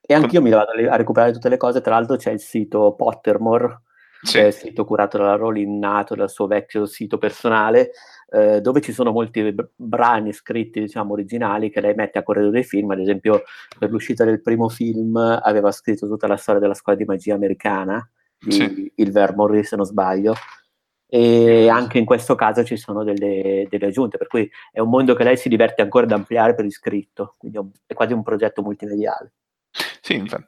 e 0.00 0.14
anch'io 0.14 0.42
mi 0.42 0.50
vado 0.50 0.72
a 0.72 0.96
recuperare 0.96 1.32
tutte 1.32 1.48
le 1.48 1.56
cose, 1.56 1.80
tra 1.80 1.94
l'altro 1.94 2.16
c'è 2.16 2.32
il 2.32 2.40
sito 2.40 2.94
Pottermore, 2.94 3.82
sì. 4.22 4.38
il 4.38 4.52
sito 4.52 4.84
curato 4.84 5.18
dalla 5.18 5.36
Rowling, 5.36 5.78
nato 5.78 6.14
dal 6.14 6.30
suo 6.30 6.46
vecchio 6.46 6.86
sito 6.86 7.18
personale, 7.18 7.92
eh, 8.32 8.60
dove 8.62 8.80
ci 8.80 8.92
sono 8.92 9.12
molti 9.12 9.54
brani 9.76 10.32
scritti, 10.32 10.80
diciamo, 10.80 11.12
originali 11.12 11.70
che 11.70 11.82
lei 11.82 11.94
mette 11.94 12.18
a 12.18 12.22
corredo 12.22 12.48
dei 12.48 12.64
film. 12.64 12.90
Ad 12.90 13.00
esempio, 13.00 13.42
per 13.78 13.90
l'uscita 13.90 14.24
del 14.24 14.40
primo 14.40 14.68
film 14.70 15.16
aveva 15.16 15.70
scritto 15.70 16.08
tutta 16.08 16.26
la 16.26 16.36
storia 16.36 16.60
della 16.60 16.74
scuola 16.74 16.96
di 16.96 17.04
magia 17.04 17.34
americana, 17.34 18.08
di 18.38 18.52
sì. 18.52 18.92
Il 18.96 19.12
Vermore, 19.12 19.62
se 19.64 19.76
non 19.76 19.84
sbaglio. 19.84 20.34
E 21.06 21.68
anche 21.68 21.98
in 21.98 22.06
questo 22.06 22.34
caso 22.34 22.64
ci 22.64 22.78
sono 22.78 23.04
delle, 23.04 23.66
delle, 23.68 23.86
aggiunte, 23.86 24.16
per 24.16 24.28
cui 24.28 24.50
è 24.70 24.80
un 24.80 24.88
mondo 24.88 25.14
che 25.14 25.24
lei 25.24 25.36
si 25.36 25.50
diverte 25.50 25.82
ancora 25.82 26.06
ad 26.06 26.12
ampliare 26.12 26.54
per 26.54 26.64
iscritto, 26.64 27.34
quindi 27.36 27.58
è 27.84 27.92
quasi 27.92 28.14
un 28.14 28.22
progetto 28.22 28.62
multimediale. 28.62 29.34
Sì, 30.00 30.14
infatti 30.14 30.46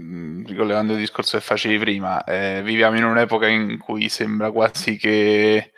mm, 0.00 0.44
ricollevando 0.44 0.94
il 0.94 0.98
discorso 0.98 1.38
che 1.38 1.44
facevi 1.44 1.78
prima, 1.78 2.24
eh, 2.24 2.62
viviamo 2.64 2.96
in 2.96 3.04
un'epoca 3.04 3.46
in 3.46 3.78
cui 3.78 4.08
sembra 4.08 4.50
quasi 4.50 4.96
che 4.96 5.70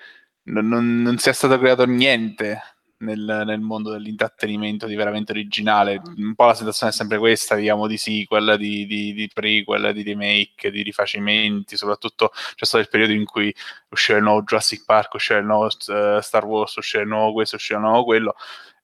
non, 0.44 0.68
non, 0.68 1.02
non 1.02 1.18
sia 1.18 1.32
stato 1.32 1.58
creato 1.58 1.86
niente 1.86 2.60
nel, 2.98 3.42
nel, 3.46 3.60
mondo 3.60 3.90
dell'intrattenimento 3.90 4.86
di 4.86 4.94
veramente 4.94 5.32
originale. 5.32 6.00
Un 6.16 6.34
po' 6.34 6.46
la 6.46 6.54
sensazione 6.54 6.92
è 6.92 6.94
sempre 6.94 7.18
questa, 7.18 7.54
diciamo, 7.54 7.86
di 7.86 7.96
sequel, 7.96 8.56
di, 8.58 8.86
di, 8.86 9.12
di 9.12 9.30
prequel, 9.32 9.92
di 9.92 10.02
remake, 10.02 10.70
di 10.70 10.82
rifacimenti, 10.82 11.76
soprattutto 11.76 12.30
c'è 12.54 12.64
stato 12.64 12.82
il 12.82 12.88
periodo 12.88 13.12
in 13.12 13.24
cui 13.24 13.54
usciva 13.90 14.18
il 14.18 14.24
nuovo 14.24 14.42
Jurassic 14.42 14.84
Park, 14.84 15.14
usciva 15.14 15.38
il 15.38 15.46
nuovo 15.46 15.66
uh, 15.66 16.20
Star 16.20 16.44
Wars, 16.44 16.74
usciva 16.76 17.02
il 17.02 17.08
nuovo 17.08 17.32
questo, 17.32 17.56
usciva 17.56 17.78
il 17.78 17.84
nuovo 17.84 18.04
quello. 18.04 18.34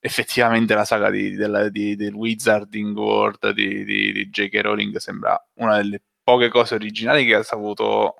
Effettivamente 0.02 0.74
la 0.74 0.84
saga 0.84 1.10
di, 1.10 1.34
della, 1.34 1.68
di, 1.68 1.94
del 1.94 2.14
Wizarding 2.14 2.96
World 2.96 3.50
di, 3.50 3.84
di 3.84 4.28
J.K. 4.30 4.60
Rowling 4.62 4.96
sembra 4.96 5.38
una 5.54 5.76
delle 5.76 6.00
poche 6.22 6.48
cose 6.48 6.74
originali 6.74 7.26
che 7.26 7.34
ha 7.34 7.42
saputo 7.42 8.14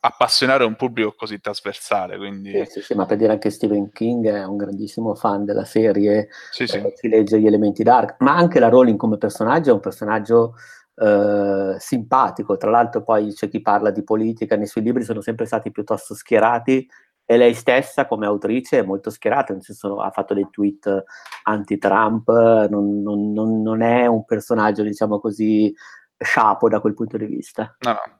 appassionare 0.00 0.64
un 0.64 0.76
pubblico 0.76 1.14
così 1.16 1.40
trasversale. 1.40 2.16
Quindi... 2.16 2.52
Sì, 2.52 2.64
sì, 2.64 2.80
sì, 2.82 2.94
ma 2.94 3.06
per 3.06 3.18
dire 3.18 3.32
anche 3.32 3.50
Stephen 3.50 3.90
King 3.90 4.26
è 4.26 4.44
un 4.44 4.56
grandissimo 4.56 5.14
fan 5.14 5.44
della 5.44 5.64
serie, 5.64 6.28
sì, 6.50 6.64
eh, 6.64 6.92
si 6.94 7.08
legge 7.08 7.38
gli 7.38 7.46
elementi 7.46 7.82
dark, 7.82 8.16
ma 8.20 8.34
anche 8.34 8.58
la 8.58 8.68
Rowling 8.68 8.98
come 8.98 9.18
personaggio 9.18 9.70
è 9.70 9.74
un 9.74 9.80
personaggio 9.80 10.54
eh, 10.96 11.76
simpatico. 11.78 12.56
Tra 12.56 12.70
l'altro 12.70 13.02
poi 13.02 13.32
c'è 13.32 13.48
chi 13.48 13.60
parla 13.60 13.90
di 13.90 14.02
politica, 14.02 14.56
nei 14.56 14.66
suoi 14.66 14.84
libri 14.84 15.04
sono 15.04 15.20
sempre 15.20 15.44
stati 15.46 15.70
piuttosto 15.70 16.14
schierati 16.14 16.88
e 17.24 17.36
lei 17.36 17.54
stessa 17.54 18.06
come 18.06 18.26
autrice 18.26 18.80
è 18.80 18.82
molto 18.82 19.10
schierata, 19.10 19.52
nel 19.52 19.62
senso 19.62 20.00
ha 20.00 20.10
fatto 20.10 20.34
dei 20.34 20.48
tweet 20.50 21.04
anti-Trump, 21.44 22.28
non, 22.68 23.02
non, 23.02 23.32
non, 23.32 23.62
non 23.62 23.82
è 23.82 24.06
un 24.06 24.24
personaggio, 24.24 24.82
diciamo 24.82 25.20
così, 25.20 25.72
sciapo 26.16 26.68
da 26.68 26.80
quel 26.80 26.94
punto 26.94 27.16
di 27.16 27.26
vista. 27.26 27.76
No, 27.80 27.92
no 27.92 28.19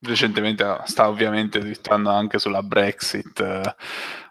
recentemente 0.00 0.80
sta 0.84 1.08
ovviamente 1.08 1.58
twittando 1.60 2.10
anche 2.10 2.38
sulla 2.38 2.62
Brexit. 2.62 3.74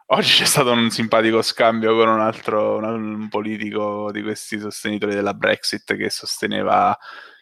Oggi 0.08 0.34
c'è 0.34 0.46
stato 0.46 0.72
un 0.72 0.92
simpatico 0.92 1.42
scambio 1.42 1.96
con 1.96 2.08
un 2.08 2.20
altro 2.20 2.78
un 2.78 3.28
politico 3.30 4.12
di 4.12 4.22
questi 4.22 4.60
sostenitori 4.60 5.16
della 5.16 5.34
Brexit 5.34 5.96
che 5.96 6.10
sosteneva 6.12 6.96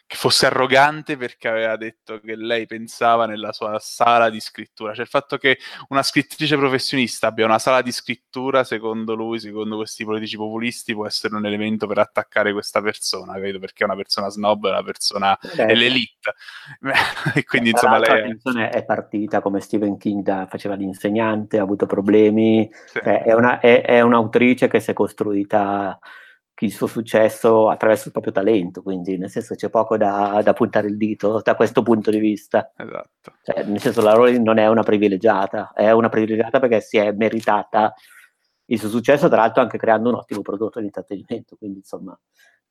che 0.06 0.16
fosse 0.16 0.46
arrogante 0.46 1.16
perché 1.16 1.48
aveva 1.48 1.76
detto 1.76 2.20
che 2.20 2.36
lei 2.36 2.66
pensava 2.66 3.24
nella 3.26 3.52
sua 3.52 3.78
sala 3.80 4.28
di 4.28 4.38
scrittura. 4.38 4.92
Cioè 4.92 5.02
il 5.02 5.08
fatto 5.08 5.38
che 5.38 5.58
una 5.88 6.02
scrittrice 6.02 6.56
professionista 6.56 7.28
abbia 7.28 7.46
una 7.46 7.58
sala 7.58 7.80
di 7.80 7.90
scrittura, 7.90 8.64
secondo 8.64 9.14
lui, 9.14 9.38
secondo 9.40 9.76
questi 9.76 10.04
politici 10.04 10.36
populisti, 10.36 10.92
può 10.92 11.06
essere 11.06 11.34
un 11.34 11.46
elemento 11.46 11.86
per 11.86 11.98
attaccare 11.98 12.52
questa 12.52 12.82
persona, 12.82 13.32
capito? 13.34 13.58
Perché 13.58 13.82
è 13.82 13.86
una 13.86 13.96
persona 13.96 14.28
snob, 14.28 14.66
è 14.66 14.70
una 14.70 14.82
persona... 14.82 15.38
Beh, 15.40 15.66
è 15.66 15.74
l'elite. 15.74 16.34
e 17.34 17.44
quindi 17.44 17.70
insomma 17.70 17.98
lei... 17.98 18.38
È... 18.42 18.70
è 18.70 18.84
partita 18.84 19.40
come 19.40 19.60
Stephen 19.60 19.96
King 19.96 20.22
da, 20.22 20.46
faceva 20.46 20.74
l'insegnante, 20.74 21.58
ha 21.58 21.62
avuto 21.62 21.86
problemi, 21.86 22.68
sì. 22.86 23.00
cioè, 23.02 23.22
è, 23.22 23.32
una, 23.32 23.58
è, 23.58 23.82
è 23.82 24.00
un'autrice 24.02 24.68
che 24.68 24.80
si 24.80 24.90
è 24.90 24.92
costruita 24.92 25.98
il 26.60 26.72
suo 26.72 26.86
successo 26.86 27.68
attraverso 27.68 28.06
il 28.06 28.12
proprio 28.12 28.32
talento, 28.32 28.82
quindi 28.82 29.18
nel 29.18 29.30
senso 29.30 29.54
c'è 29.54 29.68
poco 29.70 29.96
da, 29.96 30.40
da 30.42 30.52
puntare 30.52 30.86
il 30.86 30.96
dito 30.96 31.40
da 31.42 31.56
questo 31.56 31.82
punto 31.82 32.10
di 32.10 32.18
vista. 32.18 32.72
Esatto. 32.76 33.32
Cioè, 33.42 33.64
nel 33.64 33.80
senso 33.80 34.02
la 34.02 34.12
Rowling 34.12 34.44
non 34.44 34.58
è 34.58 34.68
una 34.68 34.82
privilegiata, 34.82 35.72
è 35.74 35.90
una 35.90 36.08
privilegiata 36.08 36.60
perché 36.60 36.80
si 36.80 36.96
è 36.96 37.10
meritata 37.12 37.92
il 38.66 38.78
suo 38.78 38.88
successo, 38.88 39.28
tra 39.28 39.38
l'altro 39.38 39.62
anche 39.62 39.78
creando 39.78 40.10
un 40.10 40.14
ottimo 40.14 40.42
prodotto 40.42 40.78
di 40.78 40.86
intrattenimento, 40.86 41.56
quindi 41.56 41.78
insomma 41.78 42.18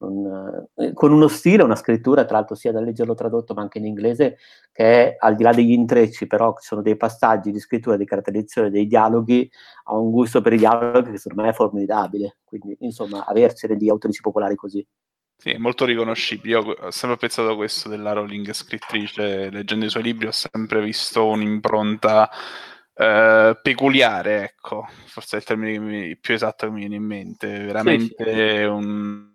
un, 0.03 0.65
eh, 0.75 0.93
con 0.93 1.11
uno 1.11 1.27
stile, 1.27 1.63
una 1.63 1.75
scrittura, 1.75 2.25
tra 2.25 2.37
l'altro 2.37 2.55
sia 2.55 2.71
da 2.71 2.79
leggerlo 2.79 3.13
tradotto 3.13 3.53
ma 3.53 3.61
anche 3.61 3.77
in 3.77 3.85
inglese, 3.85 4.37
che 4.71 4.83
è 4.83 5.15
al 5.19 5.35
di 5.35 5.43
là 5.43 5.53
degli 5.53 5.71
intrecci, 5.71 6.27
però 6.27 6.55
ci 6.59 6.67
sono 6.67 6.81
dei 6.81 6.97
passaggi 6.97 7.51
di 7.51 7.59
scrittura, 7.59 7.97
di 7.97 8.05
caratterizzazione 8.05 8.69
dei 8.69 8.87
dialoghi, 8.87 9.49
ha 9.85 9.97
un 9.97 10.11
gusto 10.11 10.41
per 10.41 10.53
i 10.53 10.57
dialoghi 10.57 11.11
che 11.11 11.17
secondo 11.17 11.43
me 11.43 11.49
è 11.49 11.53
formidabile, 11.53 12.37
quindi 12.43 12.75
insomma 12.79 13.25
avercene 13.25 13.75
di 13.75 13.89
autrici 13.89 14.21
popolari 14.21 14.55
così. 14.55 14.85
Sì, 15.35 15.49
è 15.49 15.57
molto 15.57 15.83
riconoscibile. 15.83 16.57
Io 16.57 16.75
ho 16.79 16.91
sempre 16.91 17.17
pensato 17.17 17.55
questo 17.55 17.89
della 17.89 18.13
Rowling 18.13 18.51
scrittrice, 18.51 19.49
leggendo 19.49 19.85
i 19.85 19.89
suoi 19.89 20.03
libri 20.03 20.27
ho 20.27 20.31
sempre 20.31 20.81
visto 20.81 21.27
un'impronta 21.27 22.29
eh, 22.95 23.59
peculiare, 23.61 24.43
ecco, 24.43 24.87
forse 25.05 25.35
è 25.35 25.39
il 25.39 25.45
termine 25.45 25.79
mi, 25.79 26.17
più 26.17 26.33
esatto 26.33 26.67
che 26.67 26.71
mi 26.71 26.79
viene 26.79 26.95
in 26.95 27.03
mente, 27.03 27.47
veramente 27.59 28.23
sì, 28.23 28.57
sì. 28.57 28.63
Un, 28.63 29.32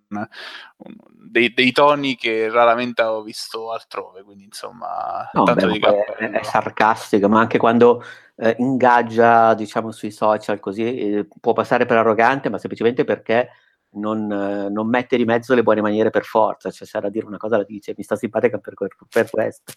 dei, 1.13 1.53
dei, 1.53 1.73
toni 1.73 2.17
che 2.17 2.51
raramente 2.51 3.03
avevo 3.03 3.23
visto 3.23 3.73
altrove, 3.73 4.23
quindi 4.23 4.45
insomma 4.45 5.29
no, 5.33 5.43
tanto 5.45 5.67
beh, 5.67 5.73
di 5.73 5.79
è, 5.81 6.31
è 6.31 6.43
sarcastico, 6.43 7.29
ma 7.29 7.41
anche 7.41 7.59
quando 7.59 8.03
eh, 8.37 8.55
ingaggia 8.59 9.55
diciamo 9.55 9.91
sui 9.91 10.11
social 10.11 10.61
così 10.61 10.83
eh, 10.83 11.29
può 11.41 11.53
passare 11.53 11.87
per 11.87 11.99
arrogante, 11.99 12.49
ma 12.49 12.59
semplicemente 12.59 13.05
perché 13.05 13.51
non, 13.91 14.31
eh, 14.31 14.69
non, 14.71 14.89
mette 14.89 15.17
di 15.17 15.25
mezzo 15.25 15.55
le 15.55 15.63
buone 15.63 15.81
maniere 15.81 16.11
per 16.11 16.25
forza, 16.25 16.71
cioè 16.71 16.87
se 16.87 16.97
era 16.97 17.09
a 17.09 17.11
dire 17.11 17.27
una 17.27 17.37
cosa 17.37 17.57
la 17.57 17.65
dice, 17.65 17.95
mi 17.97 18.03
sta 18.03 18.17
simpatica 18.17 18.59
per, 18.59 18.75
per 19.09 19.31
questo. 19.31 19.73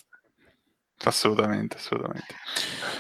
Assolutamente, 1.03 1.77
assolutamente. 1.77 2.35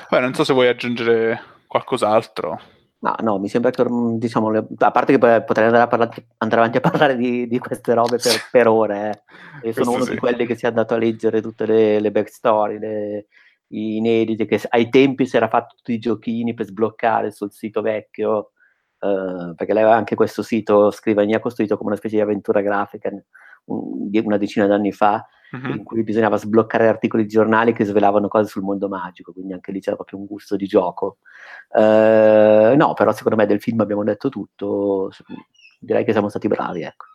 Beh, 0.09 0.19
non 0.19 0.33
so 0.33 0.43
se 0.43 0.53
vuoi 0.53 0.67
aggiungere 0.67 1.39
qualcos'altro. 1.67 2.79
No, 3.03 3.15
no, 3.21 3.39
mi 3.39 3.49
sembra 3.49 3.71
che, 3.71 3.83
diciamo, 4.17 4.49
a 4.77 4.91
parte 4.91 5.17
che 5.17 5.41
potrei 5.43 5.65
andare, 5.65 5.87
parlare, 5.87 6.27
andare 6.37 6.61
avanti 6.61 6.77
a 6.77 6.81
parlare 6.81 7.15
di, 7.15 7.47
di 7.47 7.57
queste 7.57 7.95
robe 7.95 8.17
per, 8.17 8.33
per 8.51 8.67
ore, 8.67 9.09
eh. 9.09 9.67
Io 9.67 9.73
sono 9.73 9.85
Questo 9.85 9.91
uno 9.91 10.03
sì. 10.03 10.11
di 10.11 10.17
quelli 10.17 10.45
che 10.45 10.55
si 10.55 10.65
è 10.65 10.67
andato 10.67 10.93
a 10.93 10.97
leggere 10.97 11.41
tutte 11.41 11.65
le, 11.65 11.99
le 11.99 12.11
backstory, 12.11 12.77
le, 12.77 13.25
i 13.69 13.97
inediti, 13.97 14.45
che 14.45 14.61
ai 14.69 14.89
tempi 14.89 15.25
si 15.25 15.35
era 15.35 15.47
fatto 15.47 15.75
tutti 15.77 15.93
i 15.93 15.99
giochini 15.99 16.53
per 16.53 16.67
sbloccare 16.67 17.31
sul 17.31 17.51
sito 17.51 17.81
vecchio, 17.81 18.51
eh, 18.99 19.53
perché 19.55 19.73
lei 19.73 19.81
aveva 19.81 19.97
anche 19.97 20.13
questo 20.13 20.43
sito 20.43 20.91
scrivania 20.91 21.39
costruito 21.39 21.77
come 21.77 21.89
una 21.89 21.97
specie 21.97 22.17
di 22.17 22.21
avventura 22.21 22.61
grafica 22.61 23.09
un, 23.65 24.09
una 24.11 24.37
decina 24.37 24.67
d'anni 24.67 24.91
fa, 24.91 25.25
uh-huh. 25.51 25.69
in 25.69 25.83
cui 25.83 26.03
bisognava 26.03 26.37
sbloccare 26.37 26.87
articoli 26.87 27.23
di 27.23 27.29
giornali 27.29 27.73
che 27.73 27.85
svelavano 27.85 28.27
cose 28.27 28.49
sul 28.49 28.63
mondo 28.63 28.87
magico, 28.87 29.33
quindi 29.33 29.53
anche 29.53 29.71
lì 29.71 29.79
c'era 29.79 29.95
proprio 29.95 30.19
un 30.19 30.25
gusto 30.25 30.55
di 30.55 30.65
gioco. 30.65 31.17
Uh, 31.69 32.75
no, 32.75 32.93
però 32.95 33.11
secondo 33.11 33.37
me 33.37 33.45
del 33.45 33.61
film 33.61 33.79
abbiamo 33.81 34.03
detto 34.03 34.29
tutto, 34.29 35.11
direi 35.79 36.03
che 36.03 36.11
siamo 36.11 36.29
stati 36.29 36.47
bravi, 36.47 36.83
ecco. 36.83 37.05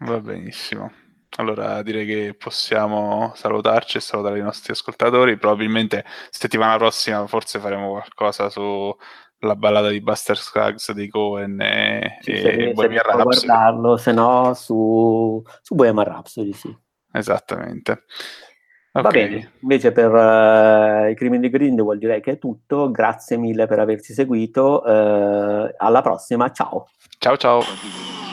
Va 0.00 0.20
benissimo. 0.20 0.90
Allora 1.36 1.82
direi 1.82 2.06
che 2.06 2.36
possiamo 2.38 3.32
salutarci 3.34 3.96
e 3.96 4.00
salutare 4.00 4.38
i 4.38 4.42
nostri 4.42 4.72
ascoltatori. 4.72 5.36
Probabilmente 5.36 6.04
settimana 6.30 6.76
prossima 6.76 7.26
forse 7.26 7.58
faremo 7.58 7.90
qualcosa 7.90 8.48
su 8.50 8.94
la 9.40 9.56
ballata 9.56 9.88
di 9.88 10.00
Buster 10.00 10.36
Scruggs 10.36 10.92
di 10.92 11.08
Cohen 11.08 11.60
e, 11.60 12.18
sì, 12.20 12.30
e 12.30 12.72
Bohemian 12.72 13.02
Rhapsody. 13.02 13.46
guardarlo, 13.46 13.96
se 13.96 14.12
no 14.12 14.54
su, 14.54 15.42
su 15.60 15.74
Bohemian 15.74 16.04
Rhapsody, 16.04 16.52
sì. 16.52 16.76
Esattamente. 17.14 18.02
Okay. 18.96 19.02
Va 19.02 19.08
bene, 19.08 19.50
invece 19.60 19.90
per 19.90 20.12
uh, 20.12 21.10
i 21.10 21.14
crimini 21.16 21.40
di 21.40 21.50
Grindelwald 21.50 21.98
direi 21.98 22.20
che 22.20 22.32
è 22.32 22.38
tutto, 22.38 22.92
grazie 22.92 23.36
mille 23.36 23.66
per 23.66 23.80
averci 23.80 24.12
seguito, 24.12 24.82
uh, 24.84 25.74
alla 25.76 26.00
prossima, 26.00 26.50
ciao. 26.52 26.88
Ciao 27.18 27.36
ciao. 27.36 28.23